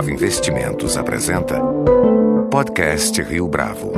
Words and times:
Bravo 0.00 0.14
Investimentos 0.14 0.96
apresenta 0.96 1.60
Podcast 2.50 3.20
Rio 3.20 3.46
Bravo. 3.46 3.92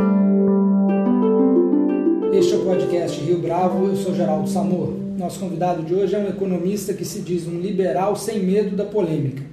Este 2.32 2.54
é 2.54 2.56
o 2.56 2.64
podcast 2.64 3.20
Rio 3.20 3.38
Bravo, 3.38 3.86
eu 3.86 3.94
sou 3.94 4.12
Geraldo 4.12 4.48
Samor. 4.48 4.94
Nosso 5.16 5.38
convidado 5.38 5.84
de 5.84 5.94
hoje 5.94 6.16
é 6.16 6.18
um 6.18 6.28
economista 6.28 6.92
que 6.92 7.04
se 7.04 7.20
diz 7.20 7.46
um 7.46 7.60
liberal 7.60 8.16
sem 8.16 8.42
medo 8.42 8.74
da 8.74 8.84
polêmica. 8.84 9.44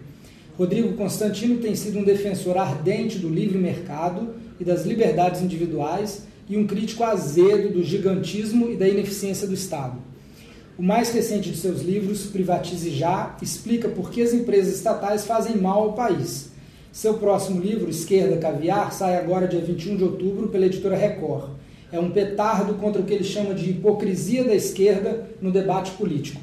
Rodrigo 0.57 0.93
Constantino 0.93 1.59
tem 1.59 1.75
sido 1.75 1.99
um 1.99 2.03
defensor 2.03 2.57
ardente 2.57 3.19
do 3.19 3.29
livre 3.29 3.59
mercado 3.59 4.29
e 4.59 4.63
das 4.63 4.87
liberdades 4.87 5.43
individuais 5.43 6.23
e 6.49 6.57
um 6.57 6.65
crítico 6.65 7.03
azedo 7.03 7.71
do 7.73 7.83
gigantismo 7.83 8.71
e 8.71 8.75
da 8.75 8.89
ineficiência 8.89 9.47
do 9.47 9.53
Estado. 9.53 9.99
O 10.79 10.81
mais 10.81 11.11
recente 11.11 11.51
de 11.51 11.57
seus 11.57 11.81
livros, 11.81 12.27
Privatize 12.27 12.89
Já, 12.91 13.35
explica 13.41 13.89
por 13.89 14.09
que 14.09 14.21
as 14.21 14.33
empresas 14.33 14.75
estatais 14.75 15.25
fazem 15.25 15.57
mal 15.57 15.83
ao 15.83 15.91
país. 15.91 16.51
Seu 16.89 17.15
próximo 17.15 17.59
livro, 17.59 17.89
Esquerda 17.89 18.37
Caviar, 18.37 18.93
sai 18.93 19.17
agora 19.17 19.45
dia 19.45 19.59
21 19.59 19.97
de 19.97 20.05
outubro 20.05 20.47
pela 20.47 20.67
editora 20.67 20.95
Record. 20.95 21.49
É 21.91 21.99
um 21.99 22.11
petardo 22.11 22.75
contra 22.75 23.01
o 23.01 23.03
que 23.03 23.13
ele 23.13 23.25
chama 23.25 23.53
de 23.53 23.71
hipocrisia 23.71 24.45
da 24.45 24.55
esquerda 24.55 25.27
no 25.41 25.51
debate 25.51 25.91
político. 25.91 26.39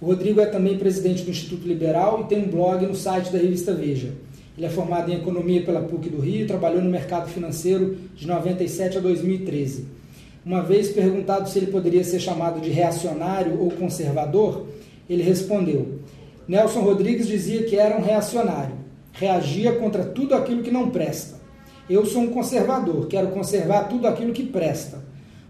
O 0.00 0.06
Rodrigo 0.06 0.40
é 0.40 0.46
também 0.46 0.78
presidente 0.78 1.24
do 1.24 1.32
Instituto 1.32 1.66
Liberal 1.66 2.20
e 2.20 2.28
tem 2.28 2.44
um 2.44 2.48
blog 2.48 2.86
no 2.86 2.94
site 2.94 3.32
da 3.32 3.38
revista 3.38 3.74
Veja. 3.74 4.12
Ele 4.56 4.66
é 4.66 4.70
formado 4.70 5.10
em 5.10 5.16
Economia 5.16 5.64
pela 5.64 5.82
PUC 5.82 6.10
do 6.10 6.20
Rio 6.20 6.44
e 6.44 6.46
trabalhou 6.46 6.80
no 6.80 6.92
mercado 6.92 7.28
financeiro 7.28 7.96
de 8.14 8.24
97 8.24 8.98
a 8.98 9.00
2013. 9.00 10.03
Uma 10.44 10.62
vez 10.62 10.90
perguntado 10.90 11.48
se 11.48 11.58
ele 11.58 11.68
poderia 11.68 12.04
ser 12.04 12.20
chamado 12.20 12.60
de 12.60 12.68
reacionário 12.68 13.58
ou 13.58 13.70
conservador, 13.70 14.66
ele 15.08 15.22
respondeu: 15.22 16.00
Nelson 16.46 16.80
Rodrigues 16.80 17.26
dizia 17.26 17.62
que 17.62 17.76
era 17.76 17.96
um 17.96 18.02
reacionário, 18.02 18.74
reagia 19.12 19.72
contra 19.76 20.04
tudo 20.04 20.34
aquilo 20.34 20.62
que 20.62 20.70
não 20.70 20.90
presta. 20.90 21.40
Eu 21.88 22.04
sou 22.04 22.22
um 22.22 22.28
conservador, 22.28 23.06
quero 23.06 23.28
conservar 23.28 23.84
tudo 23.84 24.06
aquilo 24.06 24.32
que 24.32 24.44
presta. 24.44 25.02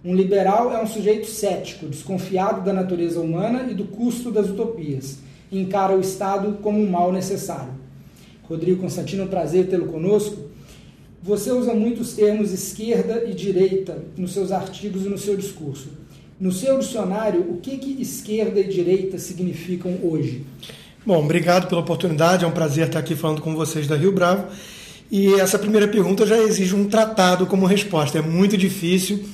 Um 0.05 0.15
liberal 0.15 0.73
é 0.73 0.83
um 0.83 0.87
sujeito 0.87 1.27
cético, 1.27 1.87
desconfiado 1.87 2.61
da 2.61 2.73
natureza 2.73 3.21
humana 3.21 3.67
e 3.71 3.75
do 3.75 3.85
custo 3.85 4.31
das 4.31 4.49
utopias. 4.51 5.19
Encara 5.51 5.97
o 5.97 6.01
Estado 6.01 6.59
como 6.61 6.79
um 6.79 6.91
mal 6.91 7.11
necessário. 7.11 7.73
Rodrigo 8.43 8.83
Constantino, 8.83 9.25
um 9.25 9.29
prazer 9.29 9.69
tê-lo 9.69 9.87
conosco. 9.87 10.44
Você 11.25 11.51
usa 11.51 11.73
muitos 11.73 12.13
termos 12.13 12.53
esquerda 12.53 13.25
e 13.27 13.33
direita 13.33 13.97
nos 14.15 14.35
seus 14.35 14.53
artigos 14.53 15.07
e 15.07 15.09
no 15.09 15.17
seu 15.17 15.35
discurso. 15.35 15.89
No 16.39 16.53
seu 16.53 16.79
dicionário, 16.79 17.41
o 17.49 17.57
que, 17.63 17.79
que 17.79 18.03
esquerda 18.03 18.61
e 18.61 18.65
direita 18.65 19.17
significam 19.17 20.01
hoje? 20.03 20.45
Bom, 21.07 21.25
obrigado 21.25 21.67
pela 21.67 21.81
oportunidade, 21.81 22.45
é 22.45 22.47
um 22.47 22.51
prazer 22.51 22.89
estar 22.89 22.99
aqui 22.99 23.17
falando 23.17 23.41
com 23.41 23.57
vocês 23.57 23.87
da 23.87 23.97
Rio 23.97 24.13
Bravo. 24.13 24.49
E 25.11 25.33
essa 25.41 25.59
primeira 25.59 25.89
pergunta 25.89 26.27
já 26.27 26.37
exige 26.37 26.75
um 26.75 26.91
tratado 26.91 27.47
como 27.47 27.65
resposta, 27.65 28.19
é 28.19 28.23
muito 28.23 28.55
difícil 28.55 29.25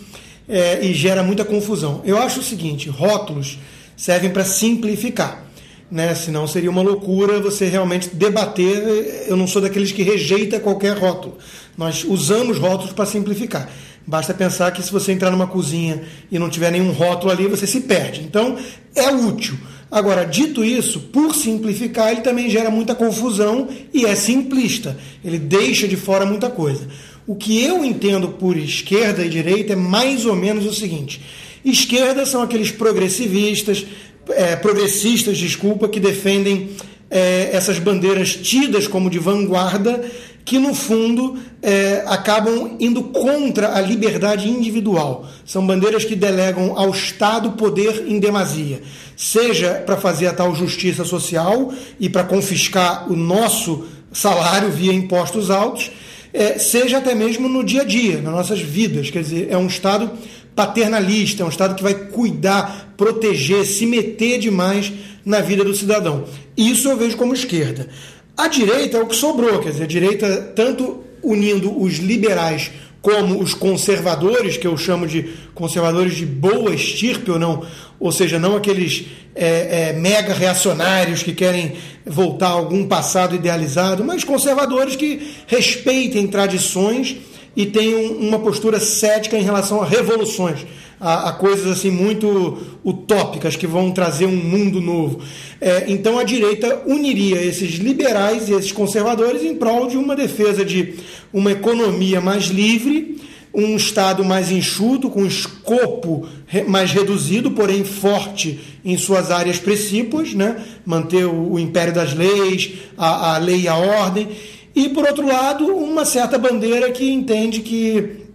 é, 0.48 0.86
e 0.86 0.94
gera 0.94 1.24
muita 1.24 1.44
confusão. 1.44 2.02
Eu 2.05 2.18
acho 2.18 2.38
o 2.38 2.44
seguinte: 2.44 2.88
rótulos 2.88 3.58
servem 3.96 4.30
para 4.30 4.44
simplificar 4.44 5.50
né? 5.91 6.14
Senão 6.14 6.46
seria 6.46 6.70
uma 6.70 6.83
loucura 6.83 7.41
você 7.41 7.66
realmente 7.66 8.14
debater. 8.14 9.27
Eu 9.27 9.36
não 9.36 9.46
sou 9.46 9.61
daqueles 9.61 9.91
que 9.91 10.02
rejeita 10.02 10.61
qualquer 10.61 10.96
rótulo. 10.96 11.36
Nós 11.81 12.05
usamos 12.05 12.59
rótulos 12.59 12.92
para 12.92 13.06
simplificar. 13.06 13.67
Basta 14.06 14.34
pensar 14.34 14.70
que 14.70 14.83
se 14.83 14.92
você 14.92 15.12
entrar 15.12 15.31
numa 15.31 15.47
cozinha 15.47 16.03
e 16.31 16.39
não 16.39 16.50
tiver 16.50 16.70
nenhum 16.70 16.92
rótulo 16.92 17.33
ali, 17.33 17.47
você 17.47 17.67
se 17.67 17.81
perde. 17.81 18.20
Então, 18.20 18.59
é 18.95 19.09
útil. 19.09 19.56
Agora, 19.91 20.27
dito 20.27 20.62
isso, 20.62 21.01
por 21.01 21.34
simplificar, 21.34 22.12
ele 22.12 22.20
também 22.20 22.51
gera 22.51 22.69
muita 22.69 22.95
confusão 22.95 23.67
e 23.95 24.05
é 24.05 24.14
simplista. 24.14 24.95
Ele 25.25 25.39
deixa 25.39 25.89
de 25.89 25.97
fora 25.97 26.27
muita 26.27 26.51
coisa. 26.51 26.86
O 27.27 27.35
que 27.35 27.64
eu 27.64 27.83
entendo 27.83 28.29
por 28.29 28.58
esquerda 28.58 29.24
e 29.24 29.30
direita 29.30 29.73
é 29.73 29.77
mais 29.77 30.27
ou 30.27 30.36
menos 30.36 30.67
o 30.67 30.74
seguinte: 30.74 31.23
esquerda 31.64 32.27
são 32.27 32.42
aqueles 32.42 32.70
progressivistas, 32.70 33.86
é, 34.29 34.55
progressistas, 34.55 35.39
desculpa, 35.39 35.89
que 35.89 35.98
defendem 35.98 36.69
é, 37.11 37.51
essas 37.52 37.79
bandeiras 37.79 38.35
tidas 38.36 38.86
como 38.86 39.11
de 39.11 39.19
vanguarda, 39.19 40.05
que 40.45 40.58
no 40.58 40.74
fundo 40.74 41.39
é, 41.62 42.02
acabam 42.06 42.77
indo 42.80 43.02
contra 43.05 43.74
a 43.74 43.80
liberdade 43.80 44.48
individual. 44.48 45.28
São 45.45 45.67
bandeiras 45.67 46.05
que 46.05 46.17
delegam 46.17 46.78
ao 46.78 46.90
Estado 46.90 47.52
poder 47.52 48.05
em 48.06 48.18
demasia, 48.18 48.83
seja 49.17 49.83
para 49.86 49.96
fazer 49.96 50.27
a 50.27 50.33
tal 50.33 50.55
justiça 50.55 51.05
social 51.05 51.73
e 51.98 52.08
para 52.08 52.24
confiscar 52.24 53.11
o 53.11 53.17
nosso 53.17 53.84
salário 54.12 54.70
via 54.70 54.92
impostos 54.92 55.51
altos, 55.51 55.90
é, 56.33 56.58
seja 56.58 56.98
até 56.98 57.14
mesmo 57.14 57.48
no 57.48 57.64
dia 57.64 57.83
a 57.83 57.84
dia, 57.84 58.20
nas 58.20 58.33
nossas 58.33 58.61
vidas. 58.61 59.11
Quer 59.11 59.22
dizer, 59.22 59.48
é 59.51 59.57
um 59.57 59.67
Estado 59.67 60.11
paternalista, 60.55 61.42
é 61.42 61.46
um 61.46 61.51
Estado 61.51 61.74
que 61.74 61.83
vai 61.83 61.95
cuidar, 61.95 62.95
proteger, 62.96 63.64
se 63.64 63.86
meter 63.86 64.39
demais 64.39 64.92
na 65.24 65.40
vida 65.40 65.64
do 65.64 65.74
cidadão. 65.74 66.24
Isso 66.57 66.89
eu 66.89 66.96
vejo 66.96 67.17
como 67.17 67.34
esquerda. 67.34 67.89
A 68.36 68.48
direita 68.48 68.96
é 68.96 69.02
o 69.02 69.07
que 69.07 69.17
sobrou, 69.17 69.61
quer 69.61 69.70
dizer, 69.70 69.85
a 69.85 69.86
direita, 69.86 70.52
tanto 70.55 71.05
unindo 71.23 71.80
os 71.80 71.98
liberais 71.98 72.70
como 73.02 73.41
os 73.41 73.55
conservadores, 73.55 74.57
que 74.57 74.67
eu 74.67 74.77
chamo 74.77 75.07
de 75.07 75.35
conservadores 75.55 76.17
de 76.17 76.27
boa 76.27 76.74
estirpe 76.74 77.30
ou 77.30 77.39
não, 77.39 77.64
ou 77.98 78.13
seja, 78.13 78.39
não 78.39 78.57
aqueles 78.57 79.07
é, 79.35 79.90
é, 79.90 79.92
mega 79.95 80.35
reacionários 80.35 81.23
que 81.23 81.33
querem 81.33 81.74
voltar 82.05 82.48
a 82.48 82.52
algum 82.52 82.86
passado 82.86 83.35
idealizado, 83.35 84.05
mas 84.05 84.24
conservadores 84.24 84.96
que 84.96 85.35
respeitem 85.46 86.27
tradições 86.27 87.17
e 87.56 87.66
tem 87.66 87.94
um, 87.94 88.28
uma 88.28 88.38
postura 88.38 88.78
cética 88.78 89.36
em 89.36 89.42
relação 89.42 89.83
a 89.83 89.86
revoluções, 89.86 90.66
a, 91.00 91.30
a, 91.30 91.33
coisas 91.33 91.66
assim 91.66 91.90
muito 91.90 92.58
utópicas 92.84 93.56
que 93.56 93.66
vão 93.66 93.90
trazer 93.90 94.27
um 94.27 94.36
mundo 94.36 94.80
novo. 94.80 95.20
É, 95.60 95.84
então 95.89 96.18
a 96.18 96.24
direita 96.24 96.83
uniria 96.86 97.42
esses 97.42 97.77
liberais 97.77 98.48
e 98.48 98.52
esses 98.52 98.72
conservadores 98.72 99.42
em 99.42 99.55
prol 99.55 99.89
de 99.89 99.96
uma 99.96 100.14
defesa 100.14 100.64
de 100.64 100.94
uma 101.33 101.52
economia 101.52 102.20
mais 102.20 102.44
livre, 102.44 103.18
um 103.52 103.77
Estado 103.77 104.24
mais 104.24 104.50
enxuto, 104.50 105.10
com 105.10 105.27
escopo 105.27 106.28
mais 106.68 106.92
reduzido, 106.92 107.50
porém 107.50 107.84
forte 107.84 108.60
em 108.84 108.96
suas 108.96 109.30
áreas 109.30 109.58
principais, 109.58 110.34
né? 110.34 110.62
manter 110.86 111.24
o, 111.24 111.58
império 111.58 111.92
das 111.92 112.14
leis, 112.14 112.72
a, 112.96 113.34
a 113.34 113.39
lei 113.39 113.62
e 113.62 113.68
a 113.68 113.77
ordem 113.77 114.28
e, 114.75 114.89
por 114.89 115.05
outro 115.05 115.27
lado, 115.27 115.67
uma 115.67 116.05
certa 116.05 116.39
bandeira 116.39 116.91
que 116.91 117.11
entende 117.11 117.61
que 117.61 118.27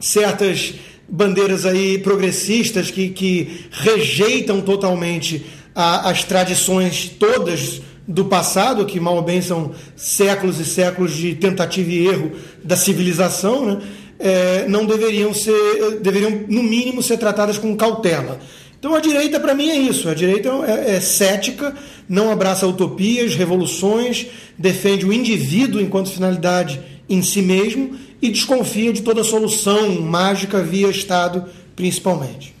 certas 0.00 0.74
bandeiras 1.08 1.64
aí 1.64 1.98
progressistas 1.98 2.90
que, 2.90 3.08
que 3.08 3.66
rejeitam 3.70 4.60
totalmente 4.60 5.44
a, 5.74 6.10
as 6.10 6.24
tradições 6.24 7.08
todas 7.18 7.82
do 8.06 8.24
passado, 8.24 8.84
que 8.84 8.98
mal 8.98 9.16
ou 9.16 9.22
bem 9.22 9.40
são 9.40 9.72
séculos 9.94 10.58
e 10.58 10.64
séculos 10.64 11.14
de 11.14 11.34
tentativa 11.34 11.90
e 11.90 12.06
erro 12.06 12.32
da 12.62 12.76
civilização, 12.76 13.64
né? 13.64 13.82
É, 14.18 14.68
não 14.68 14.86
deveriam 14.86 15.34
ser, 15.34 15.98
deveriam 16.00 16.44
no 16.48 16.62
mínimo 16.62 17.02
ser 17.02 17.16
tratadas 17.16 17.58
com 17.58 17.76
cautela. 17.76 18.38
Então 18.78 18.94
a 18.94 19.00
direita 19.00 19.38
para 19.40 19.54
mim 19.54 19.70
é 19.70 19.76
isso. 19.76 20.08
A 20.08 20.14
direita 20.14 20.48
é, 20.66 20.96
é, 20.96 21.00
cética, 21.00 21.74
não 22.08 22.30
abraça 22.30 22.66
utopias, 22.66 23.34
revoluções, 23.34 24.26
defende 24.58 25.06
o 25.06 25.12
indivíduo 25.12 25.80
enquanto 25.80 26.10
finalidade 26.10 26.80
em 27.08 27.22
si 27.22 27.42
mesmo 27.42 27.96
e 28.20 28.30
desconfia 28.30 28.92
de 28.92 29.02
toda 29.02 29.24
solução 29.24 30.00
mágica 30.00 30.62
via 30.62 30.88
Estado, 30.88 31.44
principalmente. 31.74 32.54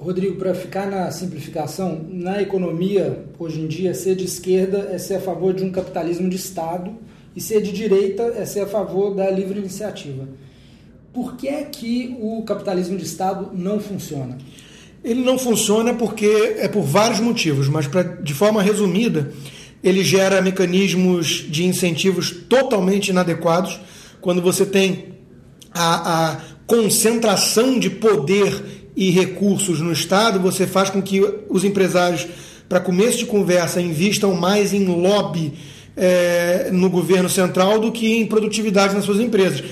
Rodrigo, 0.00 0.36
para 0.36 0.54
ficar 0.54 0.90
na 0.90 1.10
simplificação, 1.10 2.06
na 2.08 2.40
economia, 2.40 3.22
hoje 3.38 3.60
em 3.60 3.66
dia, 3.66 3.92
ser 3.92 4.14
de 4.14 4.24
esquerda 4.24 4.88
é 4.90 4.96
ser 4.96 5.16
a 5.16 5.20
favor 5.20 5.52
de 5.52 5.62
um 5.62 5.70
capitalismo 5.70 6.28
de 6.30 6.36
Estado 6.36 6.94
e 7.36 7.40
ser 7.40 7.60
de 7.60 7.70
direita 7.70 8.22
é 8.36 8.46
ser 8.46 8.60
a 8.60 8.66
favor 8.66 9.14
da 9.14 9.30
livre 9.30 9.58
iniciativa. 9.58 10.26
Por 11.12 11.36
que 11.36 11.48
é 11.48 11.64
que 11.64 12.16
o 12.20 12.42
capitalismo 12.44 12.96
de 12.96 13.04
Estado 13.04 13.50
não 13.52 13.78
funciona? 13.78 14.38
Ele 15.02 15.22
não 15.22 15.38
funciona 15.38 15.94
porque 15.94 16.56
é 16.58 16.68
por 16.68 16.82
vários 16.82 17.20
motivos, 17.20 17.68
mas 17.68 17.86
pra, 17.86 18.02
de 18.02 18.34
forma 18.34 18.62
resumida, 18.62 19.32
ele 19.82 20.04
gera 20.04 20.42
mecanismos 20.42 21.46
de 21.48 21.64
incentivos 21.64 22.30
totalmente 22.30 23.08
inadequados. 23.08 23.80
Quando 24.20 24.42
você 24.42 24.66
tem 24.66 25.14
a, 25.72 26.28
a 26.30 26.36
concentração 26.66 27.78
de 27.78 27.88
poder 27.88 28.90
e 28.94 29.10
recursos 29.10 29.80
no 29.80 29.92
Estado, 29.92 30.38
você 30.38 30.66
faz 30.66 30.90
com 30.90 31.00
que 31.00 31.20
os 31.48 31.64
empresários, 31.64 32.26
para 32.68 32.80
começo 32.80 33.18
de 33.18 33.26
conversa, 33.26 33.80
investam 33.80 34.34
mais 34.34 34.74
em 34.74 34.84
lobby 34.84 35.54
é, 35.96 36.68
no 36.72 36.90
governo 36.90 37.28
central 37.28 37.78
do 37.78 37.90
que 37.90 38.16
em 38.18 38.26
produtividade 38.26 38.94
nas 38.94 39.04
suas 39.04 39.20
empresas. 39.20 39.62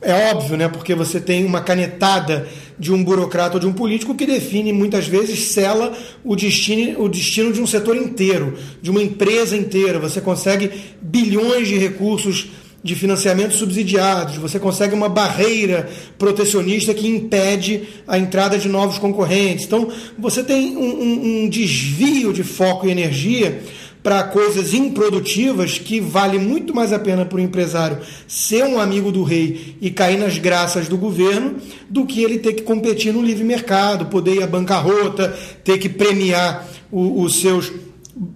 É 0.00 0.30
óbvio, 0.32 0.56
né? 0.56 0.68
Porque 0.68 0.94
você 0.94 1.20
tem 1.20 1.44
uma 1.44 1.60
canetada 1.60 2.46
de 2.78 2.92
um 2.92 3.02
burocrata 3.02 3.54
ou 3.54 3.60
de 3.60 3.66
um 3.66 3.72
político 3.72 4.14
que 4.14 4.26
define, 4.26 4.72
muitas 4.72 5.06
vezes, 5.06 5.38
sela 5.48 5.96
o 6.22 6.36
destino, 6.36 7.02
o 7.02 7.08
destino 7.08 7.52
de 7.52 7.60
um 7.60 7.66
setor 7.66 7.96
inteiro, 7.96 8.54
de 8.82 8.90
uma 8.90 9.02
empresa 9.02 9.56
inteira. 9.56 9.98
Você 9.98 10.20
consegue 10.20 10.70
bilhões 11.00 11.68
de 11.68 11.76
recursos 11.76 12.48
de 12.86 12.94
financiamento 12.94 13.54
subsidiados, 13.54 14.36
você 14.36 14.60
consegue 14.60 14.94
uma 14.94 15.08
barreira 15.08 15.90
protecionista 16.16 16.94
que 16.94 17.08
impede 17.08 17.82
a 18.06 18.16
entrada 18.16 18.56
de 18.56 18.68
novos 18.68 18.96
concorrentes. 18.96 19.64
Então, 19.64 19.90
você 20.16 20.42
tem 20.44 20.76
um, 20.76 20.84
um, 20.84 21.44
um 21.44 21.48
desvio 21.48 22.32
de 22.32 22.44
foco 22.44 22.86
e 22.86 22.90
energia 22.90 23.60
para 24.06 24.22
coisas 24.22 24.72
improdutivas 24.72 25.80
que 25.80 25.98
vale 25.98 26.38
muito 26.38 26.72
mais 26.72 26.92
a 26.92 26.98
pena 26.98 27.24
para 27.24 27.38
o 27.38 27.40
empresário 27.40 27.98
ser 28.28 28.62
um 28.62 28.78
amigo 28.78 29.10
do 29.10 29.24
rei 29.24 29.76
e 29.80 29.90
cair 29.90 30.16
nas 30.16 30.38
graças 30.38 30.86
do 30.86 30.96
governo 30.96 31.56
do 31.90 32.06
que 32.06 32.22
ele 32.22 32.38
ter 32.38 32.52
que 32.52 32.62
competir 32.62 33.12
no 33.12 33.20
livre 33.20 33.42
mercado, 33.42 34.06
poder 34.06 34.36
ir 34.36 34.44
à 34.44 34.46
bancarrota, 34.46 35.36
ter 35.64 35.78
que 35.78 35.88
premiar 35.88 36.68
o, 36.88 37.20
os 37.20 37.40
seus 37.40 37.72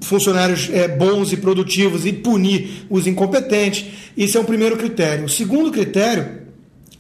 funcionários 0.01 0.69
é, 0.73 0.89
bons 0.89 1.33
e 1.33 1.37
produtivos 1.37 2.05
e 2.05 2.13
punir 2.15 2.87
os 2.91 3.07
incompetentes. 3.07 3.87
Isso 4.17 4.39
é 4.39 4.41
um 4.41 4.45
primeiro 4.45 4.77
critério. 4.77 5.27
O 5.27 5.29
segundo 5.29 5.71
critério 5.71 6.41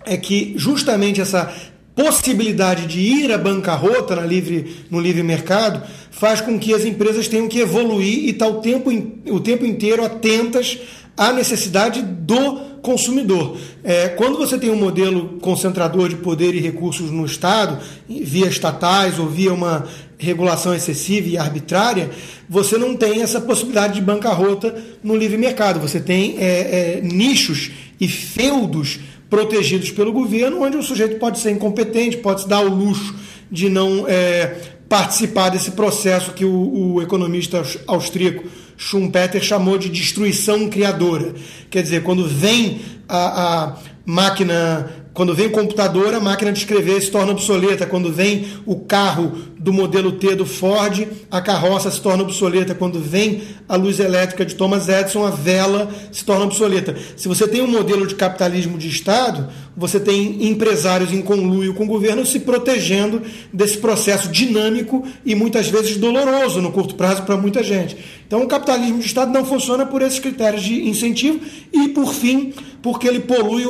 é 0.06 0.16
que 0.16 0.54
justamente 0.56 1.20
essa 1.20 1.52
possibilidade 1.92 2.86
de 2.86 3.00
ir 3.00 3.32
à 3.32 3.36
bancarrota 3.36 4.14
na 4.14 4.22
livre, 4.22 4.86
no 4.88 5.00
livre 5.00 5.24
mercado 5.24 5.82
faz 6.20 6.42
com 6.42 6.58
que 6.58 6.74
as 6.74 6.84
empresas 6.84 7.26
tenham 7.28 7.48
que 7.48 7.58
evoluir 7.58 8.26
e 8.26 8.30
estar 8.30 8.46
o 8.46 8.60
tempo, 8.60 8.90
o 9.30 9.40
tempo 9.40 9.64
inteiro 9.64 10.04
atentas 10.04 10.78
à 11.16 11.32
necessidade 11.32 12.02
do 12.02 12.56
consumidor. 12.82 13.56
É, 13.82 14.10
quando 14.10 14.36
você 14.36 14.58
tem 14.58 14.68
um 14.68 14.76
modelo 14.76 15.38
concentrador 15.40 16.10
de 16.10 16.16
poder 16.16 16.54
e 16.54 16.60
recursos 16.60 17.10
no 17.10 17.24
Estado, 17.24 17.78
via 18.06 18.46
estatais 18.48 19.18
ou 19.18 19.30
via 19.30 19.50
uma 19.50 19.88
regulação 20.18 20.74
excessiva 20.74 21.26
e 21.26 21.38
arbitrária, 21.38 22.10
você 22.46 22.76
não 22.76 22.94
tem 22.94 23.22
essa 23.22 23.40
possibilidade 23.40 23.94
de 23.94 24.02
bancarrota 24.02 24.76
no 25.02 25.16
livre 25.16 25.38
mercado. 25.38 25.80
Você 25.80 26.00
tem 26.00 26.36
é, 26.38 26.98
é, 26.98 27.00
nichos 27.00 27.70
e 27.98 28.06
feudos 28.06 29.00
protegidos 29.30 29.90
pelo 29.90 30.12
governo, 30.12 30.64
onde 30.64 30.76
o 30.76 30.82
sujeito 30.82 31.18
pode 31.18 31.40
ser 31.40 31.50
incompetente, 31.50 32.18
pode 32.18 32.42
se 32.42 32.48
dar 32.48 32.60
o 32.60 32.68
luxo 32.68 33.14
de 33.50 33.70
não 33.70 34.06
é, 34.06 34.79
participar 34.90 35.50
desse 35.50 35.70
processo 35.70 36.32
que 36.32 36.44
o, 36.44 36.94
o 36.94 37.00
economista 37.00 37.62
austríaco 37.86 38.44
Schumpeter 38.76 39.40
chamou 39.40 39.78
de 39.78 39.88
destruição 39.88 40.68
criadora. 40.68 41.32
Quer 41.70 41.84
dizer, 41.84 42.02
quando 42.02 42.26
vem 42.26 42.80
a, 43.08 43.68
a 43.68 43.76
máquina 44.04 45.00
quando 45.12 45.34
vem 45.34 45.46
o 45.46 45.50
computador, 45.50 46.14
a 46.14 46.20
máquina 46.20 46.52
de 46.52 46.60
escrever 46.60 47.00
se 47.00 47.10
torna 47.10 47.32
obsoleta. 47.32 47.84
Quando 47.84 48.12
vem 48.12 48.46
o 48.64 48.76
carro 48.80 49.36
do 49.60 49.74
modelo 49.74 50.12
T 50.12 50.34
do 50.34 50.46
Ford, 50.46 51.06
a 51.30 51.40
carroça 51.42 51.90
se 51.90 52.00
torna 52.00 52.22
obsoleta. 52.22 52.74
Quando 52.74 52.98
vem 52.98 53.42
a 53.68 53.76
luz 53.76 54.00
elétrica 54.00 54.44
de 54.44 54.54
Thomas 54.54 54.88
Edison, 54.88 55.26
a 55.26 55.30
vela 55.30 55.90
se 56.10 56.24
torna 56.24 56.46
obsoleta. 56.46 56.96
Se 57.14 57.28
você 57.28 57.46
tem 57.46 57.60
um 57.60 57.66
modelo 57.66 58.06
de 58.06 58.14
capitalismo 58.14 58.78
de 58.78 58.88
Estado, 58.88 59.48
você 59.76 60.00
tem 60.00 60.48
empresários 60.48 61.12
em 61.12 61.20
conluio 61.20 61.74
com 61.74 61.84
o 61.84 61.86
governo 61.86 62.24
se 62.24 62.40
protegendo 62.40 63.20
desse 63.52 63.76
processo 63.76 64.28
dinâmico 64.28 65.06
e 65.26 65.34
muitas 65.34 65.68
vezes 65.68 65.98
doloroso 65.98 66.62
no 66.62 66.72
curto 66.72 66.94
prazo 66.94 67.22
para 67.24 67.36
muita 67.36 67.62
gente. 67.62 67.98
Então, 68.26 68.42
o 68.42 68.46
capitalismo 68.46 69.00
de 69.00 69.06
Estado 69.06 69.32
não 69.32 69.44
funciona 69.44 69.84
por 69.84 70.00
esses 70.02 70.20
critérios 70.20 70.62
de 70.62 70.88
incentivo 70.88 71.40
e, 71.72 71.88
por 71.88 72.14
fim, 72.14 72.54
porque 72.80 73.06
ele 73.06 73.20
polui 73.20 73.64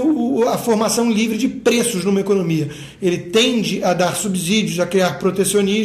a 0.46 0.58
formação 0.58 1.10
livre 1.10 1.38
de 1.38 1.48
preços 1.48 2.04
numa 2.04 2.20
economia. 2.20 2.68
Ele 3.00 3.16
tende 3.16 3.82
a 3.82 3.94
dar 3.94 4.14
subsídios, 4.14 4.78
a 4.78 4.86
criar 4.86 5.18
protecionismo, 5.18 5.79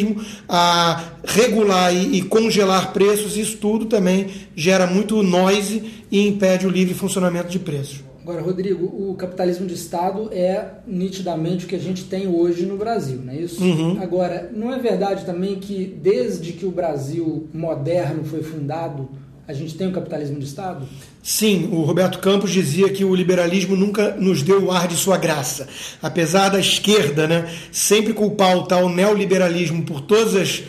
a 0.49 1.03
regular 1.23 1.93
e, 1.93 2.17
e 2.17 2.21
congelar 2.23 2.91
preços. 2.93 3.37
Isso 3.37 3.57
tudo 3.57 3.85
também 3.85 4.27
gera 4.55 4.87
muito 4.87 5.21
noise 5.21 5.83
e 6.11 6.27
impede 6.27 6.65
o 6.65 6.69
livre 6.69 6.93
funcionamento 6.93 7.49
de 7.49 7.59
preços. 7.59 8.03
Agora, 8.25 8.41
Rodrigo, 8.41 8.85
o 8.85 9.13
capitalismo 9.13 9.67
de 9.67 9.75
Estado 9.75 10.29
é 10.33 10.79
nitidamente 10.87 11.65
o 11.65 11.67
que 11.67 11.75
a 11.75 11.79
gente 11.79 12.05
tem 12.05 12.27
hoje 12.27 12.65
no 12.65 12.75
Brasil, 12.75 13.21
não 13.23 13.31
é 13.31 13.37
isso? 13.37 13.63
Uhum. 13.63 14.01
Agora, 14.01 14.49
não 14.51 14.73
é 14.73 14.79
verdade 14.79 15.23
também 15.25 15.57
que 15.57 15.85
desde 15.85 16.53
que 16.53 16.65
o 16.65 16.71
Brasil 16.71 17.47
moderno 17.53 18.23
foi 18.23 18.41
fundado, 18.41 19.07
a 19.47 19.53
gente 19.53 19.75
tem 19.75 19.87
um 19.87 19.91
capitalismo 19.91 20.39
de 20.39 20.45
Estado? 20.45 20.87
Sim, 21.21 21.69
o 21.71 21.81
Roberto 21.81 22.19
Campos 22.19 22.51
dizia 22.51 22.89
que 22.89 23.05
o 23.05 23.13
liberalismo 23.13 23.75
nunca 23.75 24.15
nos 24.15 24.41
deu 24.41 24.65
o 24.65 24.71
ar 24.71 24.87
de 24.87 24.95
sua 24.95 25.17
graça. 25.17 25.67
Apesar 26.01 26.49
da 26.49 26.59
esquerda 26.59 27.27
né, 27.27 27.47
sempre 27.71 28.13
culpar 28.13 28.57
o 28.57 28.63
tal 28.63 28.89
neoliberalismo 28.89 29.83
por 29.83 30.01
todas 30.01 30.35
as 30.35 30.63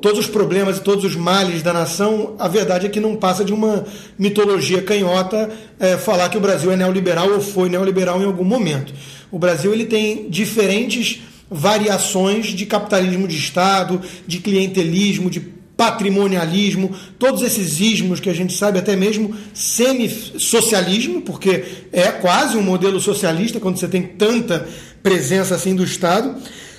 todos 0.00 0.20
os 0.20 0.26
problemas 0.28 0.78
e 0.78 0.80
todos 0.80 1.04
os 1.04 1.16
males 1.16 1.60
da 1.60 1.72
nação, 1.72 2.36
a 2.38 2.46
verdade 2.46 2.86
é 2.86 2.88
que 2.88 3.00
não 3.00 3.16
passa 3.16 3.44
de 3.44 3.52
uma 3.52 3.84
mitologia 4.16 4.80
canhota 4.80 5.50
é, 5.76 5.96
falar 5.96 6.28
que 6.28 6.38
o 6.38 6.40
Brasil 6.40 6.70
é 6.70 6.76
neoliberal 6.76 7.28
ou 7.28 7.40
foi 7.40 7.68
neoliberal 7.68 8.22
em 8.22 8.24
algum 8.24 8.44
momento. 8.44 8.94
O 9.28 9.40
Brasil 9.40 9.74
ele 9.74 9.86
tem 9.86 10.30
diferentes 10.30 11.22
variações 11.50 12.46
de 12.46 12.64
capitalismo 12.64 13.26
de 13.26 13.36
Estado, 13.36 14.00
de 14.24 14.38
clientelismo, 14.38 15.28
de 15.28 15.40
patrimonialismo, 15.82 16.94
todos 17.18 17.42
esses 17.42 17.80
ismos 17.80 18.20
que 18.20 18.30
a 18.30 18.34
gente 18.34 18.52
sabe, 18.52 18.78
até 18.78 18.94
mesmo 18.94 19.36
semi-socialismo, 19.52 21.22
porque 21.22 21.64
é 21.92 22.12
quase 22.12 22.56
um 22.56 22.62
modelo 22.62 23.00
socialista 23.00 23.58
quando 23.58 23.78
você 23.78 23.88
tem 23.88 24.02
tanta 24.02 24.68
presença 25.02 25.56
assim 25.56 25.74
do 25.74 25.82
Estado 25.82 26.36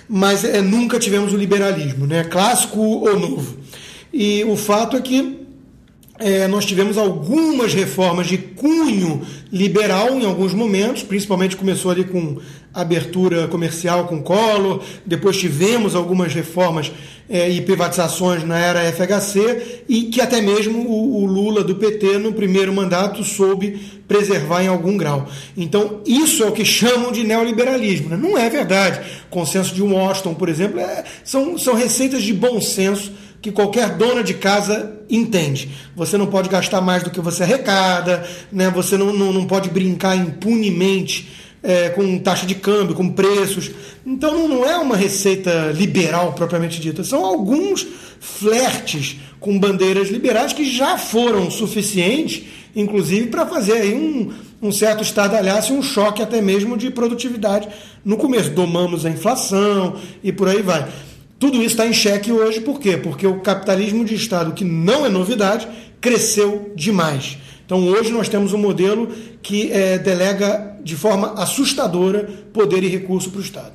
mas 0.07 0.43
é, 0.43 0.61
nunca 0.61 0.99
tivemos 0.99 1.33
o 1.33 1.37
liberalismo, 1.37 2.05
né? 2.05 2.25
clássico 2.25 2.79
ou 2.79 3.19
novo. 3.19 3.57
E 4.11 4.43
o 4.43 4.55
fato 4.55 4.97
é 4.97 5.01
que 5.01 5.42
é, 6.23 6.47
nós 6.47 6.65
tivemos 6.65 6.97
algumas 6.97 7.73
reformas 7.73 8.27
de 8.27 8.37
cunho 8.37 9.21
liberal 9.51 10.11
em 10.11 10.25
alguns 10.25 10.53
momentos, 10.53 11.03
principalmente 11.03 11.57
começou 11.57 11.91
ali 11.91 12.05
com 12.05 12.37
abertura 12.73 13.47
comercial 13.47 14.05
com 14.05 14.23
Collor, 14.23 14.81
depois 15.05 15.37
tivemos 15.37 15.95
algumas 15.95 16.33
reformas 16.33 16.91
é, 17.29 17.49
e 17.49 17.61
privatizações 17.61 18.43
na 18.43 18.57
era 18.57 18.91
FHC 18.91 19.83
e 19.87 20.03
que 20.03 20.21
até 20.21 20.41
mesmo 20.41 20.79
o, 20.79 21.23
o, 21.23 21.25
Lula 21.25 21.63
do 21.63 21.75
PT 21.75 22.17
no 22.17 22.33
primeiro 22.33 22.73
mandato 22.73 23.23
soube 23.23 23.79
preservar 24.07 24.63
em 24.63 24.67
algum 24.67 24.97
grau. 24.97 25.27
Então 25.55 26.01
isso 26.05 26.43
é 26.43 26.47
o 26.47 26.51
que 26.51 26.65
chamam 26.65 27.11
de 27.11 27.23
neoliberalismo. 27.23 28.09
Né? 28.09 28.17
Não 28.17 28.37
é 28.37 28.49
verdade. 28.49 29.01
Consenso 29.29 29.75
de 29.75 29.81
Washington, 29.81 30.33
por 30.33 30.49
exemplo, 30.49 30.79
é, 30.79 31.03
são, 31.23 31.57
são 31.57 31.75
receitas 31.75 32.23
de 32.23 32.33
bom 32.33 32.61
senso 32.61 33.11
que 33.43 33.51
qualquer 33.51 33.89
dona 33.97 34.23
de 34.23 34.35
casa 34.35 35.01
entende. 35.09 35.69
Você 35.97 36.17
não 36.17 36.27
pode 36.27 36.47
gastar 36.47 36.79
mais 36.79 37.03
do 37.03 37.09
que 37.09 37.19
você 37.19 37.43
arrecada, 37.43 38.25
né? 38.49 38.69
você 38.69 38.97
não, 38.97 39.11
não, 39.11 39.33
não 39.33 39.45
pode 39.45 39.69
brincar 39.69 40.15
impunemente 40.15 41.29
é, 41.61 41.89
com 41.89 42.17
taxa 42.19 42.45
de 42.45 42.55
câmbio, 42.55 42.95
com 42.95 43.09
preços. 43.09 43.69
Então 44.05 44.47
não 44.47 44.65
é 44.65 44.77
uma 44.77 44.95
receita 44.95 45.73
liberal 45.75 46.31
propriamente 46.31 46.79
dita, 46.79 47.03
são 47.03 47.25
alguns 47.25 47.85
flertes 48.21 49.17
com 49.41 49.59
bandeiras 49.59 50.07
liberais 50.07 50.53
que 50.53 50.63
já 50.63 50.97
foram 50.97 51.51
suficientes, 51.51 52.43
inclusive, 52.73 53.27
para 53.27 53.45
fazer 53.45 53.73
aí 53.73 53.93
um, 53.93 54.31
um 54.61 54.71
certo 54.71 55.03
estardalhaço 55.03 55.73
e 55.73 55.77
um 55.77 55.83
choque 55.83 56.21
até 56.21 56.41
mesmo 56.41 56.77
de 56.77 56.89
produtividade 56.89 57.67
no 58.05 58.15
começo. 58.15 58.51
Domamos 58.51 59.05
a 59.05 59.09
inflação 59.09 59.97
e 60.23 60.31
por 60.31 60.47
aí 60.47 60.61
vai. 60.61 60.87
Tudo 61.39 61.57
isso 61.57 61.67
está 61.67 61.85
em 61.85 61.93
xeque 61.93 62.31
hoje, 62.31 62.61
por 62.61 62.79
quê? 62.79 62.97
Porque 62.97 63.27
o 63.27 63.41
capitalismo 63.41 64.05
de 64.05 64.15
Estado, 64.15 64.53
que 64.53 64.63
não 64.63 65.05
é 65.05 65.09
novidade, 65.09 65.67
cresceu 65.99 66.71
demais. 66.75 67.37
Então 67.65 67.87
hoje 67.87 68.11
nós 68.11 68.29
temos 68.29 68.53
um 68.53 68.57
modelo 68.57 69.07
que 69.41 69.71
é, 69.71 69.97
delega 69.97 70.77
de 70.83 70.95
forma 70.95 71.33
assustadora 71.33 72.29
poder 72.51 72.83
e 72.83 72.87
recurso 72.87 73.31
para 73.31 73.39
o 73.39 73.43
Estado. 73.43 73.73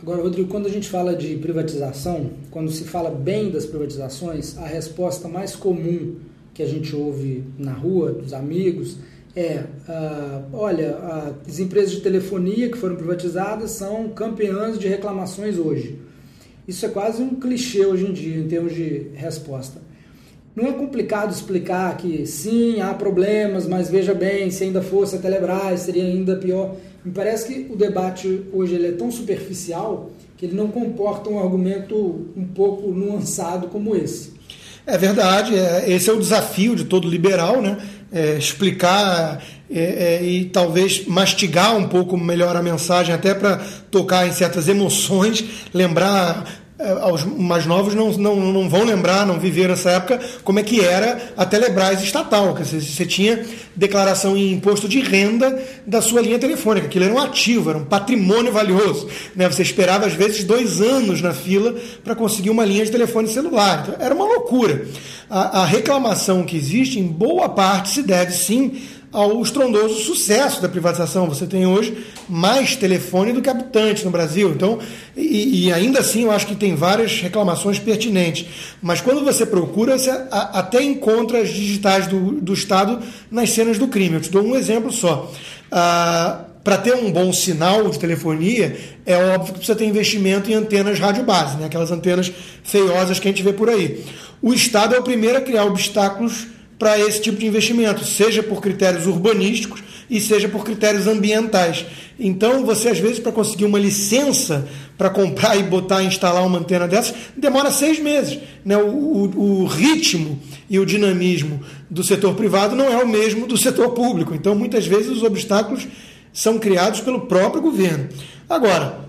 Agora, 0.00 0.22
Rodrigo, 0.22 0.48
quando 0.48 0.66
a 0.66 0.70
gente 0.70 0.88
fala 0.88 1.14
de 1.14 1.36
privatização, 1.36 2.30
quando 2.50 2.70
se 2.70 2.84
fala 2.84 3.10
bem 3.10 3.50
das 3.50 3.66
privatizações, 3.66 4.56
a 4.56 4.66
resposta 4.66 5.28
mais 5.28 5.56
comum 5.56 6.16
que 6.54 6.62
a 6.62 6.66
gente 6.66 6.94
ouve 6.94 7.44
na 7.58 7.72
rua, 7.72 8.12
dos 8.12 8.32
amigos, 8.32 8.96
é: 9.34 9.64
uh, 9.88 10.44
olha, 10.52 10.96
uh, 10.96 11.34
as 11.46 11.58
empresas 11.58 11.90
de 11.90 12.00
telefonia 12.00 12.70
que 12.70 12.78
foram 12.78 12.96
privatizadas 12.96 13.72
são 13.72 14.08
campeãs 14.10 14.78
de 14.78 14.88
reclamações 14.88 15.58
hoje. 15.58 15.98
Isso 16.68 16.84
é 16.84 16.88
quase 16.90 17.22
um 17.22 17.30
clichê 17.30 17.86
hoje 17.86 18.04
em 18.04 18.12
dia, 18.12 18.36
em 18.36 18.46
termos 18.46 18.74
de 18.74 19.06
resposta. 19.14 19.80
Não 20.54 20.66
é 20.66 20.72
complicado 20.72 21.32
explicar 21.32 21.96
que 21.96 22.26
sim, 22.26 22.80
há 22.82 22.92
problemas, 22.92 23.66
mas 23.66 23.88
veja 23.88 24.12
bem, 24.12 24.50
se 24.50 24.64
ainda 24.64 24.82
fosse 24.82 25.16
a 25.16 25.18
Telebrás, 25.18 25.80
seria 25.80 26.04
ainda 26.04 26.36
pior. 26.36 26.76
Me 27.02 27.10
parece 27.10 27.46
que 27.46 27.72
o 27.72 27.76
debate 27.76 28.42
hoje 28.52 28.74
ele 28.74 28.88
é 28.88 28.92
tão 28.92 29.10
superficial 29.10 30.10
que 30.36 30.44
ele 30.44 30.54
não 30.54 30.68
comporta 30.68 31.30
um 31.30 31.38
argumento 31.38 32.26
um 32.36 32.44
pouco 32.44 32.90
nuançado 32.90 33.68
como 33.68 33.96
esse. 33.96 34.32
É 34.86 34.98
verdade, 34.98 35.54
é, 35.54 35.90
esse 35.90 36.10
é 36.10 36.12
o 36.12 36.18
desafio 36.18 36.76
de 36.76 36.84
todo 36.84 37.08
liberal, 37.08 37.62
né? 37.62 37.78
É, 38.12 38.36
explicar 38.36 39.42
é, 39.70 39.80
é, 39.80 40.22
e 40.22 40.46
talvez 40.46 41.06
mastigar 41.06 41.76
um 41.76 41.88
pouco 41.88 42.16
melhor 42.16 42.56
a 42.56 42.62
mensagem, 42.62 43.14
até 43.14 43.34
para 43.34 43.58
tocar 43.90 44.26
em 44.26 44.32
certas 44.32 44.66
emoções, 44.66 45.44
lembrar 45.74 46.44
é, 46.78 47.12
os 47.12 47.24
mais 47.24 47.66
novos 47.66 47.92
não, 47.92 48.12
não, 48.12 48.36
não 48.36 48.68
vão 48.68 48.84
lembrar, 48.84 49.26
não 49.26 49.40
viveram 49.40 49.74
essa 49.74 49.90
época, 49.90 50.20
como 50.44 50.60
é 50.60 50.62
que 50.62 50.80
era 50.80 51.32
a 51.36 51.44
Telebrás 51.44 52.00
estatal. 52.00 52.54
Que 52.54 52.64
você, 52.64 52.80
você 52.80 53.04
tinha 53.04 53.44
declaração 53.74 54.36
em 54.36 54.52
imposto 54.52 54.88
de 54.88 55.00
renda 55.00 55.60
da 55.84 56.00
sua 56.00 56.20
linha 56.20 56.38
telefônica. 56.38 56.86
Aquilo 56.86 57.06
era 57.06 57.14
um 57.14 57.18
ativo, 57.18 57.70
era 57.70 57.78
um 57.78 57.84
patrimônio 57.84 58.52
valioso. 58.52 59.08
Né? 59.34 59.48
Você 59.48 59.62
esperava, 59.62 60.06
às 60.06 60.12
vezes, 60.12 60.44
dois 60.44 60.80
anos 60.80 61.20
na 61.20 61.34
fila 61.34 61.74
para 62.04 62.14
conseguir 62.14 62.50
uma 62.50 62.64
linha 62.64 62.84
de 62.84 62.92
telefone 62.92 63.26
celular. 63.26 63.82
Então, 63.82 63.96
era 63.98 64.14
uma 64.14 64.24
loucura. 64.24 64.86
A, 65.28 65.62
a 65.62 65.64
reclamação 65.66 66.44
que 66.44 66.56
existe, 66.56 67.00
em 67.00 67.08
boa 67.08 67.48
parte, 67.48 67.88
se 67.88 68.02
deve 68.02 68.32
sim 68.32 68.80
ao 69.12 69.40
estrondoso 69.42 69.94
sucesso 70.02 70.60
da 70.60 70.68
privatização. 70.68 71.28
Você 71.28 71.46
tem 71.46 71.66
hoje 71.66 72.06
mais 72.28 72.76
telefone 72.76 73.32
do 73.32 73.40
que 73.40 73.48
habitante 73.48 74.04
no 74.04 74.10
Brasil. 74.10 74.50
Então, 74.50 74.78
e, 75.16 75.66
e, 75.66 75.72
ainda 75.72 76.00
assim 76.00 76.24
eu 76.24 76.30
acho 76.30 76.46
que 76.46 76.54
tem 76.54 76.74
várias 76.74 77.20
reclamações 77.20 77.78
pertinentes. 77.78 78.46
Mas 78.82 79.00
quando 79.00 79.24
você 79.24 79.46
procura, 79.46 79.98
você 79.98 80.10
a, 80.10 80.58
até 80.58 80.82
encontra 80.82 81.40
as 81.40 81.48
digitais 81.48 82.06
do, 82.06 82.32
do 82.40 82.52
Estado 82.52 83.00
nas 83.30 83.50
cenas 83.50 83.78
do 83.78 83.88
crime. 83.88 84.16
Eu 84.16 84.20
te 84.20 84.30
dou 84.30 84.42
um 84.42 84.54
exemplo 84.54 84.92
só. 84.92 85.30
Ah, 85.70 86.44
para 86.62 86.76
ter 86.76 86.94
um 86.94 87.10
bom 87.10 87.32
sinal 87.32 87.88
de 87.88 87.98
telefonia, 87.98 88.76
é 89.06 89.16
óbvio 89.16 89.54
que 89.54 89.60
precisa 89.60 89.78
ter 89.78 89.86
investimento 89.86 90.50
em 90.50 90.54
antenas 90.54 90.98
rádio 90.98 91.24
base, 91.24 91.56
né? 91.56 91.64
aquelas 91.64 91.90
antenas 91.90 92.30
feiosas 92.62 93.18
que 93.18 93.26
a 93.26 93.30
gente 93.30 93.42
vê 93.42 93.54
por 93.54 93.70
aí. 93.70 94.04
O 94.42 94.52
Estado 94.52 94.94
é 94.94 94.98
o 94.98 95.02
primeiro 95.02 95.38
a 95.38 95.40
criar 95.40 95.64
obstáculos 95.64 96.46
para 96.78 96.98
esse 96.98 97.20
tipo 97.20 97.38
de 97.38 97.46
investimento, 97.46 98.04
seja 98.04 98.42
por 98.42 98.60
critérios 98.60 99.06
urbanísticos 99.06 99.82
e 100.08 100.20
seja 100.20 100.48
por 100.48 100.64
critérios 100.64 101.06
ambientais. 101.06 101.84
Então, 102.18 102.64
você 102.64 102.88
às 102.88 102.98
vezes 102.98 103.18
para 103.18 103.32
conseguir 103.32 103.64
uma 103.64 103.78
licença 103.78 104.66
para 104.96 105.10
comprar 105.10 105.56
e 105.56 105.62
botar, 105.62 106.02
instalar 106.02 106.44
uma 106.44 106.58
antena 106.58 106.88
dessas, 106.88 107.14
demora 107.36 107.70
seis 107.70 108.00
meses. 108.00 108.38
Né? 108.64 108.76
O, 108.76 108.88
o, 108.88 109.62
o, 109.62 109.66
ritmo 109.66 110.40
e 110.68 110.78
o 110.78 110.86
dinamismo 110.86 111.60
do 111.88 112.02
setor 112.02 112.34
privado 112.34 112.74
não 112.74 112.86
é 112.86 113.02
o 113.02 113.08
mesmo 113.08 113.46
do 113.46 113.56
setor 113.56 113.90
público. 113.90 114.34
Então, 114.34 114.54
muitas 114.54 114.86
vezes 114.86 115.08
os 115.08 115.22
obstáculos 115.22 115.86
são 116.32 116.58
criados 116.58 117.00
pelo 117.00 117.22
próprio 117.22 117.62
governo. 117.62 118.08
Agora, 118.48 119.07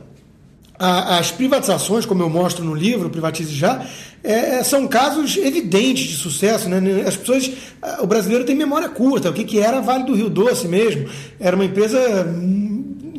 as 0.80 1.30
privatizações, 1.30 2.06
como 2.06 2.24
eu 2.24 2.30
mostro 2.30 2.64
no 2.64 2.74
livro 2.74 3.10
Privatize 3.10 3.54
Já, 3.54 3.86
é, 4.24 4.64
são 4.64 4.88
casos 4.88 5.36
evidentes 5.36 6.08
de 6.08 6.16
sucesso. 6.16 6.70
Né? 6.70 7.04
As 7.06 7.18
pessoas, 7.18 7.52
o 8.00 8.08
brasileiro 8.08 8.46
tem 8.46 8.56
memória 8.56 8.88
curta. 8.88 9.30
O 9.30 9.34
que, 9.34 9.44
que 9.44 9.60
era 9.60 9.82
Vale 9.82 10.06
do 10.06 10.16
Rio 10.16 10.30
Doce 10.30 10.70
mesmo? 10.70 11.10
Era 11.38 11.56
uma 11.56 11.66
empresa 11.66 12.00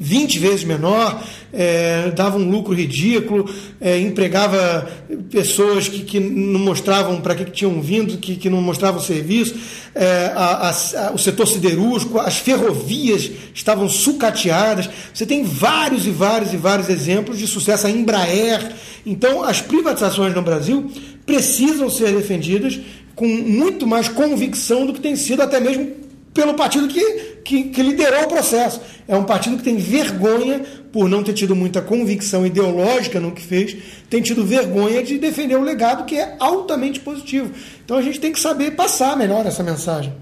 20 0.03 0.39
vezes 0.39 0.65
menor, 0.65 1.23
é, 1.53 2.11
dava 2.13 2.39
um 2.39 2.51
lucro 2.51 2.73
ridículo, 2.73 3.53
é, 3.79 4.01
empregava 4.01 4.91
pessoas 5.31 5.89
que, 5.89 6.01
que 6.01 6.19
não 6.19 6.59
mostravam 6.59 7.21
para 7.21 7.35
que, 7.35 7.45
que, 7.45 7.51
tinham 7.51 7.83
vindo, 7.83 8.17
que, 8.17 8.35
que 8.37 8.49
não 8.49 8.63
mostravam 8.63 8.99
serviço, 8.99 9.55
é, 9.95 10.33
a, 10.35 10.71
a, 10.71 11.13
o 11.13 11.19
setor 11.19 11.47
siderúrgico, 11.47 12.19
as 12.19 12.39
ferrovias 12.39 13.31
estavam 13.55 13.91
sucateadas. 13.91 14.89
Você 15.13 15.27
tem 15.27 15.45
vários 15.45 16.07
e 16.07 16.11
vários 16.11 16.55
e 16.55 16.57
vários 16.57 16.89
exemplos 16.89 17.39
de 17.39 17.47
sucesso, 17.47 17.87
a 17.87 17.91
Embraer. 17.91 18.73
Então, 19.05 19.43
as 19.43 19.61
privatizações 19.61 20.35
no 20.35 20.41
Brasil 20.41 20.91
precisam 21.27 21.91
ser 21.91 22.13
defendidas 22.13 22.81
com 23.15 23.27
muito 23.27 23.87
mais 23.87 24.09
convicção 24.09 24.87
do 24.87 24.95
que 24.95 25.01
tem 25.01 25.15
sido 25.15 25.43
até 25.43 25.61
mesmo 25.61 26.00
pelo 26.33 26.55
partido 26.55 26.89
que, 26.89 27.41
que, 27.45 27.65
que, 27.65 27.83
liderou 27.83 28.25
o 28.25 28.29
processo. 28.29 28.81
É 29.09 29.17
um 29.17 29.25
partido 29.25 29.57
que 29.57 29.65
tem 29.65 29.77
vergonha, 29.77 30.63
por 30.93 31.09
não 31.09 31.23
ter 31.23 31.33
tido 31.33 31.57
muita 31.57 31.83
convicção 31.83 32.47
ideológica 32.47 33.19
no 33.19 33.33
que 33.33 33.43
fez, 33.43 33.77
tem 34.09 34.23
tido 34.23 34.45
vergonha 34.45 35.03
de 35.03 35.19
defender 35.19 35.57
o 35.57 35.63
legado 35.63 36.05
que 36.05 36.17
é 36.17 36.37
altamente 36.39 37.01
positivo. 37.01 37.51
Então 37.85 37.97
a 37.97 38.03
gente 38.03 38.21
tem 38.21 38.33
que 38.33 38.41
saber 38.41 38.73
passar 38.73 39.17
melhor 39.17 39.45
essa 39.47 39.63
mensagem. 39.63 40.13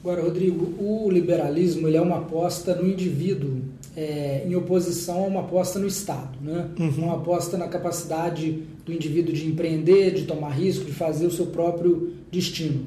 Agora, 0.00 0.20
Rodrigo, 0.20 0.74
o 0.78 1.10
liberalismo 1.10 1.88
ele 1.88 1.96
é 1.96 2.00
uma 2.00 2.18
aposta 2.18 2.74
no 2.74 2.86
indivíduo 2.86 3.62
é, 3.96 4.44
em 4.46 4.54
oposição 4.54 5.24
a 5.24 5.26
uma 5.26 5.40
aposta 5.40 5.78
no 5.78 5.86
Estado, 5.86 6.36
né? 6.42 6.68
Uhum. 6.78 7.04
uma 7.04 7.14
aposta 7.14 7.56
na 7.56 7.68
capacidade 7.68 8.64
do 8.84 8.92
indivíduo 8.92 9.32
de 9.32 9.46
empreender, 9.46 10.12
de 10.12 10.24
tomar 10.24 10.50
risco, 10.50 10.84
de 10.84 10.92
fazer 10.92 11.26
o 11.26 11.30
seu 11.30 11.46
próprio 11.46 12.12
destino. 12.30 12.84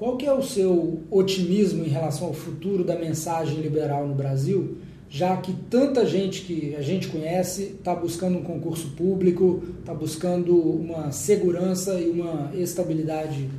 Qual 0.00 0.16
que 0.16 0.24
é 0.24 0.32
o 0.32 0.42
seu 0.42 1.02
otimismo 1.10 1.84
em 1.84 1.88
relação 1.90 2.28
ao 2.28 2.32
futuro 2.32 2.82
da 2.82 2.96
mensagem 2.96 3.60
liberal 3.60 4.08
no 4.08 4.14
Brasil, 4.14 4.78
já 5.10 5.36
que 5.36 5.52
tanta 5.68 6.06
gente 6.06 6.40
que 6.40 6.74
a 6.74 6.80
gente 6.80 7.06
conhece 7.08 7.74
está 7.78 7.94
buscando 7.94 8.38
um 8.38 8.42
concurso 8.42 8.88
público, 8.96 9.62
está 9.78 9.92
buscando 9.92 10.56
uma 10.58 11.12
segurança 11.12 12.00
e 12.00 12.08
uma 12.08 12.50
estabilidade 12.54 13.50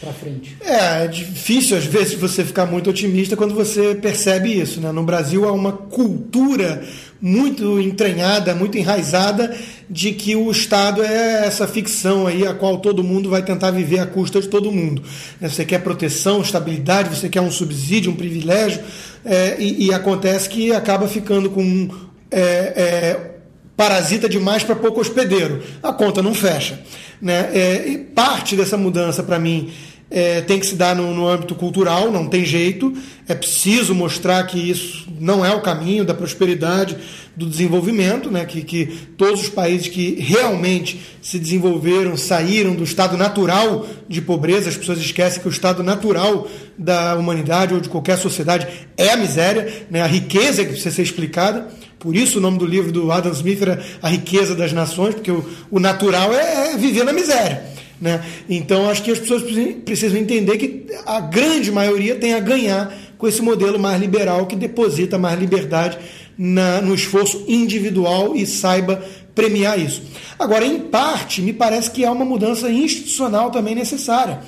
para 0.00 0.12
frente? 0.12 0.56
É, 0.60 1.04
é 1.04 1.06
difícil 1.06 1.76
às 1.76 1.84
vezes 1.84 2.14
você 2.14 2.44
ficar 2.44 2.66
muito 2.66 2.90
otimista 2.90 3.36
quando 3.36 3.54
você 3.54 3.94
percebe 3.94 4.52
isso. 4.52 4.80
Né? 4.80 4.90
No 4.90 5.04
Brasil 5.04 5.46
há 5.46 5.52
uma 5.52 5.70
cultura 5.70 6.82
muito 7.20 7.78
entranhada, 7.78 8.54
muito 8.54 8.78
enraizada 8.78 9.54
de 9.88 10.12
que 10.12 10.34
o 10.34 10.50
Estado 10.50 11.02
é 11.02 11.46
essa 11.46 11.66
ficção 11.66 12.26
aí 12.26 12.46
a 12.46 12.54
qual 12.54 12.78
todo 12.78 13.04
mundo 13.04 13.28
vai 13.28 13.42
tentar 13.42 13.70
viver 13.70 13.98
à 13.98 14.06
custa 14.06 14.40
de 14.40 14.48
todo 14.48 14.72
mundo. 14.72 15.02
Né? 15.40 15.48
Você 15.48 15.64
quer 15.64 15.80
proteção, 15.80 16.40
estabilidade, 16.40 17.14
você 17.14 17.28
quer 17.28 17.40
um 17.40 17.50
subsídio, 17.50 18.12
um 18.12 18.16
privilégio, 18.16 18.80
é, 19.24 19.56
e, 19.58 19.86
e, 19.86 19.92
acontece 19.92 20.48
que 20.48 20.72
acaba 20.72 21.06
ficando 21.06 21.50
com 21.50 21.90
é, 22.30 22.40
é, 22.40 23.30
parasita 23.76 24.28
demais 24.28 24.62
para 24.62 24.76
pouco 24.76 25.00
hospedeiro. 25.00 25.62
A 25.82 25.92
conta 25.92 26.22
não 26.22 26.32
fecha. 26.32 26.80
Né? 27.20 27.50
É, 27.52 28.00
parte 28.14 28.56
dessa 28.56 28.78
mudança, 28.78 29.22
para 29.22 29.38
mim, 29.38 29.70
é, 30.10 30.40
tem 30.40 30.58
que 30.58 30.66
se 30.66 30.74
dar 30.74 30.96
no, 30.96 31.14
no, 31.14 31.28
âmbito 31.28 31.54
cultural, 31.54 32.10
não 32.10 32.26
tem 32.26 32.44
jeito. 32.44 32.92
É 33.28 33.34
preciso 33.34 33.94
mostrar 33.94 34.42
que 34.44 34.58
isso 34.58 35.08
não 35.20 35.44
é 35.44 35.54
o 35.54 35.60
caminho 35.60 36.04
da 36.04 36.12
prosperidade, 36.12 36.96
do 37.36 37.46
desenvolvimento, 37.46 38.28
né? 38.28 38.44
que, 38.44 38.62
que 38.62 38.86
todos 39.16 39.42
os 39.42 39.48
países 39.48 39.86
que 39.86 40.16
realmente 40.20 41.00
se 41.22 41.38
desenvolveram 41.38 42.16
saíram 42.16 42.74
do 42.74 42.82
estado 42.82 43.16
natural 43.16 43.86
de 44.08 44.20
pobreza. 44.20 44.68
As 44.68 44.76
pessoas 44.76 44.98
esquecem 44.98 45.40
que 45.40 45.48
o 45.48 45.50
estado 45.50 45.82
natural 45.82 46.48
da 46.76 47.14
humanidade 47.14 47.72
ou 47.72 47.80
de 47.80 47.88
qualquer 47.88 48.18
sociedade 48.18 48.66
é 48.96 49.10
a 49.10 49.16
miséria, 49.16 49.86
né? 49.88 50.02
a 50.02 50.06
riqueza 50.06 50.64
que 50.64 50.72
precisa 50.72 50.94
ser 50.94 51.02
explicada. 51.02 51.68
Por 52.00 52.16
isso 52.16 52.38
o 52.38 52.40
nome 52.40 52.58
do 52.58 52.66
livro 52.66 52.90
do 52.90 53.12
Adam 53.12 53.32
Smith 53.32 53.62
era 53.62 53.80
A 54.02 54.08
Riqueza 54.08 54.54
das 54.54 54.72
Nações, 54.72 55.14
porque 55.14 55.30
o, 55.30 55.48
o 55.70 55.78
natural 55.78 56.32
é, 56.34 56.72
é 56.72 56.76
viver 56.76 57.04
na 57.04 57.12
miséria. 57.12 57.62
Né? 58.00 58.24
Então, 58.48 58.88
acho 58.88 59.02
que 59.02 59.10
as 59.10 59.18
pessoas 59.18 59.42
precisam 59.84 60.18
entender 60.18 60.56
que 60.56 60.86
a 61.04 61.20
grande 61.20 61.70
maioria 61.70 62.14
tem 62.14 62.32
a 62.32 62.40
ganhar 62.40 62.92
com 63.18 63.28
esse 63.28 63.42
modelo 63.42 63.78
mais 63.78 64.00
liberal 64.00 64.46
que 64.46 64.56
deposita 64.56 65.18
mais 65.18 65.38
liberdade 65.38 65.98
na, 66.36 66.80
no 66.80 66.94
esforço 66.94 67.44
individual 67.46 68.34
e 68.34 68.46
saiba 68.46 69.04
premiar 69.34 69.78
isso. 69.78 70.02
Agora, 70.38 70.64
em 70.64 70.78
parte, 70.78 71.42
me 71.42 71.52
parece 71.52 71.90
que 71.90 72.04
há 72.04 72.10
uma 72.10 72.24
mudança 72.24 72.70
institucional 72.70 73.50
também 73.50 73.74
necessária. 73.74 74.40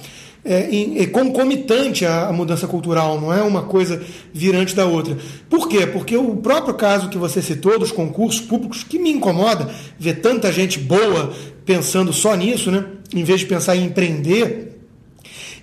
É, 0.44 1.02
é 1.02 1.06
concomitante 1.06 2.04
à 2.04 2.32
mudança 2.32 2.66
cultural, 2.66 3.21
não 3.21 3.32
é 3.32 3.42
uma 3.42 3.62
coisa 3.62 4.02
virante 4.32 4.75
da 4.75 4.87
outra. 4.87 5.16
Por 5.49 5.68
quê? 5.68 5.87
Porque 5.87 6.16
o 6.16 6.35
próprio 6.37 6.75
caso 6.75 7.09
que 7.09 7.18
você 7.18 7.40
citou 7.40 7.78
dos 7.78 7.92
concursos 7.92 8.40
públicos, 8.40 8.82
que 8.82 8.99
me 8.99 9.11
incomoda 9.11 9.71
ver 10.00 10.14
tanta 10.14 10.50
gente 10.50 10.80
boa 10.80 11.32
pensando 11.64 12.12
só 12.12 12.35
nisso, 12.35 12.73
né? 12.73 12.85
Em 13.14 13.25
vez 13.25 13.40
de 13.40 13.47
pensar 13.47 13.76
em 13.76 13.85
empreender, 13.85 14.78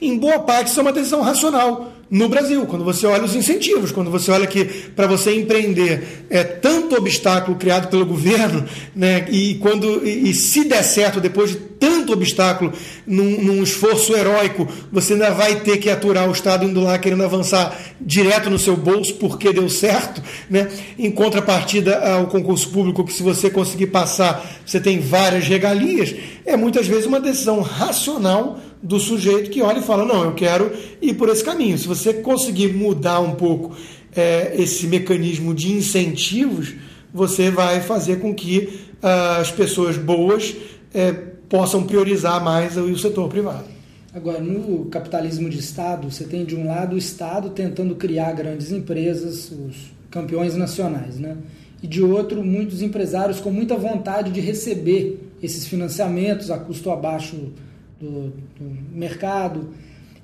em 0.02 0.18
boa 0.18 0.40
parte 0.40 0.68
isso 0.68 0.80
é 0.80 0.82
uma 0.82 0.94
decisão 0.94 1.22
racional 1.22 1.92
no 2.12 2.28
Brasil, 2.28 2.66
quando 2.66 2.84
você 2.84 3.06
olha 3.06 3.24
os 3.24 3.36
incentivos, 3.36 3.92
quando 3.92 4.10
você 4.10 4.32
olha 4.32 4.48
que 4.48 4.66
para 4.66 5.06
você 5.06 5.32
empreender 5.36 6.26
é 6.28 6.44
tanto 6.44 6.96
obstáculo 6.96 7.56
criado 7.56 7.88
pelo 7.88 8.04
governo, 8.04 8.66
né, 8.96 9.28
e 9.30 9.56
quando 9.56 10.04
e, 10.04 10.32
e 10.32 10.34
se 10.34 10.64
der 10.64 10.82
certo 10.84 11.22
depois 11.22 11.52
de 11.52 11.58
tanto 11.80 12.12
obstáculo 12.12 12.74
num, 13.06 13.42
num, 13.42 13.64
esforço 13.64 14.14
heróico, 14.14 14.68
você 14.92 15.14
ainda 15.14 15.30
vai 15.30 15.62
ter 15.62 15.78
que 15.78 15.90
aturar 15.90 16.28
o 16.28 16.32
Estado 16.32 16.66
indo 16.66 16.82
lá 16.82 16.98
querendo 16.98 17.24
avançar 17.24 17.80
direto 18.02 18.50
no 18.50 18.58
seu 18.60 18.76
bolso 18.76 19.14
porque 19.16 19.54
deu 19.54 19.70
certo, 19.70 20.22
né? 20.50 20.68
Em 20.98 21.12
contrapartida 21.12 22.00
ao 22.00 22.28
concurso 22.28 22.70
público 22.70 23.06
que 23.06 23.14
se 23.14 23.24
você 23.24 23.50
conseguir 23.50 23.88
passar, 23.88 24.46
você 24.66 24.80
tem 24.80 25.00
várias 25.00 25.48
regalias, 25.48 26.14
é 26.46 26.58
muitas 26.58 26.88
vezes 26.88 27.06
uma 27.06 27.20
decisão 27.20 27.62
racional 27.62 28.60
do 28.82 29.00
sujeito 29.00 29.50
que 29.50 29.62
olha 29.62 29.80
e 29.80 29.84
fala: 29.84 30.06
não, 30.06 30.24
eu 30.24 30.34
quero 30.34 30.72
ir 31.02 31.14
por 31.16 31.30
esse 31.30 31.44
caminho. 31.44 31.78
Se 31.78 31.88
você 31.88 32.14
conseguir 32.14 32.74
mudar 32.74 33.20
um 33.20 33.36
pouco 33.36 33.76
é, 34.16 34.54
esse 34.58 34.88
mecanismo 34.88 35.54
de 35.54 35.72
incentivos, 35.72 36.74
você 37.14 37.50
vai 37.50 37.82
fazer 37.82 38.20
com 38.20 38.34
que 38.34 38.80
uh, 39.04 39.40
as 39.40 39.52
pessoas 39.52 39.98
boas 39.98 40.56
é, 40.94 41.12
possam 41.50 41.84
priorizar 41.84 42.44
mais 42.44 42.78
o 42.78 42.98
setor 42.98 43.28
privado. 43.30 43.66
Agora, 44.14 44.40
no 44.40 44.86
capitalismo 44.86 45.50
de 45.50 45.60
Estado, 45.60 46.10
você 46.10 46.24
tem 46.24 46.44
de 46.44 46.56
um 46.56 46.68
lado 46.68 46.96
o 46.96 46.98
Estado 46.98 47.52
tentando 47.52 47.96
criar 47.96 48.34
grandes 48.34 48.72
empresas, 48.72 49.52
os 49.52 49.92
campeões 50.10 50.56
nacionais, 50.56 51.20
né? 51.20 51.38
E 51.82 51.88
de 51.88 52.02
outro, 52.02 52.44
muitos 52.44 52.82
empresários 52.82 53.40
com 53.40 53.52
muita 53.52 53.76
vontade 53.76 54.32
de 54.32 54.42
receber 54.42 55.30
esses 55.42 55.68
financiamentos 55.68 56.52
a 56.52 56.58
custo 56.58 56.90
abaixo 56.90 57.52
do, 58.00 58.34
do 58.58 58.78
mercado. 58.94 59.74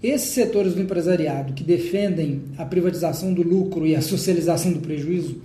Esses 0.02 0.30
setores 0.30 0.74
do 0.74 0.82
empresariado 0.82 1.54
que 1.54 1.64
defendem 1.64 2.44
a 2.58 2.66
privatização 2.66 3.34
do 3.34 3.42
lucro 3.42 3.86
e 3.86 3.96
a 3.96 4.02
socialização 4.02 4.72
do 4.72 4.80
prejuízo 4.80 5.42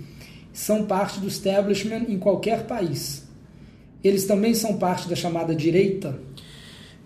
são 0.53 0.83
parte 0.83 1.19
do 1.19 1.27
establishment 1.27 2.05
em 2.09 2.17
qualquer 2.17 2.65
país. 2.65 3.23
Eles 4.03 4.25
também 4.25 4.53
são 4.53 4.77
parte 4.77 5.07
da 5.07 5.15
chamada 5.15 5.55
direita? 5.55 6.19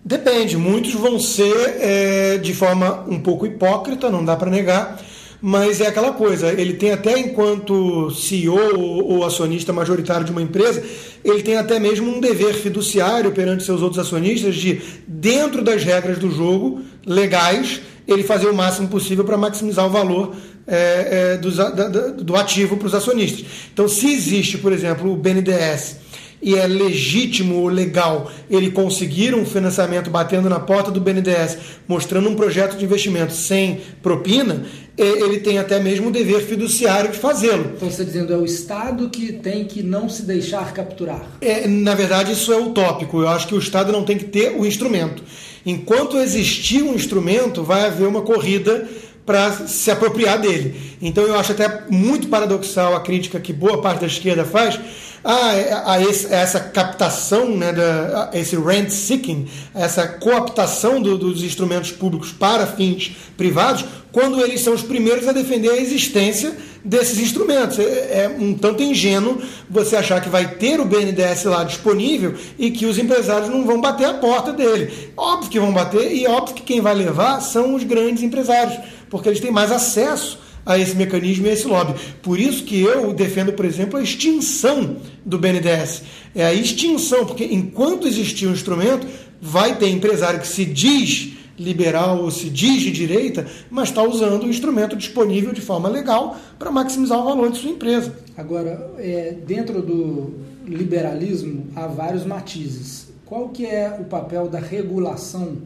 Depende, 0.04 0.56
muitos 0.56 0.94
vão 0.94 1.18
ser 1.18 1.52
é, 1.80 2.38
de 2.38 2.54
forma 2.54 3.04
um 3.08 3.18
pouco 3.18 3.44
hipócrita, 3.44 4.08
não 4.08 4.24
dá 4.24 4.36
para 4.36 4.50
negar, 4.50 5.00
mas 5.40 5.80
é 5.80 5.86
aquela 5.86 6.12
coisa, 6.12 6.52
ele 6.52 6.74
tem 6.74 6.92
até 6.92 7.18
enquanto 7.18 8.10
CEO 8.10 8.78
ou 8.78 9.24
acionista 9.24 9.72
majoritário 9.72 10.24
de 10.24 10.32
uma 10.32 10.42
empresa, 10.42 10.82
ele 11.24 11.42
tem 11.42 11.56
até 11.56 11.78
mesmo 11.78 12.16
um 12.16 12.20
dever 12.20 12.54
fiduciário 12.54 13.32
perante 13.32 13.64
seus 13.64 13.82
outros 13.82 13.98
acionistas 13.98 14.54
de, 14.54 14.80
dentro 15.06 15.62
das 15.62 15.84
regras 15.84 16.18
do 16.18 16.30
jogo 16.30 16.80
legais, 17.04 17.80
ele 18.06 18.22
fazer 18.22 18.46
o 18.46 18.54
máximo 18.54 18.88
possível 18.88 19.24
para 19.24 19.36
maximizar 19.36 19.86
o 19.86 19.90
valor 19.90 20.34
é, 20.66 21.34
é, 21.34 21.36
do, 21.36 21.50
da, 21.50 21.88
do 21.88 22.36
ativo 22.36 22.76
para 22.76 22.86
os 22.86 22.94
acionistas. 22.94 23.44
Então, 23.72 23.88
se 23.88 24.12
existe, 24.12 24.58
por 24.58 24.72
exemplo, 24.72 25.12
o 25.12 25.16
BNDES 25.16 26.06
e 26.42 26.54
é 26.54 26.66
legítimo 26.66 27.56
ou 27.56 27.68
legal 27.68 28.30
ele 28.50 28.70
conseguir 28.70 29.34
um 29.34 29.44
financiamento 29.44 30.10
batendo 30.10 30.48
na 30.48 30.60
porta 30.60 30.90
do 30.90 31.00
BNDES, 31.00 31.58
mostrando 31.88 32.28
um 32.28 32.34
projeto 32.34 32.76
de 32.76 32.84
investimento 32.84 33.32
sem 33.32 33.80
propina, 34.02 34.64
ele 35.02 35.40
tem 35.40 35.58
até 35.58 35.78
mesmo 35.78 36.08
o 36.08 36.10
dever 36.10 36.40
fiduciário 36.40 37.10
de 37.10 37.18
fazê-lo. 37.18 37.72
Então 37.76 37.90
você 37.90 38.02
está 38.02 38.04
dizendo 38.04 38.32
é 38.32 38.36
o 38.36 38.44
Estado 38.44 39.10
que 39.10 39.32
tem 39.32 39.64
que 39.64 39.82
não 39.82 40.08
se 40.08 40.22
deixar 40.22 40.72
capturar? 40.72 41.26
É, 41.40 41.66
na 41.66 41.94
verdade, 41.94 42.32
isso 42.32 42.52
é 42.52 42.56
utópico. 42.56 43.20
Eu 43.20 43.28
acho 43.28 43.46
que 43.46 43.54
o 43.54 43.58
Estado 43.58 43.92
não 43.92 44.04
tem 44.04 44.16
que 44.16 44.24
ter 44.24 44.58
o 44.58 44.64
instrumento. 44.64 45.22
Enquanto 45.64 46.16
existir 46.16 46.82
um 46.82 46.94
instrumento, 46.94 47.62
vai 47.62 47.86
haver 47.86 48.06
uma 48.06 48.22
corrida 48.22 48.88
para 49.26 49.50
se 49.66 49.90
apropriar 49.90 50.40
dele. 50.40 50.96
Então 51.02 51.24
eu 51.24 51.34
acho 51.34 51.52
até 51.52 51.82
muito 51.90 52.28
paradoxal 52.28 52.94
a 52.94 53.00
crítica 53.00 53.40
que 53.40 53.52
boa 53.52 53.82
parte 53.82 54.00
da 54.00 54.06
esquerda 54.06 54.44
faz 54.44 54.78
a, 55.26 55.92
a, 55.92 56.00
esse, 56.00 56.32
a 56.32 56.38
essa 56.38 56.60
captação, 56.60 57.56
né, 57.56 57.72
da, 57.72 58.30
esse 58.32 58.56
rent 58.56 58.90
seeking, 58.90 59.48
essa 59.74 60.06
cooptação 60.06 61.02
do, 61.02 61.18
dos 61.18 61.42
instrumentos 61.42 61.90
públicos 61.90 62.30
para 62.30 62.64
fins 62.66 63.16
privados, 63.36 63.84
quando 64.12 64.40
eles 64.40 64.60
são 64.60 64.72
os 64.72 64.82
primeiros 64.82 65.26
a 65.26 65.32
defender 65.32 65.70
a 65.70 65.76
existência 65.76 66.56
desses 66.84 67.18
instrumentos. 67.18 67.78
É, 67.80 67.82
é 68.22 68.36
um 68.38 68.54
tanto 68.54 68.84
ingênuo 68.84 69.42
você 69.68 69.96
achar 69.96 70.20
que 70.20 70.28
vai 70.28 70.54
ter 70.54 70.78
o 70.78 70.84
BNDES 70.84 71.44
lá 71.44 71.64
disponível 71.64 72.34
e 72.56 72.70
que 72.70 72.86
os 72.86 72.96
empresários 72.96 73.50
não 73.50 73.66
vão 73.66 73.80
bater 73.80 74.06
a 74.06 74.14
porta 74.14 74.52
dele. 74.52 75.12
Óbvio 75.16 75.50
que 75.50 75.58
vão 75.58 75.72
bater 75.72 76.12
e 76.12 76.26
óbvio 76.28 76.54
que 76.54 76.62
quem 76.62 76.80
vai 76.80 76.94
levar 76.94 77.40
são 77.40 77.74
os 77.74 77.82
grandes 77.82 78.22
empresários, 78.22 78.78
porque 79.10 79.28
eles 79.28 79.40
têm 79.40 79.50
mais 79.50 79.72
acesso 79.72 80.45
a 80.66 80.76
esse 80.76 80.96
mecanismo 80.96 81.46
e 81.46 81.50
a 81.50 81.52
esse 81.52 81.66
lobby. 81.66 81.94
Por 82.20 82.38
isso 82.38 82.64
que 82.64 82.80
eu 82.80 83.14
defendo, 83.14 83.52
por 83.52 83.64
exemplo, 83.64 83.98
a 83.98 84.02
extinção 84.02 84.96
do 85.24 85.38
BNDES. 85.38 86.02
É 86.34 86.44
a 86.44 86.52
extinção, 86.52 87.24
porque 87.24 87.44
enquanto 87.44 88.08
existir 88.08 88.48
um 88.48 88.52
instrumento, 88.52 89.06
vai 89.40 89.76
ter 89.76 89.88
empresário 89.88 90.40
que 90.40 90.48
se 90.48 90.64
diz 90.64 91.36
liberal 91.58 92.22
ou 92.22 92.30
se 92.30 92.50
diz 92.50 92.82
de 92.82 92.90
direita, 92.90 93.46
mas 93.70 93.88
está 93.88 94.02
usando 94.02 94.42
o 94.42 94.48
instrumento 94.48 94.96
disponível 94.96 95.52
de 95.52 95.60
forma 95.60 95.88
legal 95.88 96.36
para 96.58 96.70
maximizar 96.70 97.18
o 97.18 97.24
valor 97.24 97.50
de 97.50 97.58
sua 97.58 97.70
empresa. 97.70 98.14
Agora, 98.36 98.90
é, 98.98 99.34
dentro 99.46 99.80
do 99.80 100.34
liberalismo 100.66 101.68
há 101.74 101.86
vários 101.86 102.26
matizes. 102.26 103.08
Qual 103.24 103.48
que 103.48 103.64
é 103.64 103.96
o 103.98 104.04
papel 104.04 104.48
da 104.48 104.58
regulação 104.58 105.56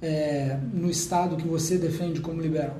é, 0.00 0.56
no 0.72 0.90
Estado 0.90 1.36
que 1.36 1.46
você 1.46 1.76
defende 1.76 2.20
como 2.20 2.40
liberal? 2.40 2.76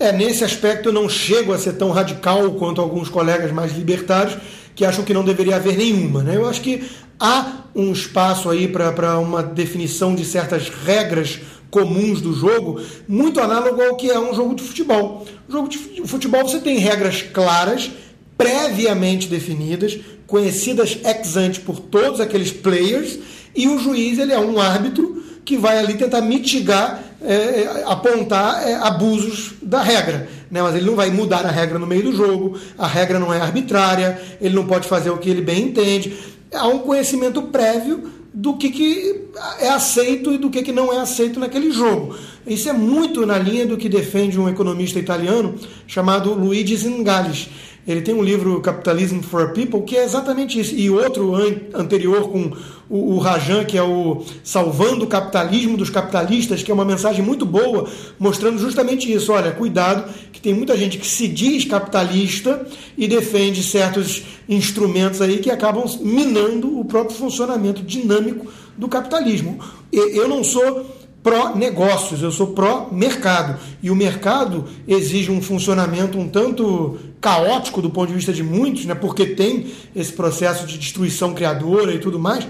É, 0.00 0.10
nesse 0.12 0.42
aspecto 0.42 0.88
eu 0.88 0.92
não 0.94 1.10
chego 1.10 1.52
a 1.52 1.58
ser 1.58 1.74
tão 1.74 1.90
radical 1.90 2.52
quanto 2.52 2.80
alguns 2.80 3.10
colegas 3.10 3.52
mais 3.52 3.76
libertários 3.76 4.38
que 4.74 4.82
acham 4.82 5.04
que 5.04 5.12
não 5.12 5.22
deveria 5.22 5.56
haver 5.56 5.76
nenhuma. 5.76 6.22
Né? 6.22 6.36
Eu 6.36 6.48
acho 6.48 6.62
que 6.62 6.90
há 7.20 7.64
um 7.74 7.92
espaço 7.92 8.48
aí 8.48 8.66
para 8.66 9.18
uma 9.18 9.42
definição 9.42 10.14
de 10.14 10.24
certas 10.24 10.70
regras 10.70 11.40
comuns 11.70 12.22
do 12.22 12.32
jogo, 12.32 12.80
muito 13.06 13.40
análogo 13.40 13.82
ao 13.82 13.94
que 13.94 14.10
é 14.10 14.18
um 14.18 14.34
jogo 14.34 14.54
de 14.54 14.62
futebol. 14.62 15.26
O 15.46 15.52
jogo 15.52 15.68
de 15.68 15.78
futebol 16.06 16.48
você 16.48 16.60
tem 16.60 16.78
regras 16.78 17.20
claras, 17.20 17.90
previamente 18.38 19.28
definidas, 19.28 19.98
conhecidas 20.26 20.98
ex 21.04 21.36
ante 21.36 21.60
por 21.60 21.78
todos 21.78 22.20
aqueles 22.20 22.50
players, 22.50 23.18
e 23.54 23.68
o 23.68 23.78
juiz 23.78 24.18
ele 24.18 24.32
é 24.32 24.40
um 24.40 24.58
árbitro 24.58 25.22
que 25.44 25.58
vai 25.58 25.78
ali 25.78 25.94
tentar 25.94 26.22
mitigar, 26.22 27.09
é, 27.22 27.34
é, 27.34 27.84
apontar 27.86 28.66
é, 28.66 28.74
abusos 28.74 29.54
da 29.62 29.82
regra. 29.82 30.28
Né? 30.50 30.62
Mas 30.62 30.74
ele 30.74 30.86
não 30.86 30.96
vai 30.96 31.10
mudar 31.10 31.44
a 31.44 31.50
regra 31.50 31.78
no 31.78 31.86
meio 31.86 32.04
do 32.04 32.12
jogo, 32.12 32.58
a 32.78 32.86
regra 32.86 33.18
não 33.18 33.32
é 33.32 33.40
arbitrária, 33.40 34.20
ele 34.40 34.54
não 34.54 34.66
pode 34.66 34.88
fazer 34.88 35.10
o 35.10 35.18
que 35.18 35.28
ele 35.28 35.42
bem 35.42 35.64
entende. 35.64 36.16
Há 36.52 36.66
um 36.66 36.78
conhecimento 36.80 37.42
prévio 37.42 38.10
do 38.32 38.56
que, 38.56 38.70
que 38.70 39.24
é 39.60 39.68
aceito 39.68 40.32
e 40.32 40.38
do 40.38 40.50
que, 40.50 40.62
que 40.62 40.72
não 40.72 40.92
é 40.92 40.98
aceito 40.98 41.38
naquele 41.38 41.70
jogo. 41.70 42.16
Isso 42.46 42.68
é 42.68 42.72
muito 42.72 43.26
na 43.26 43.38
linha 43.38 43.66
do 43.66 43.76
que 43.76 43.88
defende 43.88 44.38
um 44.38 44.48
economista 44.48 44.98
italiano 44.98 45.54
chamado 45.86 46.32
Luigi 46.32 46.76
Zingales. 46.76 47.48
Ele 47.86 48.02
tem 48.02 48.14
um 48.14 48.22
livro 48.22 48.60
Capitalism 48.60 49.20
for 49.20 49.52
People 49.52 49.82
que 49.82 49.96
é 49.96 50.04
exatamente 50.04 50.60
isso. 50.60 50.74
E 50.74 50.90
outro 50.90 51.34
an 51.34 51.56
anterior 51.74 52.28
com 52.28 52.52
o, 52.88 53.14
o 53.14 53.18
Rajan, 53.18 53.64
que 53.64 53.78
é 53.78 53.82
o 53.82 54.22
Salvando 54.44 55.04
o 55.04 55.08
Capitalismo 55.08 55.76
dos 55.76 55.90
Capitalistas, 55.90 56.62
que 56.62 56.70
é 56.70 56.74
uma 56.74 56.84
mensagem 56.84 57.24
muito 57.24 57.46
boa, 57.46 57.88
mostrando 58.18 58.58
justamente 58.58 59.10
isso. 59.12 59.32
Olha, 59.32 59.52
cuidado, 59.52 60.12
que 60.32 60.40
tem 60.40 60.54
muita 60.54 60.76
gente 60.76 60.98
que 60.98 61.06
se 61.06 61.26
diz 61.26 61.64
capitalista 61.64 62.66
e 62.96 63.08
defende 63.08 63.62
certos 63.62 64.22
instrumentos 64.48 65.20
aí 65.20 65.38
que 65.38 65.50
acabam 65.50 65.84
minando 66.00 66.78
o 66.78 66.84
próprio 66.84 67.16
funcionamento 67.16 67.82
dinâmico 67.82 68.46
do 68.76 68.88
capitalismo. 68.88 69.58
Eu 69.92 70.28
não 70.28 70.42
sou 70.42 70.86
pró-negócios, 71.22 72.22
eu 72.22 72.32
sou 72.32 72.48
pró-mercado. 72.48 73.58
E 73.82 73.90
o 73.90 73.96
mercado 73.96 74.64
exige 74.88 75.30
um 75.30 75.40
funcionamento 75.42 76.18
um 76.18 76.28
tanto 76.28 76.98
caótico 77.20 77.82
do 77.82 77.90
ponto 77.90 78.08
de 78.08 78.14
vista 78.14 78.32
de 78.32 78.42
muitos, 78.42 78.84
né, 78.86 78.94
porque 78.94 79.26
tem 79.26 79.66
esse 79.94 80.12
processo 80.12 80.66
de 80.66 80.78
destruição 80.78 81.34
criadora 81.34 81.92
e 81.92 81.98
tudo 81.98 82.18
mais. 82.18 82.46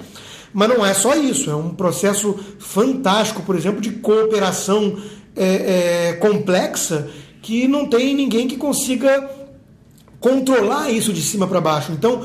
Mas 0.52 0.68
não 0.68 0.84
é 0.84 0.92
só 0.94 1.14
isso, 1.14 1.50
é 1.50 1.54
um 1.54 1.70
processo 1.70 2.38
fantástico, 2.58 3.42
por 3.42 3.56
exemplo, 3.56 3.80
de 3.80 3.90
cooperação 3.92 4.96
é, 5.36 6.08
é, 6.08 6.12
complexa 6.14 7.08
que 7.40 7.68
não 7.68 7.86
tem 7.86 8.14
ninguém 8.14 8.48
que 8.48 8.56
consiga 8.56 9.30
controlar 10.18 10.90
isso 10.90 11.12
de 11.12 11.22
cima 11.22 11.46
para 11.46 11.60
baixo. 11.60 11.92
Então, 11.92 12.22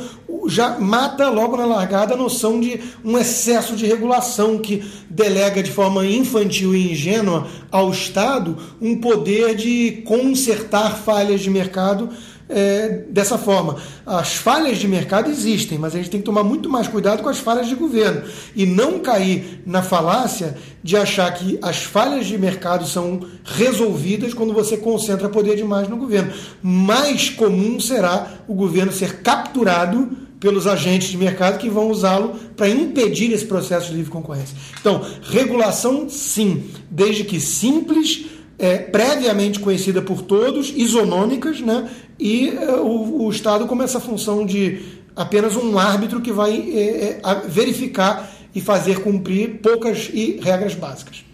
já 0.47 0.77
mata 0.77 1.29
logo 1.29 1.55
na 1.55 1.65
largada 1.65 2.13
a 2.13 2.17
noção 2.17 2.60
de 2.60 2.79
um 3.03 3.17
excesso 3.17 3.75
de 3.75 3.86
regulação 3.86 4.58
que 4.58 4.84
delega 5.10 5.63
de 5.63 5.71
forma 5.71 6.05
infantil 6.05 6.75
e 6.75 6.91
ingênua 6.91 7.47
ao 7.71 7.89
Estado 7.89 8.58
um 8.81 8.99
poder 8.99 9.55
de 9.55 10.03
consertar 10.05 10.97
falhas 10.97 11.41
de 11.41 11.49
mercado 11.49 12.10
é, 12.47 13.03
dessa 13.10 13.38
forma. 13.38 13.77
As 14.05 14.36
falhas 14.36 14.77
de 14.77 14.88
mercado 14.88 15.29
existem, 15.29 15.77
mas 15.77 15.93
a 15.93 15.97
gente 15.97 16.10
tem 16.10 16.19
que 16.19 16.25
tomar 16.25 16.43
muito 16.43 16.69
mais 16.69 16.88
cuidado 16.88 17.23
com 17.23 17.29
as 17.29 17.39
falhas 17.39 17.67
de 17.67 17.75
governo 17.75 18.23
e 18.55 18.65
não 18.65 18.99
cair 18.99 19.62
na 19.65 19.81
falácia 19.81 20.55
de 20.84 20.95
achar 20.95 21.34
que 21.34 21.58
as 21.62 21.84
falhas 21.84 22.25
de 22.27 22.38
mercado 22.38 22.86
são 22.86 23.21
resolvidas 23.43 24.34
quando 24.34 24.53
você 24.53 24.77
concentra 24.77 25.29
poder 25.29 25.55
demais 25.55 25.88
no 25.88 25.97
governo. 25.97 26.31
Mais 26.62 27.29
comum 27.29 27.79
será 27.79 28.27
o 28.47 28.53
governo 28.53 28.91
ser 28.91 29.21
capturado 29.21 30.25
pelos 30.39 30.67
agentes 30.67 31.08
de 31.08 31.17
mercado 31.17 31.58
que 31.58 31.69
vão 31.69 31.89
usá-lo 31.89 32.36
para 32.55 32.69
impedir 32.69 33.31
esse 33.31 33.45
processo 33.45 33.89
de 33.89 33.95
livre 33.95 34.12
concorrência. 34.12 34.55
Então, 34.79 35.03
regulação, 35.23 36.08
sim, 36.08 36.65
desde 36.89 37.23
que 37.23 37.39
simples, 37.39 38.25
é, 38.58 38.78
previamente 38.78 39.60
conhecida 39.60 40.02
por 40.02 40.22
todos, 40.22 40.70
isonômicas, 40.76 41.62
né? 41.62 41.89
e 42.20 42.50
é, 42.50 42.72
o, 42.76 43.24
o, 43.24 43.30
Estado 43.30 43.68
como 43.68 43.84
essa 43.84 44.00
função 44.00 44.46
de 44.46 44.82
apenas 45.15 45.56
um 45.56 45.78
árbitro 45.78 46.22
que 46.22 46.32
vai 46.32 46.54
é, 46.54 47.20
é 47.24 47.41
verificar 47.48 48.32
e 48.54 48.62
fazer 48.62 49.02
cumprir 49.02 49.60
poucas 49.62 50.10
e 50.13 50.39
regras 50.41 50.74
básicas. 50.76 51.26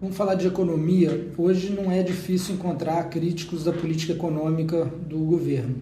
Vamos 0.00 0.16
falar 0.16 0.34
de 0.34 0.46
economia. 0.46 1.28
Hoje 1.36 1.70
não 1.70 1.90
é 1.90 2.02
difícil 2.02 2.54
encontrar 2.54 3.04
críticos 3.04 3.64
da 3.64 3.72
política 3.72 4.12
econômica 4.12 4.84
do 5.06 5.18
governo. 5.18 5.76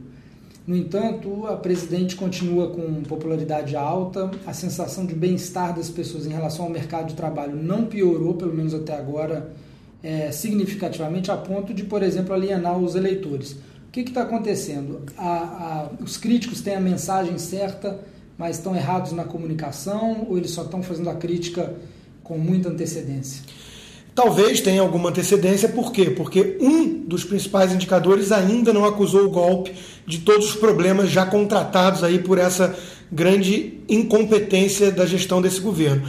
No 0.64 0.76
entanto, 0.76 1.46
a 1.46 1.56
presidente 1.56 2.14
continua 2.14 2.68
com 2.70 3.02
popularidade 3.02 3.74
alta, 3.74 4.30
a 4.46 4.52
sensação 4.52 5.04
de 5.04 5.12
bem-estar 5.12 5.74
das 5.74 5.88
pessoas 5.88 6.24
em 6.24 6.30
relação 6.30 6.66
ao 6.66 6.70
mercado 6.70 7.08
de 7.08 7.14
trabalho 7.14 7.56
não 7.56 7.84
piorou, 7.84 8.34
pelo 8.34 8.54
menos 8.54 8.72
até 8.72 8.94
agora, 8.94 9.52
é, 10.02 10.32
significativamente, 10.32 11.30
a 11.30 11.36
ponto 11.36 11.72
de, 11.72 11.84
por 11.84 12.02
exemplo, 12.02 12.34
alienar 12.34 12.78
os 12.78 12.94
eleitores. 12.94 13.52
O 13.52 13.92
que 13.92 14.00
está 14.00 14.22
acontecendo? 14.22 15.02
A, 15.16 15.28
a, 15.28 15.88
os 16.02 16.16
críticos 16.16 16.60
têm 16.60 16.74
a 16.74 16.80
mensagem 16.80 17.38
certa, 17.38 18.00
mas 18.36 18.56
estão 18.56 18.74
errados 18.74 19.12
na 19.12 19.24
comunicação, 19.24 20.26
ou 20.28 20.36
eles 20.36 20.50
só 20.50 20.62
estão 20.62 20.82
fazendo 20.82 21.10
a 21.10 21.14
crítica 21.14 21.74
com 22.22 22.38
muita 22.38 22.68
antecedência? 22.68 23.42
Talvez 24.14 24.60
tenha 24.60 24.82
alguma 24.82 25.08
antecedência, 25.08 25.68
por 25.68 25.90
quê? 25.90 26.10
Porque 26.10 26.58
um 26.60 26.98
dos 26.98 27.24
principais 27.24 27.72
indicadores 27.72 28.30
ainda 28.30 28.72
não 28.72 28.84
acusou 28.84 29.24
o 29.24 29.30
golpe 29.30 29.72
de 30.06 30.18
todos 30.18 30.50
os 30.50 30.56
problemas 30.56 31.10
já 31.10 31.24
contratados 31.24 32.04
aí 32.04 32.18
por 32.18 32.36
essa 32.36 32.76
grande 33.10 33.80
incompetência 33.88 34.90
da 34.90 35.06
gestão 35.06 35.40
desse 35.40 35.60
governo, 35.60 36.02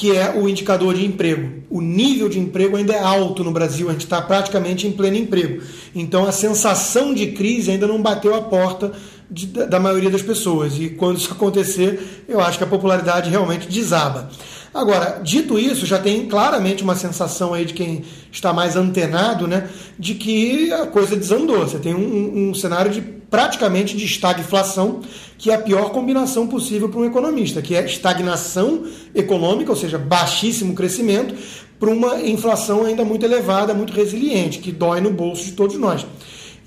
que 0.00 0.16
é 0.16 0.34
o 0.34 0.48
indicador 0.48 0.94
de 0.94 1.04
emprego. 1.04 1.62
O 1.68 1.82
nível 1.82 2.26
de 2.26 2.38
emprego 2.38 2.74
ainda 2.74 2.94
é 2.94 2.98
alto 2.98 3.44
no 3.44 3.50
Brasil, 3.50 3.90
a 3.90 3.92
gente 3.92 4.04
está 4.04 4.22
praticamente 4.22 4.86
em 4.86 4.92
pleno 4.92 5.18
emprego. 5.18 5.62
Então 5.94 6.24
a 6.24 6.32
sensação 6.32 7.12
de 7.12 7.32
crise 7.32 7.70
ainda 7.70 7.86
não 7.86 8.00
bateu 8.00 8.34
a 8.34 8.40
porta 8.40 8.92
de, 9.30 9.46
da 9.48 9.78
maioria 9.78 10.08
das 10.08 10.22
pessoas. 10.22 10.72
E 10.78 10.88
quando 10.88 11.18
isso 11.18 11.30
acontecer, 11.30 12.24
eu 12.26 12.40
acho 12.40 12.56
que 12.56 12.64
a 12.64 12.66
popularidade 12.66 13.28
realmente 13.28 13.68
desaba. 13.68 14.30
Agora, 14.72 15.20
dito 15.22 15.58
isso, 15.58 15.84
já 15.84 15.98
tem 15.98 16.26
claramente 16.26 16.82
uma 16.82 16.96
sensação 16.96 17.52
aí 17.52 17.66
de 17.66 17.74
quem 17.74 18.02
está 18.32 18.54
mais 18.54 18.76
antenado, 18.76 19.46
né, 19.46 19.68
de 19.98 20.14
que 20.14 20.72
a 20.72 20.86
coisa 20.86 21.14
desandou. 21.14 21.58
Você 21.68 21.78
tem 21.78 21.94
um, 21.94 22.48
um 22.48 22.54
cenário 22.54 22.90
de 22.90 23.19
praticamente 23.30 23.96
de 23.96 24.04
estagflação, 24.04 25.00
que 25.38 25.50
é 25.50 25.54
a 25.54 25.58
pior 25.58 25.90
combinação 25.90 26.46
possível 26.48 26.88
para 26.88 27.00
um 27.00 27.04
economista, 27.04 27.62
que 27.62 27.74
é 27.74 27.84
estagnação 27.84 28.84
econômica, 29.14 29.70
ou 29.70 29.76
seja, 29.76 29.96
baixíssimo 29.96 30.74
crescimento, 30.74 31.34
para 31.78 31.88
uma 31.88 32.20
inflação 32.20 32.84
ainda 32.84 33.04
muito 33.04 33.24
elevada, 33.24 33.72
muito 33.72 33.92
resiliente, 33.92 34.58
que 34.58 34.72
dói 34.72 35.00
no 35.00 35.10
bolso 35.10 35.44
de 35.44 35.52
todos 35.52 35.76
nós. 35.76 36.04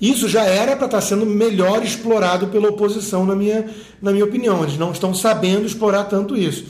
Isso 0.00 0.28
já 0.28 0.44
era 0.44 0.74
para 0.74 0.86
estar 0.86 1.00
sendo 1.00 1.24
melhor 1.24 1.84
explorado 1.84 2.48
pela 2.48 2.68
oposição, 2.68 3.24
na 3.24 3.36
minha, 3.36 3.66
na 4.02 4.10
minha 4.10 4.24
opinião. 4.24 4.62
Eles 4.62 4.76
não 4.76 4.90
estão 4.90 5.14
sabendo 5.14 5.66
explorar 5.66 6.04
tanto 6.04 6.36
isso. 6.36 6.64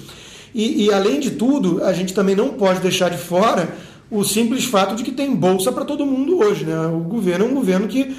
E, 0.55 0.85
e, 0.85 0.93
além 0.93 1.19
de 1.19 1.33
tudo, 1.33 1.83
a 1.83 1.93
gente 1.93 2.15
também 2.15 2.37
não 2.37 2.51
pode 2.51 2.81
deixar 2.81 3.09
de 3.09 3.19
fora 3.19 3.75
o 4.11 4.23
simples 4.23 4.65
fato 4.65 4.95
de 4.95 5.03
que 5.03 5.11
tem 5.11 5.35
bolsa 5.35 5.73
para 5.73 5.85
todo 5.85 6.07
mundo 6.07 6.39
hoje. 6.39 6.65
Né? 6.65 6.87
O 6.87 7.01
governo 7.01 7.47
é 7.47 7.49
um 7.49 7.55
governo 7.55 7.89
que, 7.89 8.15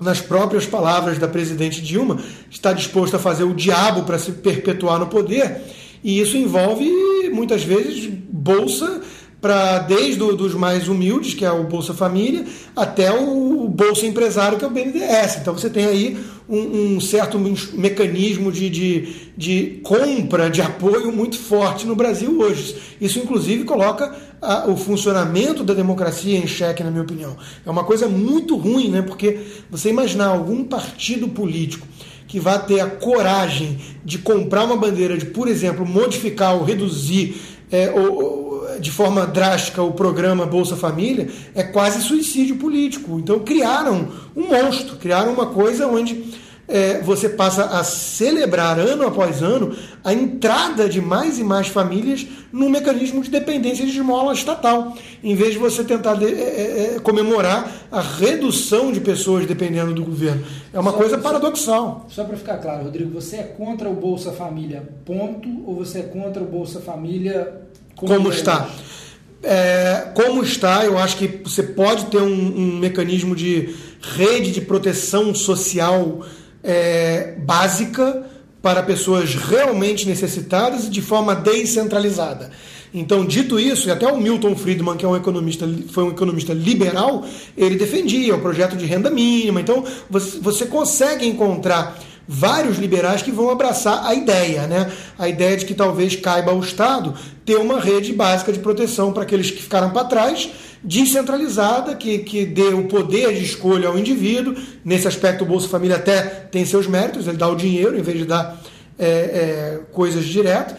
nas 0.00 0.20
próprias 0.20 0.66
palavras 0.66 1.18
da 1.18 1.28
presidente 1.28 1.82
Dilma, 1.82 2.18
está 2.50 2.72
disposto 2.72 3.16
a 3.16 3.18
fazer 3.18 3.44
o 3.44 3.54
diabo 3.54 4.04
para 4.04 4.18
se 4.18 4.32
perpetuar 4.32 4.98
no 4.98 5.06
poder. 5.06 5.62
E 6.02 6.20
isso 6.20 6.36
envolve, 6.36 6.88
muitas 7.32 7.62
vezes, 7.62 8.08
bolsa 8.30 9.00
para 9.40 9.78
desde 9.80 10.22
os 10.22 10.54
mais 10.54 10.88
humildes, 10.88 11.34
que 11.34 11.44
é 11.44 11.50
o 11.50 11.64
Bolsa 11.64 11.94
Família, 11.94 12.44
até 12.74 13.12
o 13.12 13.68
Bolsa 13.68 14.06
Empresário, 14.06 14.58
que 14.58 14.64
é 14.64 14.68
o 14.68 14.70
BNDES. 14.70 15.38
Então 15.40 15.56
você 15.56 15.70
tem 15.70 15.86
aí 15.86 16.18
um, 16.48 16.96
um 16.96 17.00
certo 17.00 17.38
mecanismo 17.74 18.50
de, 18.50 18.70
de, 18.70 19.08
de, 19.36 19.80
compra, 19.82 20.48
de 20.48 20.62
apoio 20.62 21.12
muito 21.12 21.36
forte 21.36 21.86
no 21.86 21.94
Brasil 21.94 22.40
hoje. 22.40 22.76
Isso, 23.00 23.18
inclusive, 23.18 23.64
coloca 23.64 24.16
a, 24.40 24.66
o 24.68 24.76
funcionamento 24.76 25.62
da 25.62 25.74
democracia 25.74 26.38
em 26.38 26.46
xeque, 26.46 26.82
na 26.82 26.90
minha 26.90 27.02
opinião. 27.02 27.36
É 27.66 27.70
uma 27.70 27.84
coisa 27.84 28.08
muito 28.08 28.56
ruim, 28.56 28.88
né? 28.88 29.02
porque 29.02 29.38
você 29.70 29.90
imaginar 29.90 30.28
algum 30.28 30.64
partido 30.64 31.28
político 31.28 31.86
que 32.26 32.40
vai 32.40 32.64
ter 32.64 32.80
a 32.80 32.86
coragem 32.86 33.78
de 34.04 34.18
comprar 34.18 34.64
uma 34.64 34.76
bandeira, 34.76 35.16
de, 35.16 35.26
por 35.26 35.48
exemplo, 35.48 35.86
modificar 35.86 36.54
ou 36.54 36.64
reduzir 36.64 37.36
é, 37.70 37.90
ou, 37.90 38.47
de 38.80 38.90
forma 38.90 39.26
drástica 39.26 39.82
o 39.82 39.92
programa 39.92 40.46
Bolsa 40.46 40.76
Família, 40.76 41.28
é 41.54 41.62
quase 41.62 42.02
suicídio 42.02 42.56
político. 42.56 43.18
Então 43.18 43.40
criaram 43.40 44.08
um 44.36 44.48
monstro, 44.48 44.96
criaram 44.96 45.32
uma 45.32 45.46
coisa 45.46 45.86
onde 45.86 46.38
é, 46.68 47.00
você 47.00 47.30
passa 47.30 47.64
a 47.64 47.82
celebrar 47.82 48.78
ano 48.78 49.06
após 49.06 49.42
ano 49.42 49.74
a 50.04 50.12
entrada 50.12 50.88
de 50.88 51.00
mais 51.00 51.38
e 51.38 51.44
mais 51.44 51.68
famílias 51.68 52.26
num 52.52 52.68
mecanismo 52.68 53.22
de 53.22 53.30
dependência 53.30 53.84
de 53.84 53.92
esmola 53.92 54.32
estatal, 54.32 54.94
em 55.24 55.34
vez 55.34 55.52
de 55.52 55.58
você 55.58 55.82
tentar 55.82 56.14
de, 56.14 56.26
é, 56.26 56.28
é, 56.28 56.94
é 56.96 57.00
comemorar 57.00 57.88
a 57.90 58.00
redução 58.00 58.92
de 58.92 59.00
pessoas 59.00 59.46
dependendo 59.46 59.94
do 59.94 60.04
governo. 60.04 60.44
É 60.72 60.78
uma 60.78 60.92
só, 60.92 60.96
coisa 60.96 61.18
paradoxal. 61.18 62.06
Só, 62.08 62.22
só 62.22 62.24
para 62.24 62.36
ficar 62.36 62.58
claro, 62.58 62.84
Rodrigo, 62.84 63.10
você 63.10 63.36
é 63.36 63.42
contra 63.42 63.88
o 63.88 63.94
Bolsa 63.94 64.32
Família, 64.32 64.86
ponto, 65.04 65.48
ou 65.66 65.76
você 65.76 66.00
é 66.00 66.02
contra 66.02 66.42
o 66.42 66.46
Bolsa 66.46 66.80
Família 66.80 67.67
como, 67.98 68.14
como 68.14 68.30
está. 68.30 68.70
É, 69.42 70.08
como 70.14 70.42
está, 70.42 70.84
eu 70.84 70.98
acho 70.98 71.16
que 71.16 71.26
você 71.44 71.62
pode 71.62 72.06
ter 72.06 72.18
um, 72.18 72.26
um 72.26 72.78
mecanismo 72.78 73.36
de 73.36 73.74
rede 74.00 74.50
de 74.50 74.60
proteção 74.60 75.34
social 75.34 76.24
é, 76.62 77.34
básica 77.38 78.24
para 78.62 78.82
pessoas 78.82 79.34
realmente 79.34 80.06
necessitadas 80.06 80.86
e 80.86 80.90
de 80.90 81.00
forma 81.00 81.34
descentralizada. 81.34 82.50
Então, 82.92 83.24
dito 83.24 83.60
isso, 83.60 83.88
e 83.88 83.90
até 83.90 84.10
o 84.10 84.18
Milton 84.18 84.56
Friedman, 84.56 84.96
que 84.96 85.04
é 85.04 85.08
um 85.08 85.16
economista, 85.16 85.68
foi 85.90 86.04
um 86.04 86.10
economista 86.10 86.54
liberal, 86.54 87.24
ele 87.56 87.76
defendia 87.76 88.34
o 88.34 88.40
projeto 88.40 88.76
de 88.76 88.86
renda 88.86 89.10
mínima. 89.10 89.60
Então, 89.60 89.84
você, 90.08 90.38
você 90.40 90.66
consegue 90.66 91.26
encontrar 91.26 91.98
vários 92.28 92.76
liberais 92.76 93.22
que 93.22 93.30
vão 93.30 93.48
abraçar 93.48 94.04
a 94.04 94.14
ideia, 94.14 94.66
né? 94.66 94.92
A 95.18 95.26
ideia 95.26 95.56
de 95.56 95.64
que 95.64 95.72
talvez 95.72 96.14
caiba 96.14 96.50
ao 96.50 96.60
Estado 96.60 97.14
ter 97.46 97.56
uma 97.56 97.80
rede 97.80 98.12
básica 98.12 98.52
de 98.52 98.58
proteção 98.58 99.14
para 99.14 99.22
aqueles 99.22 99.50
que 99.50 99.62
ficaram 99.62 99.88
para 99.88 100.04
trás, 100.04 100.50
descentralizada, 100.84 101.94
que, 101.94 102.18
que 102.18 102.44
dê 102.44 102.68
o 102.68 102.84
poder 102.84 103.32
de 103.32 103.42
escolha 103.42 103.88
ao 103.88 103.98
indivíduo. 103.98 104.54
Nesse 104.84 105.08
aspecto, 105.08 105.42
o 105.44 105.46
Bolsa 105.46 105.68
Família 105.68 105.96
até 105.96 106.20
tem 106.20 106.66
seus 106.66 106.86
méritos, 106.86 107.26
ele 107.26 107.38
dá 107.38 107.48
o 107.48 107.56
dinheiro 107.56 107.98
em 107.98 108.02
vez 108.02 108.18
de 108.18 108.26
dar 108.26 108.60
é, 108.98 109.06
é, 109.06 109.80
coisas 109.90 110.26
direto. 110.26 110.76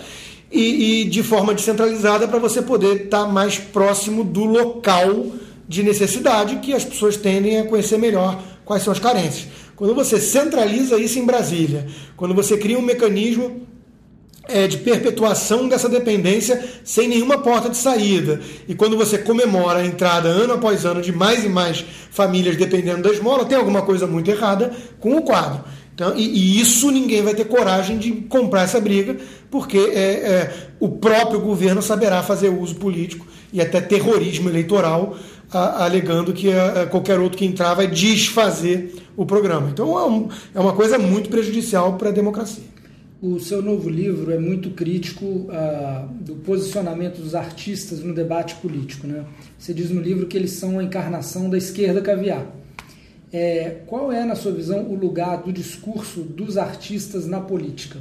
E, 0.52 1.02
e, 1.02 1.06
de 1.06 1.22
forma 1.22 1.54
descentralizada 1.54 2.28
para 2.28 2.40
você 2.40 2.62
poder 2.62 3.04
estar 3.04 3.26
tá 3.26 3.28
mais 3.28 3.58
próximo 3.58 4.24
do 4.24 4.46
local 4.46 5.28
de 5.68 5.84
necessidade 5.84 6.56
que 6.58 6.74
as 6.74 6.84
pessoas 6.84 7.16
tendem 7.16 7.60
a 7.60 7.66
conhecer 7.66 8.00
melhor 8.00 8.42
quais 8.66 8.82
são 8.82 8.92
as 8.92 9.00
carências. 9.00 9.48
Quando 9.80 9.96
você 9.96 10.20
centraliza 10.20 10.98
isso 10.98 11.18
em 11.20 11.26
Brasília, 11.26 11.88
quando 12.18 12.36
você 12.36 12.58
cria 12.58 12.78
um 12.78 12.82
mecanismo 12.82 13.66
é, 14.46 14.68
de 14.68 14.76
perpetuação 14.80 15.70
dessa 15.70 15.88
dependência 15.88 16.62
sem 16.84 17.08
nenhuma 17.08 17.38
porta 17.38 17.70
de 17.70 17.78
saída. 17.78 18.42
E 18.68 18.76
quando 18.76 18.98
você 18.98 19.18
comemora 19.18 19.80
a 19.80 19.86
entrada 19.86 20.28
ano 20.28 20.52
após 20.52 20.84
ano 20.84 21.02
de 21.02 21.14
mais 21.14 21.46
e 21.46 21.48
mais 21.48 21.86
famílias 22.12 22.58
dependendo 22.58 23.04
da 23.04 23.14
esmola, 23.14 23.46
tem 23.46 23.58
alguma 23.58 23.82
coisa 23.82 24.06
muito 24.06 24.30
errada 24.30 24.70
com 25.00 25.16
o 25.16 25.22
quadro. 25.22 25.64
Então, 25.96 26.14
e, 26.14 26.28
e 26.28 26.60
isso 26.60 26.92
ninguém 26.92 27.22
vai 27.22 27.34
ter 27.34 27.46
coragem 27.46 27.98
de 27.98 28.12
comprar 28.12 28.64
essa 28.64 28.82
briga, 28.82 29.16
porque 29.50 29.78
é, 29.78 30.02
é, 30.02 30.54
o 30.78 30.90
próprio 30.90 31.40
governo 31.40 31.82
saberá 31.82 32.22
fazer 32.22 32.50
uso 32.50 32.76
político 32.76 33.26
e 33.54 33.62
até 33.62 33.80
terrorismo 33.80 34.50
eleitoral 34.50 35.16
alegando 35.52 36.34
que 36.34 36.52
a, 36.52 36.84
a 36.84 36.86
qualquer 36.86 37.20
outro 37.20 37.38
que 37.38 37.46
entrar 37.46 37.74
vai 37.74 37.88
desfazer 37.88 38.96
o 39.18 39.26
programa. 39.26 39.70
Então 39.70 39.98
é, 39.98 40.58
é 40.58 40.60
uma 40.60 40.74
coisa 40.74 40.98
muito 40.98 41.30
prejudicial 41.30 41.98
para 41.98 42.10
a 42.10 42.12
democracia. 42.12 42.64
O 43.22 43.38
seu 43.38 43.62
novo 43.62 43.90
livro 43.90 44.32
é 44.32 44.40
muito 44.40 44.70
crítico 44.70 45.26
uh, 45.26 46.08
do 46.22 46.36
posicionamento 46.36 47.20
dos 47.20 47.36
artistas 47.36 48.00
no 48.00 48.14
debate 48.14 48.56
político. 48.56 49.06
Né? 49.06 49.26
Você 49.58 49.74
diz 49.74 49.90
no 49.90 50.00
livro 50.00 50.26
que 50.26 50.38
eles 50.38 50.52
são 50.52 50.80
a 50.80 50.84
encarnação 50.84 51.50
da 51.50 51.58
esquerda 51.58 52.02
caviar. 52.02 52.46
É, 53.32 53.82
qual 53.86 54.10
é, 54.12 54.24
na 54.24 54.36
sua 54.36 54.54
visão, 54.54 54.90
o 54.90 54.96
lugar 54.96 55.44
do 55.44 55.52
discurso 55.52 56.22
dos 56.22 56.58
artistas 56.58 57.28
na 57.28 57.42
política? 57.42 58.00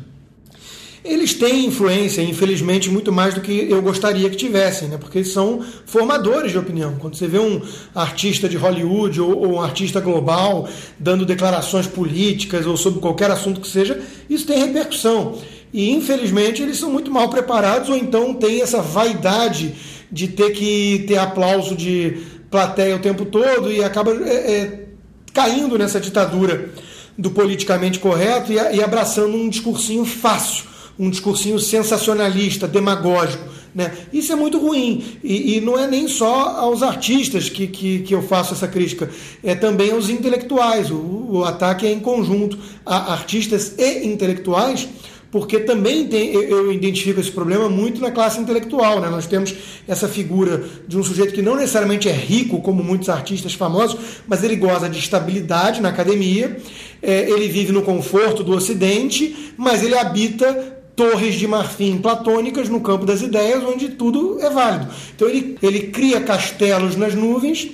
Eles 1.05 1.33
têm 1.33 1.67
influência, 1.67 2.23
infelizmente, 2.23 2.91
muito 2.91 3.13
mais 3.13 3.35
do 3.35 3.41
que 3.41 3.71
eu 3.71 3.81
gostaria 3.81 4.29
que 4.29 4.37
tivessem, 4.37 4.89
né? 4.89 4.97
porque 4.99 5.19
eles 5.19 5.33
são 5.33 5.65
formadores 5.87 6.53
de 6.53 6.59
opinião. 6.59 6.97
Quando 6.99 7.17
você 7.17 7.27
vê 7.27 7.39
um 7.39 7.63
artista 7.95 8.49
de 8.49 8.57
Hollywood 8.57 9.21
ou, 9.21 9.37
ou, 9.37 9.53
um 9.55 9.61
artista 9.61 10.01
global 10.01 10.69
dando 10.99 11.25
declarações 11.25 11.87
políticas 11.87 12.67
ou 12.67 12.77
sobre 12.77 13.01
qualquer 13.01 13.31
assunto 13.31 13.61
que 13.61 13.69
seja, 13.69 14.01
isso 14.29 14.47
tem 14.47 14.59
repercussão. 14.59 15.39
E, 15.73 15.91
infelizmente, 15.91 16.63
eles 16.63 16.79
são 16.79 16.91
muito 16.91 17.11
mal 17.11 17.29
preparados 17.29 17.89
ou 17.89 17.97
então 17.97 18.35
têm 18.35 18.61
essa 18.61 18.83
vaidade 18.83 19.75
de 20.11 20.27
ter 20.27 20.51
que 20.51 21.05
ter 21.07 21.19
aplauso 21.19 21.77
de 21.77 22.23
plateia 22.51 22.97
o 22.97 23.01
tempo 23.01 23.25
todo 23.25 23.71
e 23.71 23.85
acaba 23.85 24.13
é, 24.13 24.53
é, 24.53 24.87
caindo 25.33 25.79
nessa 25.79 26.01
ditadura 26.01 26.71
do 27.17 27.31
politicamente 27.31 27.99
correto 27.99 28.53
e, 28.53 28.57
e 28.57 28.83
abraçando 28.83 29.37
um 29.37 29.49
discursinho 29.49 30.05
fácil 30.05 30.65
um 30.99 31.09
discursinho 31.11 31.59
sensacionalista, 31.59 32.67
demagógico, 32.67 33.45
Né? 33.75 33.93
Isso 34.13 34.33
é 34.33 34.37
muito 34.37 34.59
ruim. 34.59 35.05
E, 35.23 35.57
e 35.57 35.61
não 35.61 35.79
é 35.79 35.87
nem 35.87 36.09
só 36.09 36.57
aos 36.59 36.83
artistas 36.83 37.49
que, 37.49 37.67
que, 37.67 38.01
que, 38.01 38.15
eu 38.15 38.23
faço 38.23 38.55
essa 38.55 38.67
crítica, 38.67 39.09
é 39.45 39.55
também 39.55 39.93
aos 39.93 40.09
intelectuais. 40.11 40.91
O, 40.91 41.29
o 41.31 41.45
ataque 41.45 41.87
é 41.87 41.93
em 41.93 42.01
conjunto 42.01 42.59
a 42.85 43.13
artistas 43.13 43.75
e 43.79 44.07
intelectuais 44.07 44.89
porque 45.31 45.61
também 45.61 46.07
tem, 46.07 46.33
eu 46.33 46.73
identifico 46.73 47.21
esse 47.21 47.31
problema 47.31 47.69
muito 47.69 48.01
na 48.01 48.11
classe 48.11 48.41
intelectual. 48.41 49.01
Né? 49.01 49.09
Nós 49.11 49.27
temos 49.27 49.55
essa 49.87 50.09
figura 50.09 50.65
de 50.87 50.97
um 50.97 51.03
sujeito 51.03 51.35
que 51.35 51.43
não 51.43 51.57
necessariamente 51.57 52.09
é 52.09 52.13
rico, 52.13 52.61
como 52.63 52.83
muitos 52.83 53.09
artistas 53.09 53.53
famosos, 53.53 53.99
mas 54.27 54.43
ele 54.43 54.57
goza 54.57 54.89
de 54.89 54.99
estabilidade 54.99 55.83
na 55.83 55.91
academia, 55.91 56.57
é, 57.03 57.31
ele 57.31 57.49
vive 57.49 57.73
no 57.73 57.83
conforto 57.83 58.43
do 58.43 58.53
Ocidente, 58.53 59.53
mas 59.57 59.83
ele 59.83 59.97
habita 59.97 60.78
torres 60.99 61.37
de 61.37 61.47
marfim 61.47 61.97
platônicas 61.99 62.69
no 62.69 62.81
campo 62.81 63.07
das 63.07 63.23
ideias, 63.23 63.63
onde 63.63 63.91
tudo 63.91 64.41
é 64.41 64.51
válido. 64.51 64.93
Então 65.15 65.29
ele, 65.29 65.57
ele 65.63 65.83
cria 65.87 66.21
castelos 66.21 66.97
nas 66.97 67.15
nuvens 67.15 67.71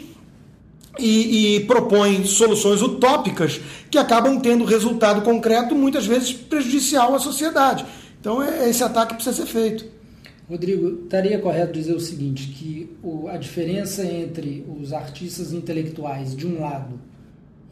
e, 0.98 1.56
e, 1.56 1.60
propõe 1.60 2.24
soluções 2.26 2.82
utópicas 2.82 3.60
que 3.90 3.96
acabam 3.96 4.38
tendo 4.38 4.64
resultado 4.64 5.22
concreto, 5.22 5.74
muitas 5.74 6.06
vezes 6.06 6.32
prejudicial 6.32 7.14
à 7.14 7.18
sociedade. 7.18 7.84
Então, 8.20 8.42
é, 8.42 8.68
esse 8.68 8.84
ataque 8.84 9.14
precisa 9.14 9.34
ser 9.34 9.46
feito. 9.46 9.86
Rodrigo, 10.48 11.02
estaria 11.04 11.38
correto 11.38 11.72
dizer 11.72 11.94
o 11.94 12.00
seguinte, 12.00 12.48
que 12.48 12.90
o, 13.02 13.26
a 13.28 13.38
diferença 13.38 14.04
entre 14.04 14.64
os 14.80 14.92
artistas 14.92 15.52
intelectuais 15.52 16.36
de 16.36 16.46
um 16.46 16.60
lado 16.60 17.00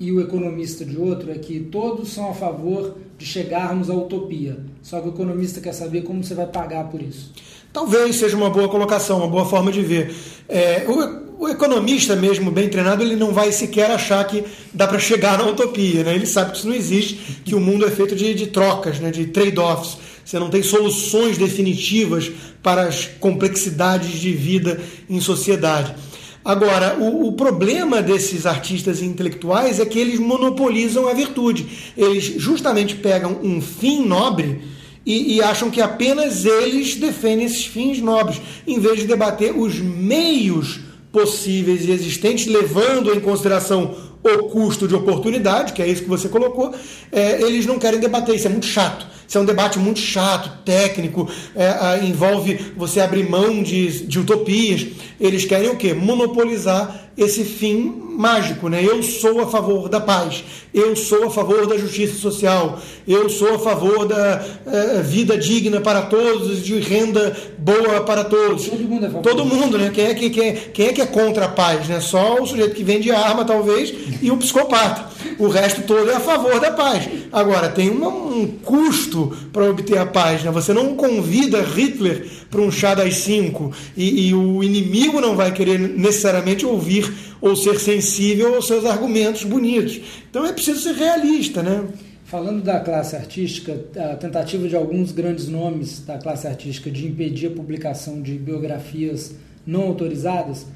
e 0.03 0.11
o 0.11 0.21
economista 0.21 0.85
de 0.85 0.99
outro 0.99 1.31
é 1.31 1.35
que 1.35 1.61
todos 1.61 2.13
são 2.13 2.29
a 2.29 2.35
favor 2.35 2.97
de 3.17 3.25
chegarmos 3.25 3.89
à 3.89 3.95
utopia. 3.95 4.59
Só 4.83 5.01
que 5.01 5.09
o 5.09 5.13
economista 5.13 5.61
quer 5.61 5.73
saber 5.73 6.03
como 6.03 6.25
você 6.25 6.35
vai 6.35 6.47
pagar 6.47 6.91
por 6.91 7.01
isso. 7.01 7.31
Talvez 7.73 8.17
seja 8.17 8.37
uma 8.37 8.51
boa 8.51 8.69
colocação, 8.69 9.19
uma 9.19 9.29
boa 9.29 9.45
forma 9.45 9.71
de 9.71 9.81
ver. 9.81 10.13
É, 10.49 10.85
o, 10.89 11.45
o, 11.45 11.49
economista 11.49 12.17
mesmo, 12.17 12.51
bem 12.51 12.69
treinado, 12.69 13.01
ele 13.01 13.15
não 13.15 13.33
vai 13.33 13.53
sequer 13.53 13.93
achar 13.93 14.27
que 14.27 14.43
dá 14.75 14.89
para 14.89 14.99
chegar 14.99 15.39
na 15.39 15.47
utopia. 15.47 16.03
Né? 16.03 16.17
Ele 16.17 16.27
sabe 16.27 16.51
que 16.51 16.59
isso 16.59 16.67
não 16.67 16.75
existe, 16.75 17.41
que 17.45 17.55
o 17.55 17.61
mundo 17.61 17.87
é 17.87 17.91
feito 17.91 18.17
de, 18.17 18.35
de 18.35 18.49
trocas, 18.49 18.99
né? 18.99 19.13
de 19.13 19.27
trade-offs. 19.27 19.99
Você 20.25 20.37
não 20.37 20.51
tem 20.51 20.65
soluções 20.65 21.39
definitivas 21.39 22.29
para 22.61 22.89
as 22.89 23.07
complexidades 23.07 24.19
de 24.19 24.33
vida 24.33 24.81
em 25.09 25.21
sociedade. 25.21 25.95
Agora, 26.45 26.97
o, 26.99 27.29
o, 27.29 27.33
problema 27.33 28.03
desses 28.03 28.47
artistas 28.47 29.01
intelectuais 29.01 29.79
é 29.79 29.87
que 29.87 29.99
eles 29.99 30.19
monopolizam 30.19 31.07
a 31.07 31.15
virtude. 31.15 31.93
Eles 31.97 32.25
justamente 32.25 32.97
pegam 32.97 33.39
um 33.43 33.61
fim 33.61 34.05
nobre 34.05 34.61
e, 35.07 35.37
e, 35.37 35.43
acham 35.43 35.71
que 35.71 35.81
apenas 35.81 36.45
eles 36.45 36.97
defendem 36.97 37.47
esses 37.47 37.67
fins 37.67 38.01
nobres, 38.01 38.41
em 38.67 38.79
vez 38.81 39.01
de 39.01 39.07
debater 39.07 39.57
os 39.57 39.79
meios 39.79 40.81
possíveis 41.13 41.85
e 41.85 41.91
existentes, 41.91 42.47
levando 42.47 43.13
em 43.13 43.21
consideração 43.21 43.95
o 44.25 44.45
custo 44.45 44.89
de 44.89 44.95
oportunidade, 44.95 45.73
que 45.73 45.83
é 45.83 45.87
isso 45.87 46.03
que 46.03 46.09
você 46.09 46.29
colocou, 46.29 46.73
é, 47.11 47.43
eles 47.43 47.67
não 47.67 47.79
querem 47.79 48.01
debater, 48.01 48.35
isso 48.35 48.47
é 48.47 48.51
muito 48.51 48.67
chato. 48.67 49.07
Isso 49.33 49.39
é 49.39 49.41
um 49.41 49.47
debate 49.47 49.79
muito 49.79 49.99
chato, 49.99 50.63
técnico, 50.63 51.27
é, 51.57 52.05
envolve 52.05 52.75
você 52.77 53.01
abrir 53.01 53.27
mão 53.31 53.63
de, 53.63 54.07
de 54.07 54.21
utopias. 54.21 54.87
Eles 55.19 55.47
querem 55.47 55.71
o 55.71 55.77
quê? 55.77 55.95
Monopolizar 55.95 57.02
esse 57.17 57.45
fim 57.45 58.03
mágico, 58.17 58.69
né? 58.69 58.85
Eu 58.85 59.03
sou 59.03 59.41
a 59.41 59.47
favor 59.47 59.89
da 59.89 60.01
paz, 60.01 60.45
eu 60.73 60.95
sou 60.95 61.25
a 61.25 61.31
favor 61.31 61.67
da 61.67 61.77
justiça 61.77 62.15
social, 62.15 62.79
eu 63.07 63.29
sou 63.29 63.55
a 63.55 63.59
favor 63.59 64.07
da 64.07 64.45
uh, 64.67 65.03
vida 65.03 65.37
digna 65.37 65.81
para 65.81 66.03
todos, 66.03 66.63
de 66.63 66.79
renda 66.79 67.37
boa 67.59 68.03
para 68.03 68.25
todos. 68.25 68.69
Todo 68.69 68.89
mundo 68.89 69.07
é 69.07 69.09
favor. 69.09 69.23
Todo 69.23 69.45
mundo, 69.45 69.79
né? 69.79 69.91
Quem 69.93 70.05
é 70.07 70.15
que, 70.15 70.31
quem, 70.31 70.55
quem 70.55 70.87
é, 70.89 70.93
que 70.93 71.01
é 71.01 71.07
contra 71.07 71.47
a 71.47 71.49
paz, 71.49 71.89
né? 71.89 72.01
Só 72.01 72.41
o 72.41 72.47
sujeito 72.47 72.75
que 72.75 72.85
vende 72.85 73.11
arma, 73.11 73.45
talvez, 73.45 73.93
e 74.21 74.31
o 74.31 74.37
psicopata. 74.37 75.11
O 75.39 75.49
resto 75.49 75.83
todo 75.83 76.11
é 76.11 76.17
a 76.17 76.21
favor 76.21 76.61
da 76.61 76.71
paz. 76.71 77.09
Agora, 77.33 77.69
tem 77.69 77.91
uma, 77.91 78.09
um 78.09 78.47
custo 78.63 79.37
para 79.53 79.71
obter 79.71 79.99
a 79.99 80.07
paz, 80.07 80.43
né? 80.43 80.51
Você 80.51 80.73
não 80.73 80.95
convida 80.95 81.63
Hitler 81.63 82.27
para 82.51 82.61
um 82.61 82.71
chá 82.71 82.95
das 82.95 83.17
cinco 83.17 83.73
e, 83.97 84.29
e 84.29 84.35
o 84.35 84.63
inimigo 84.63 85.21
não 85.21 85.35
vai 85.35 85.53
querer 85.53 85.79
necessariamente 85.79 86.67
ouvir 86.67 87.12
ou 87.43 87.57
ser 87.57 87.79
sensível 87.79 88.55
aos 88.55 88.67
seus 88.67 88.87
argumentos 88.87 89.45
bonitos. 89.45 90.01
Então 90.31 90.47
é 90.47 90.53
preciso 90.53 90.81
ser 90.81 90.95
realista, 90.95 91.63
né? 91.63 91.85
Falando 92.25 92.63
da 92.63 92.81
classe 92.81 93.15
artística, 93.15 93.79
a 93.95 94.17
tentativa 94.17 94.67
de 94.67 94.75
alguns 94.75 95.13
grandes 95.13 95.49
nomes 95.49 96.01
da 96.07 96.17
classe 96.17 96.47
artística 96.47 96.91
de 96.91 97.07
impedir 97.07 97.49
a 97.49 97.51
publicação 97.51 98.23
de 98.23 98.39
biografias 98.39 99.35
não 99.67 99.83
autorizadas 99.83 100.67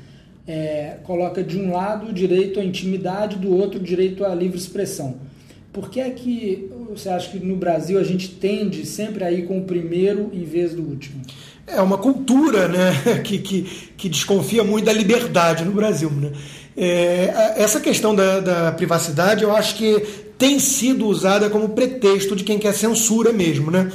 é, 0.47 0.99
coloca 1.03 1.43
de 1.43 1.59
um 1.59 1.73
lado 1.73 2.11
o 2.11 2.13
direito 2.13 2.61
à 2.61 2.65
intimidade, 2.65 3.37
do 3.37 3.55
outro 3.55 3.81
o 3.81 3.83
direito 3.83 4.25
à 4.25 4.35
livre 4.35 4.59
expressão. 4.59 5.17
Por 5.73 5.91
que 5.91 6.01
é 6.01 6.11
que 6.11 6.71
você 6.89 7.09
acha 7.09 7.31
que 7.31 7.45
no 7.45 7.57
Brasil 7.57 7.99
a 7.99 8.05
gente 8.05 8.29
tende 8.29 8.87
sempre 8.87 9.25
a 9.25 9.31
ir 9.31 9.47
com 9.47 9.59
o 9.59 9.65
primeiro 9.65 10.31
em 10.33 10.45
vez 10.45 10.75
do 10.75 10.83
último? 10.83 11.21
É 11.67 11.81
uma 11.81 11.99
cultura 11.99 12.69
né, 12.69 13.21
que, 13.25 13.39
que, 13.39 13.63
que 13.97 14.09
desconfia 14.09 14.63
muito 14.63 14.85
da 14.85 14.93
liberdade 14.93 15.65
no 15.65 15.73
Brasil. 15.73 16.11
Né? 16.11 16.31
É, 16.77 17.55
essa 17.57 17.81
questão 17.81 18.15
da, 18.15 18.39
da, 18.39 18.73
privacidade 18.73 19.43
eu 19.43 19.55
acho 19.55 19.75
que 19.77 20.27
tem 20.39 20.59
sido 20.59 21.07
usada 21.07 21.49
como 21.49 21.71
pretexto 21.71 22.37
de 22.37 22.45
quem 22.45 22.59
quer 22.59 22.73
censura 22.73 23.33
mesmo. 23.33 23.71
Né? 23.71 23.91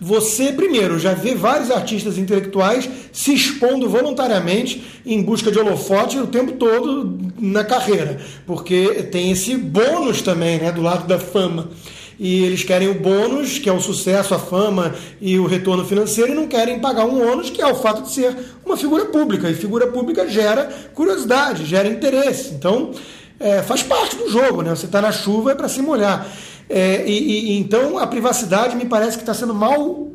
Você, 0.00 0.52
primeiro, 0.52 0.98
já 0.98 1.14
vê 1.14 1.34
vários 1.34 1.70
artistas 1.70 2.16
intelectuais 2.16 2.88
se 3.12 3.34
expondo 3.34 3.88
voluntariamente 3.88 4.84
em 5.04 5.22
busca 5.22 5.50
de 5.50 5.58
holofote 5.58 6.18
o 6.18 6.26
tempo 6.26 6.52
todo 6.52 7.18
na 7.40 7.64
carreira, 7.64 8.18
porque 8.46 9.04
tem 9.10 9.32
esse 9.32 9.56
bônus 9.56 10.20
também 10.22 10.58
né, 10.58 10.70
do 10.70 10.82
lado 10.82 11.08
da 11.08 11.18
fama 11.18 11.70
e 12.18 12.44
eles 12.44 12.64
querem 12.64 12.88
o 12.88 12.94
bônus, 12.94 13.58
que 13.58 13.68
é 13.68 13.72
o 13.72 13.80
sucesso, 13.80 14.34
a 14.34 14.38
fama 14.38 14.94
e 15.20 15.38
o 15.38 15.46
retorno 15.46 15.84
financeiro, 15.84 16.32
e 16.32 16.34
não 16.34 16.46
querem 16.46 16.78
pagar 16.80 17.04
um 17.04 17.30
ônus, 17.30 17.50
que 17.50 17.60
é 17.60 17.66
o 17.66 17.74
fato 17.74 18.02
de 18.02 18.10
ser 18.10 18.34
uma 18.64 18.76
figura 18.76 19.04
pública. 19.06 19.50
E 19.50 19.54
figura 19.54 19.86
pública 19.86 20.28
gera 20.28 20.70
curiosidade, 20.94 21.66
gera 21.66 21.88
interesse. 21.88 22.54
Então, 22.54 22.92
é, 23.38 23.62
faz 23.62 23.82
parte 23.82 24.16
do 24.16 24.30
jogo, 24.30 24.62
né? 24.62 24.70
Você 24.70 24.86
está 24.86 25.02
na 25.02 25.12
chuva 25.12 25.52
é 25.52 25.54
para 25.54 25.68
se 25.68 25.82
molhar. 25.82 26.26
É, 26.68 27.04
e, 27.06 27.52
e, 27.52 27.58
então, 27.58 27.98
a 27.98 28.06
privacidade 28.06 28.74
me 28.76 28.86
parece 28.86 29.16
que 29.16 29.22
está 29.22 29.34
sendo 29.34 29.54
mal 29.54 30.08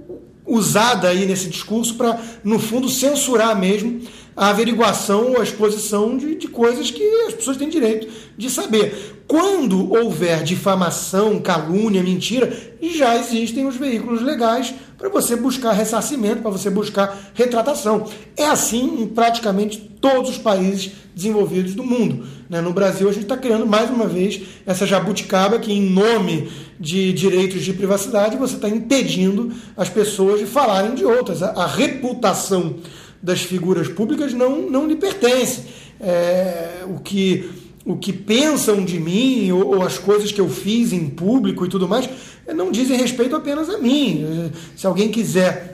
usada 0.46 1.08
aí 1.08 1.26
nesse 1.26 1.48
discurso 1.48 1.96
para, 1.96 2.20
no 2.44 2.60
fundo, 2.60 2.90
censurar 2.90 3.58
mesmo 3.58 4.02
a 4.36 4.50
averiguação 4.50 5.32
ou 5.32 5.40
a 5.40 5.44
exposição 5.44 6.18
de, 6.18 6.36
de 6.36 6.48
coisas 6.48 6.90
que 6.90 7.04
as 7.28 7.34
pessoas 7.34 7.58
têm 7.58 7.70
direito 7.70 8.08
de 8.38 8.50
saber. 8.50 9.24
Quando 9.28 9.94
houver 9.94 10.44
difamação, 10.44 11.40
calúnia, 11.40 12.04
mentira, 12.04 12.52
já 12.82 13.18
existem 13.18 13.66
os 13.66 13.78
veículos 13.78 14.22
legais 14.22 14.74
para 14.98 15.10
você 15.10 15.36
buscar 15.36 15.72
ressarcimento, 15.72 16.42
para 16.42 16.52
você 16.52 16.70
buscar 16.70 17.32
retratação. 17.34 18.08
É 18.36 18.46
assim 18.46 19.02
em 19.02 19.08
praticamente 19.08 19.80
todos 20.02 20.32
os 20.32 20.38
países 20.38 20.92
desenvolvidos 21.16 21.74
do 21.76 21.84
mundo. 21.84 22.26
Né? 22.50 22.60
No 22.60 22.74
Brasil, 22.74 23.08
a 23.08 23.14
gente 23.14 23.24
está 23.24 23.38
criando 23.38 23.66
mais 23.66 23.90
uma 23.90 24.08
vez 24.08 24.42
essa 24.66 24.86
jabuticaba 24.86 25.60
que, 25.60 25.72
em 25.72 25.90
nome 25.90 26.52
de 26.80 27.14
direitos 27.14 27.64
de 27.64 27.74
privacidade, 27.74 28.36
você 28.36 28.56
está 28.56 28.68
impedindo 28.68 29.54
as 29.78 29.90
pessoas 29.90 30.40
de 30.40 30.46
falarem 30.46 30.94
de 30.94 31.06
outras. 31.06 31.42
A, 31.42 31.52
a 31.52 31.68
reputação 31.68 32.76
das 33.22 33.42
figuras 33.42 33.88
públicas 33.88 34.34
não, 34.34 34.70
não 34.70 34.88
lhe 34.88 34.96
pertence. 34.96 35.64
É, 36.00 36.84
o, 36.88 37.00
que, 37.00 37.50
o 37.86 37.96
que 37.96 38.12
pensam 38.12 38.84
de 38.84 39.00
mim 39.00 39.52
ou, 39.52 39.76
ou, 39.76 39.84
as 39.84 39.98
coisas 39.98 40.32
que 40.32 40.42
eu 40.42 40.50
fiz 40.50 40.92
em 40.92 41.08
público 41.08 41.64
e 41.66 41.70
tudo 41.70 41.88
mais 41.88 42.10
não 42.56 42.72
dizem 42.72 42.98
respeito 42.98 43.36
apenas 43.36 43.70
a 43.70 43.78
mim. 43.78 44.52
Se 44.76 44.88
alguém 44.88 45.12
quiser 45.12 45.72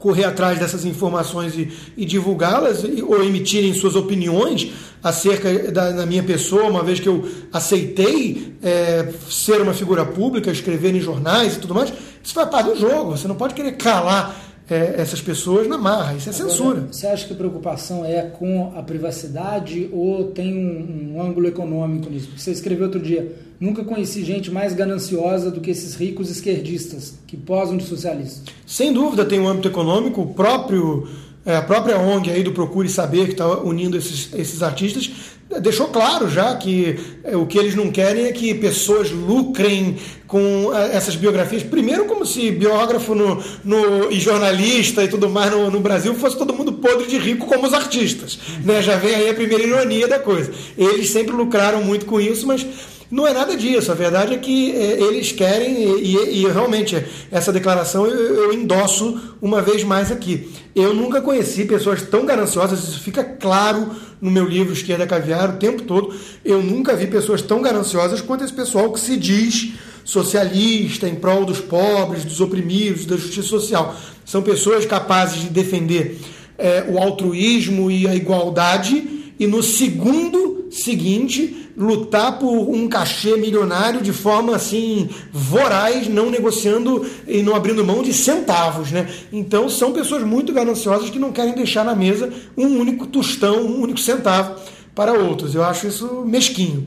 correr 0.00 0.24
atrás 0.24 0.58
dessas 0.58 0.86
informações 0.86 1.54
e, 1.54 1.70
e 1.94 2.06
divulgá-las 2.06 2.82
ou 2.82 3.22
emitirem 3.22 3.74
suas 3.74 3.94
opiniões 3.94 4.72
acerca 5.02 5.70
da, 5.70 5.90
da, 5.92 6.06
minha 6.06 6.22
pessoa, 6.22 6.64
uma 6.64 6.82
vez 6.82 6.98
que 6.98 7.08
eu 7.08 7.28
aceitei 7.52 8.54
é, 8.62 9.12
ser 9.28 9.60
uma 9.60 9.74
figura 9.74 10.04
pública, 10.06 10.50
escrever 10.50 10.94
em 10.94 11.00
jornais 11.00 11.56
e 11.56 11.60
tudo 11.60 11.74
mais, 11.74 11.92
isso 12.22 12.32
faz 12.32 12.48
parte 12.48 12.70
do 12.70 12.76
jogo. 12.76 13.10
Você 13.10 13.28
não 13.28 13.34
pode 13.34 13.52
querer 13.52 13.72
calar 13.72 14.49
é, 14.70 14.94
essas 14.98 15.20
pessoas 15.20 15.66
na 15.66 15.76
marra. 15.76 16.14
Isso 16.14 16.28
é 16.28 16.32
Agora, 16.32 16.48
censura. 16.48 16.80
Você 16.92 17.06
acha 17.06 17.26
que 17.26 17.32
a 17.32 17.36
preocupação 17.36 18.04
é 18.04 18.22
com 18.22 18.72
a 18.76 18.82
privacidade 18.82 19.90
ou 19.92 20.26
tem 20.30 20.56
um, 20.56 21.16
um 21.16 21.22
ângulo 21.22 21.48
econômico 21.48 22.08
nisso? 22.08 22.30
Você 22.36 22.52
escreveu 22.52 22.84
outro 22.84 23.00
dia: 23.00 23.34
nunca 23.58 23.82
conheci 23.82 24.24
gente 24.24 24.50
mais 24.50 24.72
gananciosa 24.72 25.50
do 25.50 25.60
que 25.60 25.72
esses 25.72 25.96
ricos 25.96 26.30
esquerdistas 26.30 27.18
que 27.26 27.36
posam 27.36 27.76
de 27.76 27.84
socialistas. 27.84 28.42
Sem 28.64 28.92
dúvida 28.92 29.24
tem 29.24 29.40
um 29.40 29.48
âmbito 29.48 29.66
econômico. 29.66 30.24
Próprio 30.34 31.08
é, 31.44 31.56
a 31.56 31.62
própria 31.62 31.98
ONG 31.98 32.30
aí 32.30 32.42
do 32.42 32.52
Procure 32.52 32.88
Saber, 32.88 33.26
que 33.26 33.32
está 33.32 33.48
unindo 33.60 33.96
esses, 33.96 34.32
esses 34.34 34.62
artistas, 34.62 35.10
deixou 35.58 35.88
claro 35.88 36.28
já 36.28 36.54
que 36.54 36.98
é, 37.24 37.36
o 37.36 37.44
que 37.46 37.58
eles 37.58 37.74
não 37.74 37.90
querem 37.90 38.26
é 38.26 38.32
que 38.32 38.54
pessoas 38.54 39.10
lucrem 39.10 39.96
com 40.26 40.70
é, 40.72 40.94
essas 40.96 41.16
biografias. 41.16 41.62
Primeiro, 41.62 42.04
como 42.04 42.24
se 42.24 42.50
biógrafo 42.52 43.14
no, 43.14 43.42
no, 43.64 44.12
e 44.12 44.20
jornalista 44.20 45.02
e 45.02 45.08
tudo 45.08 45.28
mais 45.28 45.50
no, 45.50 45.70
no, 45.70 45.80
Brasil 45.80 46.14
fosse 46.14 46.38
todo 46.38 46.54
mundo 46.54 46.74
podre 46.74 47.06
de 47.06 47.18
rico 47.18 47.46
como 47.46 47.66
os 47.66 47.74
artistas. 47.74 48.38
Né? 48.64 48.80
Já 48.80 48.96
vem 48.96 49.14
aí 49.14 49.28
a 49.28 49.34
primeira 49.34 49.64
ironia 49.64 50.06
da 50.06 50.20
coisa. 50.20 50.52
Eles 50.78 51.10
sempre 51.10 51.34
lucraram 51.34 51.82
muito 51.82 52.06
com 52.06 52.20
isso, 52.20 52.46
mas 52.46 52.64
não 53.10 53.26
é 53.26 53.32
nada 53.32 53.56
disso. 53.56 53.90
A 53.90 53.94
verdade 53.94 54.34
é 54.34 54.38
que 54.38 54.70
é, 54.70 55.00
eles 55.02 55.32
querem, 55.32 55.82
e, 55.82 56.16
e, 56.16 56.42
e 56.42 56.46
realmente 56.46 57.04
essa 57.30 57.52
declaração 57.52 58.06
eu, 58.06 58.34
eu, 58.44 58.52
endosso 58.52 59.36
uma 59.42 59.60
vez 59.60 59.82
mais 59.82 60.12
aqui. 60.12 60.50
Eu 60.74 60.94
nunca 60.94 61.20
conheci 61.20 61.64
pessoas 61.64 62.02
tão 62.02 62.24
gananciosas, 62.24 62.84
isso 62.84 63.00
fica 63.00 63.24
claro 63.24 63.90
no 64.20 64.30
meu 64.30 64.44
livro 64.44 64.72
Esquerda 64.72 65.06
Caviar 65.06 65.50
o 65.50 65.56
tempo 65.56 65.82
todo. 65.82 66.14
Eu 66.44 66.62
nunca 66.62 66.94
vi 66.94 67.06
pessoas 67.06 67.42
tão 67.42 67.60
gananciosas 67.60 68.20
quanto 68.20 68.44
esse 68.44 68.52
pessoal 68.52 68.92
que 68.92 69.00
se 69.00 69.16
diz 69.16 69.72
socialista, 70.04 71.08
em 71.08 71.14
prol 71.14 71.44
dos 71.44 71.60
pobres, 71.60 72.24
dos 72.24 72.40
oprimidos, 72.40 73.06
da 73.06 73.16
justiça 73.16 73.48
social. 73.48 73.96
São 74.24 74.42
pessoas 74.42 74.86
capazes 74.86 75.40
de 75.40 75.48
defender 75.48 76.18
é, 76.56 76.84
o 76.88 76.98
altruísmo 76.98 77.90
e 77.90 78.06
a 78.06 78.14
igualdade, 78.14 79.32
e 79.38 79.46
no 79.46 79.62
segundo 79.62 80.59
seguinte 80.70 81.70
lutar 81.76 82.38
por 82.38 82.70
um 82.70 82.88
cachê 82.88 83.36
milionário 83.36 84.00
de 84.00 84.12
forma 84.12 84.54
assim 84.54 85.08
voraz, 85.32 86.08
não 86.08 86.30
negociando 86.30 87.04
e 87.26 87.42
não 87.42 87.54
abrindo 87.54 87.84
mão 87.84 88.02
de 88.02 88.12
centavos, 88.12 88.92
né? 88.92 89.08
Então 89.32 89.68
são 89.68 89.92
pessoas 89.92 90.22
muito 90.22 90.52
gananciosas 90.52 91.10
que 91.10 91.18
não 91.18 91.32
querem 91.32 91.54
deixar 91.54 91.84
na 91.84 91.94
mesa 91.94 92.32
um 92.56 92.78
único 92.78 93.06
tostão, 93.06 93.66
um 93.66 93.80
único 93.80 93.98
centavo 93.98 94.60
para 94.94 95.12
outros. 95.12 95.54
Eu 95.54 95.64
acho 95.64 95.86
isso 95.86 96.24
mesquinho. 96.24 96.86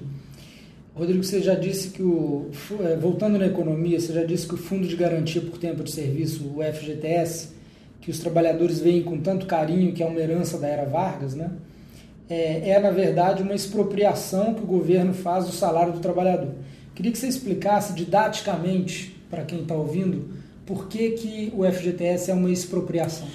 Rodrigo, 0.95 1.23
você 1.23 1.41
já 1.41 1.55
disse 1.55 1.89
que 1.89 2.03
o 2.03 2.51
é, 2.81 2.95
voltando 2.95 3.39
na 3.39 3.47
economia, 3.47 3.99
você 3.99 4.13
já 4.13 4.23
disse 4.23 4.47
que 4.47 4.53
o 4.53 4.57
Fundo 4.57 4.87
de 4.87 4.95
Garantia 4.95 5.41
por 5.41 5.57
Tempo 5.57 5.83
de 5.83 5.91
Serviço, 5.91 6.43
o 6.55 6.61
FGTS, 6.61 7.49
que 7.99 8.11
os 8.11 8.19
trabalhadores 8.19 8.79
veem 8.79 9.01
com 9.01 9.17
tanto 9.19 9.47
carinho, 9.47 9.93
que 9.93 10.03
é 10.03 10.05
uma 10.05 10.19
herança 10.19 10.59
da 10.59 10.67
era 10.67 10.85
Vargas, 10.85 11.33
né? 11.33 11.49
É, 12.29 12.69
é, 12.71 12.79
na 12.79 12.91
verdade, 12.91 13.43
uma 13.43 13.53
expropriação 13.53 14.53
que 14.53 14.63
o 14.63 14.67
governo 14.67 15.13
faz 15.13 15.45
do 15.45 15.51
salário 15.51 15.93
do 15.93 15.99
trabalhador. 15.99 16.49
Queria 16.95 17.11
que 17.11 17.17
você 17.17 17.27
explicasse 17.27 17.93
didaticamente, 17.93 19.15
para 19.29 19.43
quem 19.43 19.61
está 19.61 19.73
ouvindo, 19.73 20.29
por 20.65 20.87
que, 20.87 21.11
que 21.11 21.53
o 21.55 21.63
FGTS 21.69 22.31
é 22.31 22.33
uma 22.33 22.51
expropriação. 22.51 23.27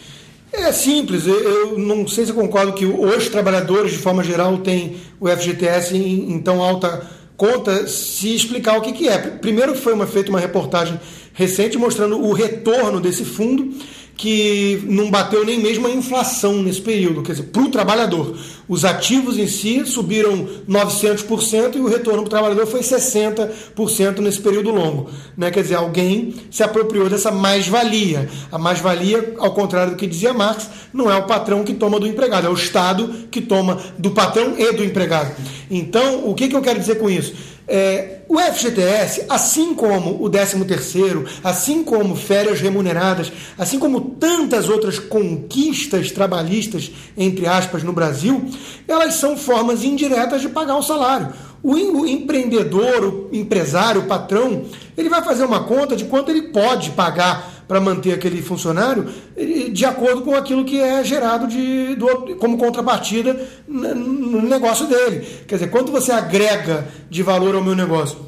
É 0.52 0.72
simples, 0.72 1.26
eu 1.26 1.78
não 1.78 2.08
sei 2.08 2.24
se 2.24 2.32
concordo 2.32 2.72
que 2.72 2.86
os 2.86 3.28
trabalhadores, 3.28 3.92
de 3.92 3.98
forma 3.98 4.24
geral, 4.24 4.58
têm 4.58 4.96
o 5.20 5.28
FGTS 5.28 5.94
em, 5.94 6.32
em 6.32 6.40
tão 6.40 6.62
alta 6.62 7.06
conta, 7.36 7.86
se 7.86 8.34
explicar 8.34 8.78
o 8.78 8.80
que, 8.80 8.92
que 8.92 9.08
é. 9.08 9.18
Primeiro 9.18 9.74
foi 9.74 9.92
uma, 9.92 10.06
feita 10.06 10.30
uma 10.30 10.40
reportagem 10.40 10.98
recente 11.34 11.78
mostrando 11.78 12.18
o 12.20 12.32
retorno 12.32 13.00
desse 13.00 13.24
fundo 13.24 13.72
que 14.18 14.82
não 14.84 15.12
bateu 15.12 15.44
nem 15.44 15.60
mesmo 15.60 15.86
a 15.86 15.90
inflação 15.92 16.60
nesse 16.60 16.80
período, 16.80 17.22
quer 17.22 17.32
dizer, 17.32 17.44
para 17.44 17.62
o 17.62 17.70
trabalhador. 17.70 18.36
Os 18.68 18.84
ativos 18.84 19.38
em 19.38 19.46
si 19.46 19.86
subiram 19.86 20.48
900% 20.68 21.76
e 21.76 21.78
o 21.78 21.86
retorno 21.86 22.22
para 22.22 22.26
o 22.26 22.28
trabalhador 22.28 22.66
foi 22.66 22.80
60% 22.80 24.18
nesse 24.18 24.40
período 24.40 24.72
longo. 24.72 25.08
Né? 25.36 25.52
Quer 25.52 25.62
dizer, 25.62 25.76
alguém 25.76 26.34
se 26.50 26.64
apropriou 26.64 27.08
dessa 27.08 27.30
mais-valia. 27.30 28.28
A 28.50 28.58
mais-valia, 28.58 29.34
ao 29.38 29.54
contrário 29.54 29.92
do 29.92 29.96
que 29.96 30.06
dizia 30.08 30.34
Marx, 30.34 30.68
não 30.92 31.08
é 31.08 31.14
o 31.14 31.22
patrão 31.22 31.62
que 31.62 31.72
toma 31.72 32.00
do 32.00 32.06
empregado, 32.06 32.48
é 32.48 32.50
o 32.50 32.54
Estado 32.54 33.28
que 33.30 33.40
toma 33.40 33.78
do 33.96 34.10
patrão 34.10 34.54
e 34.58 34.72
do 34.72 34.84
empregado. 34.84 35.30
Então, 35.70 36.28
o 36.28 36.34
que, 36.34 36.48
que 36.48 36.56
eu 36.56 36.62
quero 36.62 36.80
dizer 36.80 36.96
com 36.96 37.08
isso? 37.08 37.34
É, 37.68 38.20
o 38.26 38.38
FGTS, 38.38 39.26
assim 39.28 39.74
como 39.74 40.24
o 40.24 40.30
13º, 40.30 41.26
assim 41.44 41.84
como 41.84 42.16
férias 42.16 42.60
remuneradas, 42.60 43.30
assim 43.58 43.78
como 43.78 44.00
tantas 44.00 44.68
outras 44.70 44.98
conquistas 44.98 46.10
trabalhistas, 46.10 46.90
entre 47.16 47.46
aspas, 47.46 47.82
no 47.82 47.92
Brasil, 47.92 48.42
elas 48.86 49.14
são 49.14 49.36
formas 49.36 49.84
indiretas 49.84 50.40
de 50.40 50.48
pagar 50.48 50.76
o 50.76 50.82
salário. 50.82 51.32
O, 51.62 52.06
empreendedor, 52.06 53.28
o 53.30 53.34
empresário, 53.34 54.02
o 54.02 54.06
patrão, 54.06 54.64
ele 54.96 55.08
vai 55.08 55.22
fazer 55.22 55.44
uma 55.44 55.64
conta 55.64 55.94
de 55.94 56.04
quanto 56.04 56.30
ele 56.30 56.48
pode 56.48 56.90
pagar 56.90 57.57
para 57.68 57.80
manter 57.80 58.14
aquele 58.14 58.40
funcionário 58.40 59.06
de 59.70 59.84
acordo 59.84 60.22
com 60.22 60.34
aquilo 60.34 60.64
que 60.64 60.80
é 60.80 61.04
gerado 61.04 61.46
de, 61.46 61.94
do, 61.94 62.34
como 62.36 62.56
contrapartida 62.56 63.38
no 63.68 64.42
negócio 64.42 64.86
dele. 64.86 65.24
Quer 65.46 65.56
dizer, 65.56 65.70
quanto 65.70 65.92
você 65.92 66.10
agrega 66.10 66.88
de 67.10 67.22
valor 67.22 67.54
ao 67.54 67.62
meu 67.62 67.76
negócio? 67.76 68.27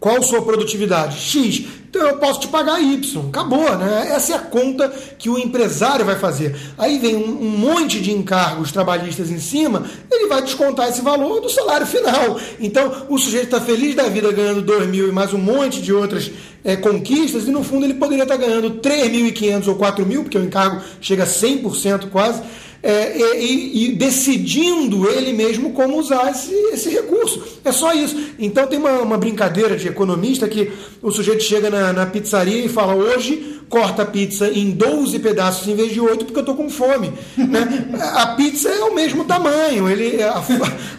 Qual 0.00 0.22
sua 0.22 0.42
produtividade? 0.42 1.18
X. 1.18 1.64
Então 1.90 2.06
eu 2.06 2.18
posso 2.18 2.40
te 2.40 2.48
pagar 2.48 2.80
Y. 2.80 3.28
Acabou, 3.28 3.76
né? 3.76 4.10
Essa 4.12 4.34
é 4.34 4.36
a 4.36 4.40
conta 4.40 4.88
que 5.18 5.28
o 5.28 5.38
empresário 5.38 6.04
vai 6.04 6.16
fazer. 6.16 6.54
Aí 6.76 6.98
vem 6.98 7.16
um, 7.16 7.42
um 7.42 7.50
monte 7.50 8.00
de 8.00 8.12
encargos 8.12 8.70
trabalhistas 8.70 9.30
em 9.30 9.40
cima, 9.40 9.84
ele 10.10 10.28
vai 10.28 10.42
descontar 10.42 10.88
esse 10.88 11.00
valor 11.00 11.40
do 11.40 11.48
salário 11.48 11.86
final. 11.86 12.38
Então 12.60 13.06
o 13.08 13.18
sujeito 13.18 13.46
está 13.46 13.60
feliz 13.60 13.96
da 13.96 14.04
vida 14.04 14.30
ganhando 14.30 14.62
2 14.62 14.86
mil 14.88 15.08
e 15.08 15.12
mais 15.12 15.32
um 15.32 15.38
monte 15.38 15.82
de 15.82 15.92
outras 15.92 16.30
é, 16.62 16.76
conquistas, 16.76 17.48
e 17.48 17.50
no 17.50 17.64
fundo 17.64 17.86
ele 17.86 17.94
poderia 17.94 18.24
estar 18.24 18.36
tá 18.36 18.46
ganhando 18.46 18.80
3.500 18.80 19.68
ou 19.68 19.74
4 19.76 20.06
mil, 20.06 20.22
porque 20.22 20.38
o 20.38 20.44
encargo 20.44 20.80
chega 21.00 21.24
a 21.24 21.26
100% 21.26 22.10
quase 22.10 22.42
é, 22.82 23.38
e, 23.40 23.86
e, 23.86 23.92
decidindo 23.92 25.08
ele 25.10 25.32
mesmo 25.32 25.72
como 25.72 25.98
usar 25.98 26.30
esse, 26.30 26.52
esse, 26.72 26.88
recurso. 26.90 27.42
É 27.64 27.72
só 27.72 27.92
isso. 27.92 28.16
Então 28.38 28.66
tem 28.66 28.78
uma, 28.78 29.00
uma 29.00 29.18
brincadeira 29.18 29.76
de 29.76 29.88
economista 29.88 30.48
que 30.48 30.70
o 31.02 31.10
sujeito 31.10 31.42
chega 31.42 31.70
na, 31.70 31.92
na, 31.92 32.06
pizzaria 32.06 32.64
e 32.64 32.68
fala: 32.68 32.94
hoje 32.94 33.60
corta 33.68 34.02
a 34.02 34.06
pizza 34.06 34.48
em 34.48 34.70
12 34.70 35.18
pedaços 35.18 35.66
em 35.66 35.74
vez 35.74 35.92
de 35.92 36.00
8 36.00 36.24
porque 36.24 36.38
eu 36.38 36.42
estou 36.42 36.54
com 36.54 36.70
fome. 36.70 37.12
né? 37.36 37.90
A 38.14 38.28
pizza 38.28 38.68
é 38.68 38.84
o 38.84 38.94
mesmo 38.94 39.24
tamanho, 39.24 39.88
ele, 39.88 40.22
a, 40.22 40.42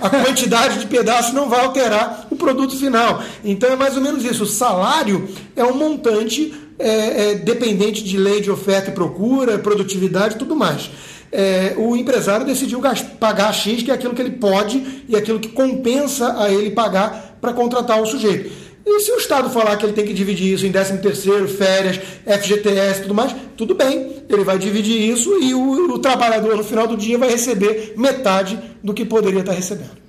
a 0.01 0.09
quantidade 0.25 0.79
de 0.79 0.85
pedaços 0.85 1.33
não 1.33 1.47
vai 1.47 1.61
alterar 1.63 2.27
o 2.29 2.35
produto 2.35 2.75
final. 2.75 3.23
Então 3.43 3.71
é 3.71 3.75
mais 3.77 3.95
ou 3.95 4.01
menos 4.01 4.25
isso. 4.25 4.43
O 4.43 4.47
salário 4.47 5.29
é 5.55 5.63
um 5.63 5.75
montante 5.75 6.53
é, 6.77 7.31
é, 7.31 7.35
dependente 7.35 8.03
de 8.03 8.17
lei 8.17 8.41
de 8.41 8.51
oferta 8.51 8.89
e 8.89 8.93
procura, 8.93 9.57
produtividade 9.57 10.35
e 10.35 10.37
tudo 10.37 10.55
mais 10.57 10.89
é, 11.31 11.75
o 11.77 11.95
empresário 11.95 12.45
decidiu 12.45 12.81
pagar 13.19 13.53
X, 13.53 13.83
que 13.83 13.91
é 13.91 13.93
aquilo 13.93 14.13
que 14.13 14.21
ele 14.21 14.31
pode 14.31 15.03
e 15.07 15.15
aquilo 15.15 15.39
que 15.39 15.49
compensa 15.49 16.41
a 16.41 16.51
ele 16.51 16.71
pagar 16.71 17.37
para 17.39 17.53
contratar 17.53 18.01
o 18.01 18.05
sujeito. 18.05 18.69
E 18.85 18.99
se 19.01 19.11
o 19.11 19.17
Estado 19.17 19.49
falar 19.49 19.77
que 19.77 19.85
ele 19.85 19.93
tem 19.93 20.05
que 20.05 20.13
dividir 20.13 20.53
isso 20.53 20.65
em 20.65 20.71
13 20.71 20.97
terceiro, 20.97 21.47
férias, 21.47 21.97
FGTS 21.97 23.03
tudo 23.03 23.13
mais, 23.13 23.35
tudo 23.55 23.75
bem, 23.75 24.23
ele 24.27 24.43
vai 24.43 24.57
dividir 24.57 24.99
isso 24.99 25.31
e 25.41 25.53
o, 25.53 25.93
o, 25.93 25.99
trabalhador 25.99 26.57
no 26.57 26.63
final 26.63 26.87
do 26.87 26.97
dia 26.97 27.17
vai 27.17 27.29
receber 27.29 27.93
metade 27.95 28.57
do 28.83 28.93
que 28.93 29.05
poderia 29.05 29.41
estar 29.41 29.51
recebendo. 29.51 29.99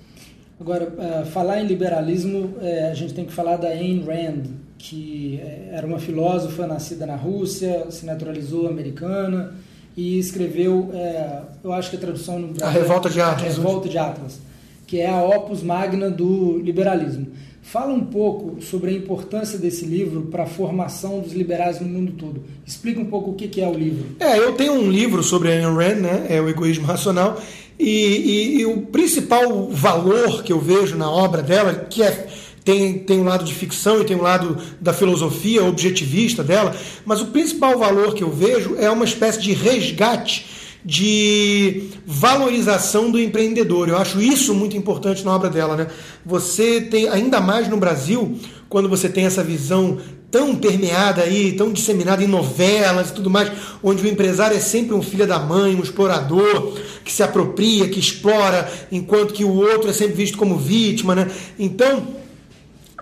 Agora, 0.59 0.89
uh, 0.89 1.27
falar 1.27 1.61
em 1.61 1.67
liberalismo, 1.67 2.55
uh, 2.57 2.91
a 2.91 2.95
gente 2.95 3.13
tem 3.13 3.25
que 3.25 3.33
falar 3.33 3.57
da 3.57 3.69
Ayn 3.69 4.05
Rand, 4.05 4.45
que 4.79 5.41
uh, 5.43 5.77
era 5.77 5.87
uma 5.87 5.99
filósofa 5.99 6.67
nascida 6.67 7.07
na 7.07 7.17
Rússia, 7.17 7.87
se 7.91 8.07
naturalizou 8.07 8.69
americana, 8.69 9.55
e 10.01 10.19
escreveu, 10.19 10.89
é, 10.95 11.43
eu 11.63 11.75
acho 11.75 11.91
que 11.91 11.97
a 11.97 11.99
tradução 11.99 12.39
no 12.39 12.49
Brasil, 12.49 12.67
A 12.67 12.71
Revolta 12.71 13.11
de 13.11 13.21
Atlas. 13.21 13.43
A 13.43 13.45
Revolta 13.45 13.89
de 13.91 13.99
Atlas, 13.99 14.41
que 14.87 14.99
é 14.99 15.11
a 15.11 15.23
opus 15.23 15.63
magna 15.63 16.09
do 16.09 16.59
liberalismo. 16.59 17.27
Fala 17.61 17.93
um 17.93 18.07
pouco 18.07 18.63
sobre 18.63 18.91
a 18.91 18.95
importância 18.95 19.59
desse 19.59 19.85
livro 19.85 20.23
para 20.23 20.45
a 20.45 20.47
formação 20.47 21.21
dos 21.21 21.35
liberais 21.35 21.81
no 21.83 21.87
mundo 21.87 22.13
todo. 22.13 22.43
Explica 22.67 22.99
um 22.99 23.05
pouco 23.05 23.33
o 23.33 23.35
que 23.35 23.61
é 23.61 23.69
o 23.69 23.75
livro. 23.75 24.07
É, 24.19 24.39
eu 24.39 24.55
tenho 24.55 24.73
um 24.73 24.91
livro 24.91 25.23
sobre 25.23 25.49
a 25.49 25.53
Ayn 25.53 25.75
Rand, 25.75 26.01
né? 26.01 26.27
É 26.31 26.41
o 26.41 26.49
Egoísmo 26.49 26.87
Racional. 26.87 27.39
E, 27.79 27.85
e, 27.89 28.61
e 28.61 28.67
o 28.67 28.83
principal 28.87 29.69
valor 29.69 30.43
que 30.43 30.53
eu 30.53 30.61
vejo 30.61 30.97
na 30.97 31.11
obra 31.11 31.43
dela, 31.43 31.75
que 31.75 32.03
é 32.03 32.27
tem, 32.65 32.99
tem 32.99 33.21
um 33.21 33.25
lado 33.25 33.45
de 33.45 33.55
ficção 33.55 34.01
e 34.01 34.05
tem 34.05 34.17
um 34.17 34.23
lado 34.23 34.57
da 34.81 34.93
filosofia 34.93 35.65
objetivista 35.65 36.45
dela, 36.45 36.75
mas 37.05 37.21
o 37.21 37.27
principal 37.27 37.79
valor 37.79 38.15
que 38.15 38.23
eu 38.23 38.31
vejo 38.31 38.77
é 38.77 38.91
uma 38.91 39.05
espécie 39.05 39.41
de 39.41 39.53
resgate 39.53 40.47
de 40.85 41.91
valorização 42.07 43.11
do 43.11 43.21
empreendedor. 43.21 43.89
Eu 43.89 43.99
acho 43.99 44.21
isso 44.21 44.55
muito 44.55 44.77
importante 44.77 45.25
na 45.25 45.35
obra 45.35 45.51
dela. 45.51 45.77
Né? 45.77 45.87
Você 46.25 46.81
tem, 46.81 47.09
ainda 47.09 47.41
mais 47.41 47.69
no 47.69 47.77
Brasil, 47.77 48.39
quando 48.69 48.89
você 48.89 49.09
tem 49.09 49.27
essa 49.27 49.45
visão 49.45 49.99
tão 50.31 50.55
permeada 50.55 51.23
aí, 51.23 51.53
tão 51.53 51.73
disseminada 51.73 52.23
em 52.23 52.29
novelas 52.29 53.11
e 53.11 53.13
tudo 53.13 53.29
mais, 53.29 53.51
onde 53.83 54.03
o 54.03 54.09
empresário 54.09 54.57
é 54.57 54.61
sempre 54.61 54.95
um 54.95 55.03
filho 55.03 55.27
da 55.27 55.41
mãe, 55.41 55.75
um 55.75 55.83
explorador, 55.83 56.79
que 57.05 57.13
se 57.13 57.23
apropria, 57.23 57.89
que 57.89 57.99
explora, 57.99 58.71
enquanto 58.93 59.35
que 59.35 59.45
o 59.45 59.53
outro 59.53 59.91
é 59.91 59.93
sempre 59.93 60.15
visto 60.15 60.39
como 60.39 60.57
vítima. 60.57 61.15
Né? 61.15 61.29
Então, 61.59 62.20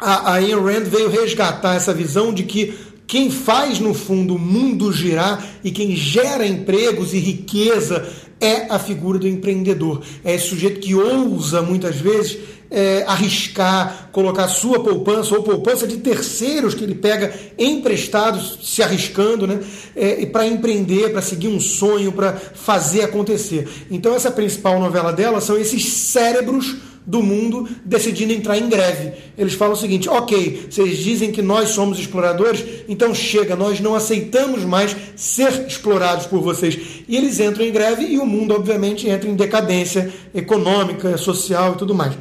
a, 0.01 0.35
Ayn 0.35 0.55
Rand 0.55 0.85
veio 0.85 1.09
resgatar 1.09 1.75
essa 1.75 1.95
visão 1.95 2.33
de 2.33 2.45
que 2.45 2.75
quem 3.07 3.31
faz 3.31 3.81
no 3.81 3.95
fundo 3.95 4.35
o 4.35 4.39
mundo 4.39 4.93
girar 4.93 5.43
e 5.65 5.71
quem 5.71 5.97
gera 5.97 6.47
empregos 6.47 7.15
e 7.15 7.19
riqueza 7.19 8.07
é 8.41 8.67
a 8.69 8.79
figura 8.79 9.19
do 9.19 9.27
empreendedor. 9.27 10.03
É 10.25 10.35
esse 10.35 10.49
sujeito 10.49 10.81
que 10.81 10.95
ousa 10.95 11.63
muitas 11.63 11.97
vezes 11.97 12.39
é, 12.71 13.03
arriscar, 13.07 14.11
colocar 14.13 14.47
sua 14.49 14.81
poupança 14.81 15.35
ou 15.35 15.43
poupança 15.43 15.87
de 15.87 15.97
terceiros 15.97 16.75
que 16.75 16.85
ele 16.85 16.95
pega 16.95 17.33
emprestados, 17.59 18.59
se 18.63 18.83
arriscando, 18.83 19.47
né, 19.47 19.61
é, 19.97 20.27
para 20.27 20.47
empreender, 20.47 21.11
para 21.11 21.23
seguir 21.23 21.49
um 21.49 21.61
sonho, 21.61 22.13
para 22.13 22.35
fazer 22.35 23.03
acontecer. 23.03 23.67
Então, 23.91 24.15
essa 24.15 24.31
principal 24.31 24.79
novela 24.79 25.13
dela 25.13 25.41
são 25.41 25.57
esses 25.57 25.85
cérebros 25.87 26.77
do 27.09 27.23
mundo 27.23 27.67
decidindo 27.87 28.35
entrar 28.35 28.59
em 28.59 28.69
greve. 28.69 29.13
Eles 29.37 29.55
falam 29.55 29.73
o 29.73 29.77
seguinte: 29.77 30.09
ok, 30.11 30.69
vocês 30.71 30.99
dizem 30.99 31.33
que 31.33 31.41
nós 31.41 31.71
somos 31.71 31.99
exploradores, 31.99 32.63
então 32.87 33.15
chega, 33.15 33.57
nós 33.57 33.81
não 33.81 33.95
aceitamos 33.95 34.63
mais 34.63 34.95
ser 35.17 35.67
explorados 35.67 36.27
por 36.27 36.43
vocês. 36.43 36.79
E 37.09 37.17
eles 37.17 37.41
entram 37.41 37.65
em 37.65 37.73
greve 37.73 38.05
e 38.05 38.19
o 38.19 38.27
mundo, 38.27 38.55
obviamente, 38.55 39.09
entra 39.09 39.29
em 39.29 39.35
decadência 39.35 40.13
econômica, 40.35 41.17
social 41.17 41.73
e 41.73 41.79
tudo 41.79 41.95
mais. 41.95 42.13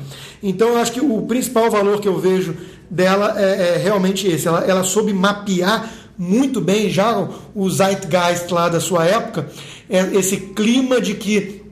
Então, 0.41 0.69
eu 0.69 0.77
acho 0.77 0.93
que 0.93 1.01
o 1.01 1.23
principal 1.23 1.69
valor 1.69 1.99
que 1.99 2.07
eu 2.07 2.17
vejo 2.17 2.55
dela 2.89 3.35
é, 3.37 3.75
é 3.75 3.77
realmente 3.77 4.25
esse: 4.25 4.47
ela, 4.47 4.63
ela 4.63 4.83
soube 4.85 5.11
mapear 5.11 5.91
muito 6.17 6.61
bem 6.61 6.89
já 6.89 7.27
o 7.53 7.69
zeitgeist 7.69 8.51
lá 8.51 8.69
da 8.69 8.79
sua 8.79 9.05
época, 9.05 9.49
é 9.87 9.99
esse 10.15 10.37
clima 10.37 10.99
de 10.99 11.13
que 11.13 11.66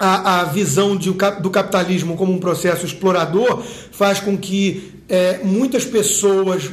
a, 0.00 0.40
a 0.40 0.44
visão 0.44 0.96
de, 0.96 1.10
do 1.10 1.50
capitalismo 1.50 2.16
como 2.16 2.32
um 2.32 2.38
processo 2.38 2.84
explorador 2.84 3.62
faz 3.62 4.20
com 4.20 4.36
que 4.36 4.94
é, 5.08 5.40
muitas 5.42 5.84
pessoas 5.84 6.70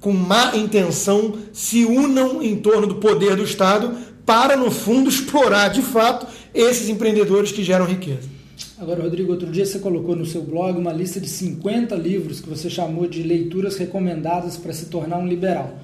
com 0.00 0.12
má 0.12 0.56
intenção 0.56 1.34
se 1.52 1.84
unam 1.84 2.42
em 2.42 2.56
torno 2.56 2.86
do 2.86 2.96
poder 2.96 3.36
do 3.36 3.42
Estado 3.42 3.96
para, 4.24 4.56
no 4.56 4.70
fundo, 4.70 5.08
explorar 5.10 5.68
de 5.68 5.82
fato 5.82 6.26
esses 6.54 6.88
empreendedores 6.88 7.52
que 7.52 7.64
geram 7.64 7.84
riqueza. 7.84 8.38
Agora, 8.78 9.02
Rodrigo, 9.02 9.32
outro 9.32 9.50
dia 9.50 9.66
você 9.66 9.80
colocou 9.80 10.14
no 10.14 10.24
seu 10.24 10.42
blog 10.42 10.78
uma 10.78 10.92
lista 10.92 11.18
de 11.20 11.28
50 11.28 11.96
livros 11.96 12.40
que 12.40 12.48
você 12.48 12.70
chamou 12.70 13.08
de 13.08 13.22
leituras 13.22 13.76
recomendadas 13.76 14.56
para 14.56 14.72
se 14.72 14.86
tornar 14.86 15.18
um 15.18 15.26
liberal. 15.26 15.78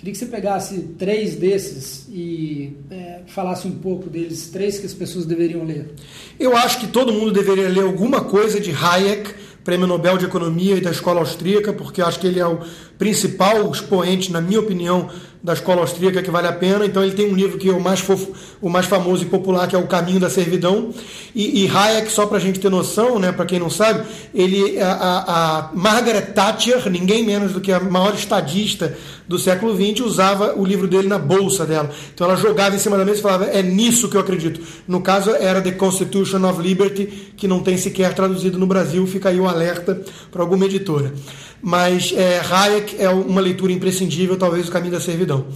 Queria 0.00 0.14
que 0.14 0.18
você 0.18 0.24
pegasse 0.24 0.78
três 0.98 1.34
desses 1.34 2.06
e 2.08 2.74
é, 2.90 3.20
falasse 3.26 3.68
um 3.68 3.72
pouco 3.72 4.08
deles, 4.08 4.48
três 4.48 4.78
que 4.78 4.86
as 4.86 4.94
pessoas 4.94 5.26
deveriam 5.26 5.62
ler. 5.62 5.90
Eu 6.38 6.56
acho 6.56 6.80
que 6.80 6.86
todo 6.86 7.12
mundo 7.12 7.30
deveria 7.30 7.68
ler 7.68 7.82
alguma 7.82 8.22
coisa 8.22 8.58
de 8.58 8.70
Hayek, 8.70 9.34
Prêmio 9.62 9.86
Nobel 9.86 10.16
de 10.16 10.24
Economia 10.24 10.76
e 10.76 10.80
da 10.80 10.90
Escola 10.90 11.20
Austríaca, 11.20 11.74
porque 11.74 12.00
acho 12.00 12.18
que 12.18 12.26
ele 12.26 12.40
é 12.40 12.46
o 12.46 12.60
principal 13.00 13.72
expoente, 13.72 14.30
na 14.30 14.42
minha 14.42 14.60
opinião, 14.60 15.08
da 15.42 15.54
escola 15.54 15.80
austríaca 15.80 16.22
que 16.22 16.30
vale 16.30 16.46
a 16.46 16.52
pena. 16.52 16.84
Então 16.84 17.02
ele 17.02 17.14
tem 17.14 17.32
um 17.32 17.34
livro 17.34 17.56
que 17.56 17.70
é 17.70 17.72
o 17.72 17.80
mais, 17.80 18.00
fofo, 18.00 18.30
o 18.60 18.68
mais 18.68 18.84
famoso 18.84 19.22
e 19.22 19.26
popular, 19.26 19.66
que 19.66 19.74
é 19.74 19.78
O 19.78 19.86
Caminho 19.86 20.20
da 20.20 20.28
Servidão. 20.28 20.90
E, 21.34 21.64
e 21.64 21.66
Hayek, 21.66 22.12
só 22.12 22.26
para 22.26 22.36
a 22.36 22.40
gente 22.40 22.60
ter 22.60 22.68
noção, 22.68 23.18
né, 23.18 23.32
para 23.32 23.46
quem 23.46 23.58
não 23.58 23.70
sabe, 23.70 24.06
ele 24.34 24.78
a, 24.78 24.92
a, 24.92 25.70
Margaret 25.72 26.32
Thatcher, 26.34 26.90
ninguém 26.90 27.24
menos 27.24 27.52
do 27.52 27.60
que 27.62 27.72
a 27.72 27.80
maior 27.80 28.14
estadista 28.14 28.94
do 29.26 29.38
século 29.38 29.74
XX, 29.74 30.04
usava 30.04 30.54
o 30.58 30.64
livro 30.66 30.86
dele 30.86 31.08
na 31.08 31.18
bolsa 31.18 31.64
dela. 31.64 31.88
Então 32.12 32.26
ela 32.26 32.36
jogava 32.36 32.76
em 32.76 32.78
cima 32.78 32.98
da 32.98 33.04
mesa 33.06 33.20
e 33.20 33.22
falava: 33.22 33.46
é 33.46 33.62
nisso 33.62 34.10
que 34.10 34.16
eu 34.18 34.20
acredito. 34.20 34.60
No 34.86 35.00
caso 35.00 35.30
era 35.30 35.62
The 35.62 35.72
Constitution 35.72 36.44
of 36.46 36.60
Liberty, 36.60 37.32
que 37.34 37.48
não 37.48 37.60
tem 37.60 37.78
sequer 37.78 38.12
traduzido 38.12 38.58
no 38.58 38.66
Brasil. 38.66 39.06
Fica 39.06 39.30
aí 39.30 39.40
o 39.40 39.48
alerta 39.48 40.02
para 40.30 40.42
alguma 40.42 40.66
editora 40.66 41.14
mas 41.62 42.12
é, 42.16 42.40
Hayek 42.40 42.96
é 42.98 43.08
uma 43.08 43.40
leitura 43.40 43.72
imprescindível, 43.72 44.36
talvez 44.36 44.68
o 44.68 44.72
caminho 44.72 44.92
da 44.92 45.00
servidão. 45.00 45.46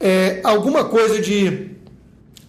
É, 0.00 0.40
alguma 0.42 0.84
coisa 0.84 1.20
de, 1.20 1.68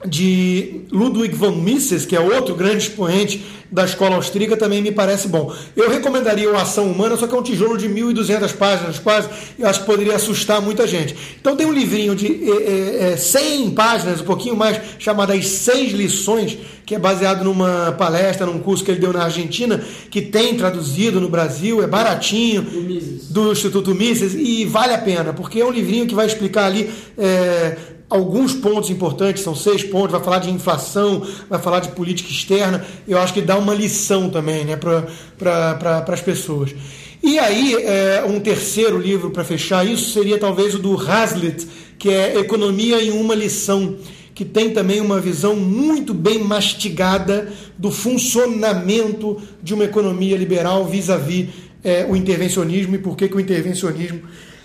de 0.05 0.81
Ludwig 0.91 1.35
von 1.35 1.51
Mises, 1.51 2.05
que 2.05 2.15
é 2.15 2.19
outro 2.19 2.55
grande 2.55 2.77
expoente 2.77 3.45
da 3.71 3.83
escola 3.83 4.15
austríaca 4.15 4.55
também 4.55 4.81
me 4.81 4.91
parece 4.91 5.27
bom. 5.27 5.53
Eu 5.75 5.89
recomendaria 5.89 6.49
o 6.49 6.55
Ação 6.55 6.91
Humana, 6.91 7.17
só 7.17 7.27
que 7.27 7.33
é 7.33 7.37
um 7.37 7.43
tijolo 7.43 7.77
de 7.77 7.87
1.200 7.89 8.53
páginas 8.53 8.99
quase, 8.99 9.27
eu 9.57 9.67
acho 9.67 9.81
que 9.81 9.85
poderia 9.85 10.15
assustar 10.15 10.61
muita 10.61 10.87
gente. 10.87 11.15
Então 11.39 11.55
tem 11.55 11.65
um 11.65 11.73
livrinho 11.73 12.15
de 12.15 12.27
é, 12.51 13.13
é, 13.13 13.17
100 13.17 13.71
páginas, 13.71 14.21
um 14.21 14.25
pouquinho 14.25 14.55
mais, 14.55 14.79
chamado 14.99 15.33
As 15.33 15.47
Seis 15.47 15.91
Lições, 15.91 16.57
que 16.85 16.93
é 16.93 16.99
baseado 16.99 17.43
numa 17.43 17.91
palestra, 17.93 18.45
num 18.45 18.59
curso 18.59 18.83
que 18.83 18.91
ele 18.91 18.99
deu 18.99 19.11
na 19.11 19.23
Argentina, 19.23 19.83
que 20.09 20.21
tem 20.21 20.55
traduzido 20.55 21.19
no 21.19 21.27
Brasil, 21.27 21.81
é 21.81 21.87
baratinho, 21.87 22.61
do, 22.61 23.45
do 23.45 23.51
Instituto 23.51 23.95
Mises, 23.95 24.35
e 24.35 24.65
vale 24.65 24.93
a 24.93 24.99
pena, 24.99 25.33
porque 25.33 25.59
é 25.59 25.65
um 25.65 25.71
livrinho 25.71 26.05
que 26.05 26.13
vai 26.13 26.27
explicar 26.27 26.65
ali 26.65 26.89
é, 27.17 27.75
alguns 28.09 28.53
pontos 28.53 28.89
importantes, 28.89 29.43
são 29.43 29.55
seis 29.55 29.83
pontos, 29.83 30.11
vai 30.11 30.21
falar 30.21 30.39
de 30.39 30.49
inflação, 30.49 31.25
vai 31.49 31.59
falar 31.59 31.79
de 31.79 31.89
política 31.89 32.29
externa, 32.29 32.85
eu 33.07 33.17
acho 33.17 33.33
que 33.33 33.41
dá 33.41 33.57
uma 33.57 33.73
lição 33.73 34.29
também 34.29 34.65
né, 34.65 34.75
para 34.75 35.03
pra, 35.37 36.05
as 36.07 36.21
pessoas. 36.21 36.75
E 37.23 37.39
aí, 37.39 37.73
é, 37.73 38.23
um 38.27 38.39
terceiro 38.39 38.99
livro 38.99 39.31
para 39.31 39.43
fechar 39.43 39.85
isso 39.85 40.11
seria 40.11 40.37
talvez 40.37 40.75
o 40.75 40.79
do 40.79 40.95
Hazlitt, 40.95 41.67
que 41.97 42.09
é 42.09 42.39
Economia 42.39 43.01
em 43.01 43.09
uma 43.09 43.33
Lição, 43.33 43.97
que 44.35 44.45
tem 44.45 44.71
também 44.71 45.01
uma 45.01 45.19
visão 45.19 45.55
muito 45.55 46.13
bem 46.13 46.39
mastigada 46.39 47.51
do 47.77 47.89
funcionamento 47.89 49.41
de 49.63 49.73
uma 49.73 49.85
economia 49.85 50.37
liberal 50.37 50.85
vis-à-vis 50.85 51.45
-vis, 51.45 51.49
é, 51.83 52.05
o 52.07 52.15
intervencionismo 52.15 52.95
e 52.95 52.99
por 52.99 53.15
que, 53.15 53.29
que 53.29 53.35
o 53.35 53.39
intervencionismo 53.39 54.21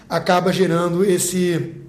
acaba 0.09 0.53
gerando 0.53 1.05
esse 1.05 1.80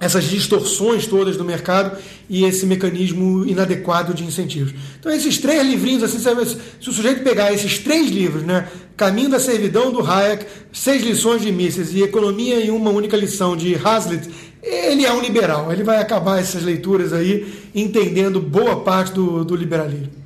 essas 0.00 0.24
distorções 0.24 1.06
todas 1.06 1.36
do 1.36 1.44
mercado 1.44 1.98
e 2.28 2.44
esse 2.44 2.64
mecanismo 2.66 3.44
inadequado 3.46 4.14
de 4.14 4.24
incentivos. 4.24 4.74
Então, 4.98 5.10
esses 5.12 5.38
três 5.38 5.66
livrinhos, 5.66 6.02
assim, 6.02 6.18
se 6.18 6.88
o 6.88 6.92
sujeito 6.92 7.22
pegar 7.22 7.52
esses 7.52 7.78
três 7.78 8.10
livros, 8.10 8.42
né, 8.44 8.68
Caminho 8.96 9.28
da 9.28 9.38
Servidão 9.38 9.92
do 9.92 10.00
Hayek, 10.00 10.46
Seis 10.72 11.02
Lições 11.02 11.42
de 11.42 11.52
Mises 11.52 11.92
e 11.94 12.02
Economia 12.02 12.64
em 12.64 12.70
uma 12.70 12.90
única 12.90 13.16
lição 13.16 13.56
de 13.56 13.74
Hazlitt, 13.74 14.28
ele 14.62 15.04
é 15.04 15.12
um 15.12 15.20
liberal. 15.20 15.72
Ele 15.72 15.84
vai 15.84 15.98
acabar 15.98 16.40
essas 16.40 16.62
leituras 16.62 17.12
aí 17.12 17.52
entendendo 17.74 18.40
boa 18.40 18.80
parte 18.80 19.12
do, 19.12 19.44
do 19.44 19.54
liberalismo. 19.54 20.18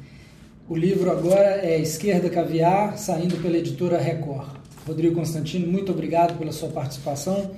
O 0.69 0.77
livro 0.77 1.11
agora 1.11 1.61
é 1.63 1.79
Esquerda 1.81 2.31
Caviar, 2.31 2.97
saindo 2.97 3.37
pela 3.43 3.59
editora 3.59 3.99
Record. 3.99 4.49
Rodrigo 4.87 5.15
Constantino, 5.15 5.71
muito 5.71 5.93
obrigado 5.93 6.39
pela 6.39 6.51
sua 6.51 6.71
participação. 6.71 7.51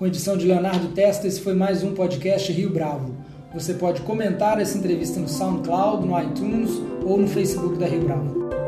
Com 0.00 0.06
edição 0.06 0.34
de 0.34 0.46
Leonardo 0.46 0.88
Testa, 0.94 1.26
esse 1.26 1.42
foi 1.42 1.52
mais 1.52 1.82
um 1.82 1.92
podcast 1.92 2.50
Rio 2.50 2.70
Bravo. 2.70 3.14
Você 3.52 3.74
pode 3.74 4.00
comentar 4.00 4.58
essa 4.58 4.78
entrevista 4.78 5.20
no 5.20 5.28
SoundCloud, 5.28 6.06
no 6.06 6.18
iTunes 6.18 6.70
ou 7.04 7.18
no 7.18 7.28
Facebook 7.28 7.76
da 7.76 7.84
Rio 7.84 8.04
Bravo. 8.04 8.59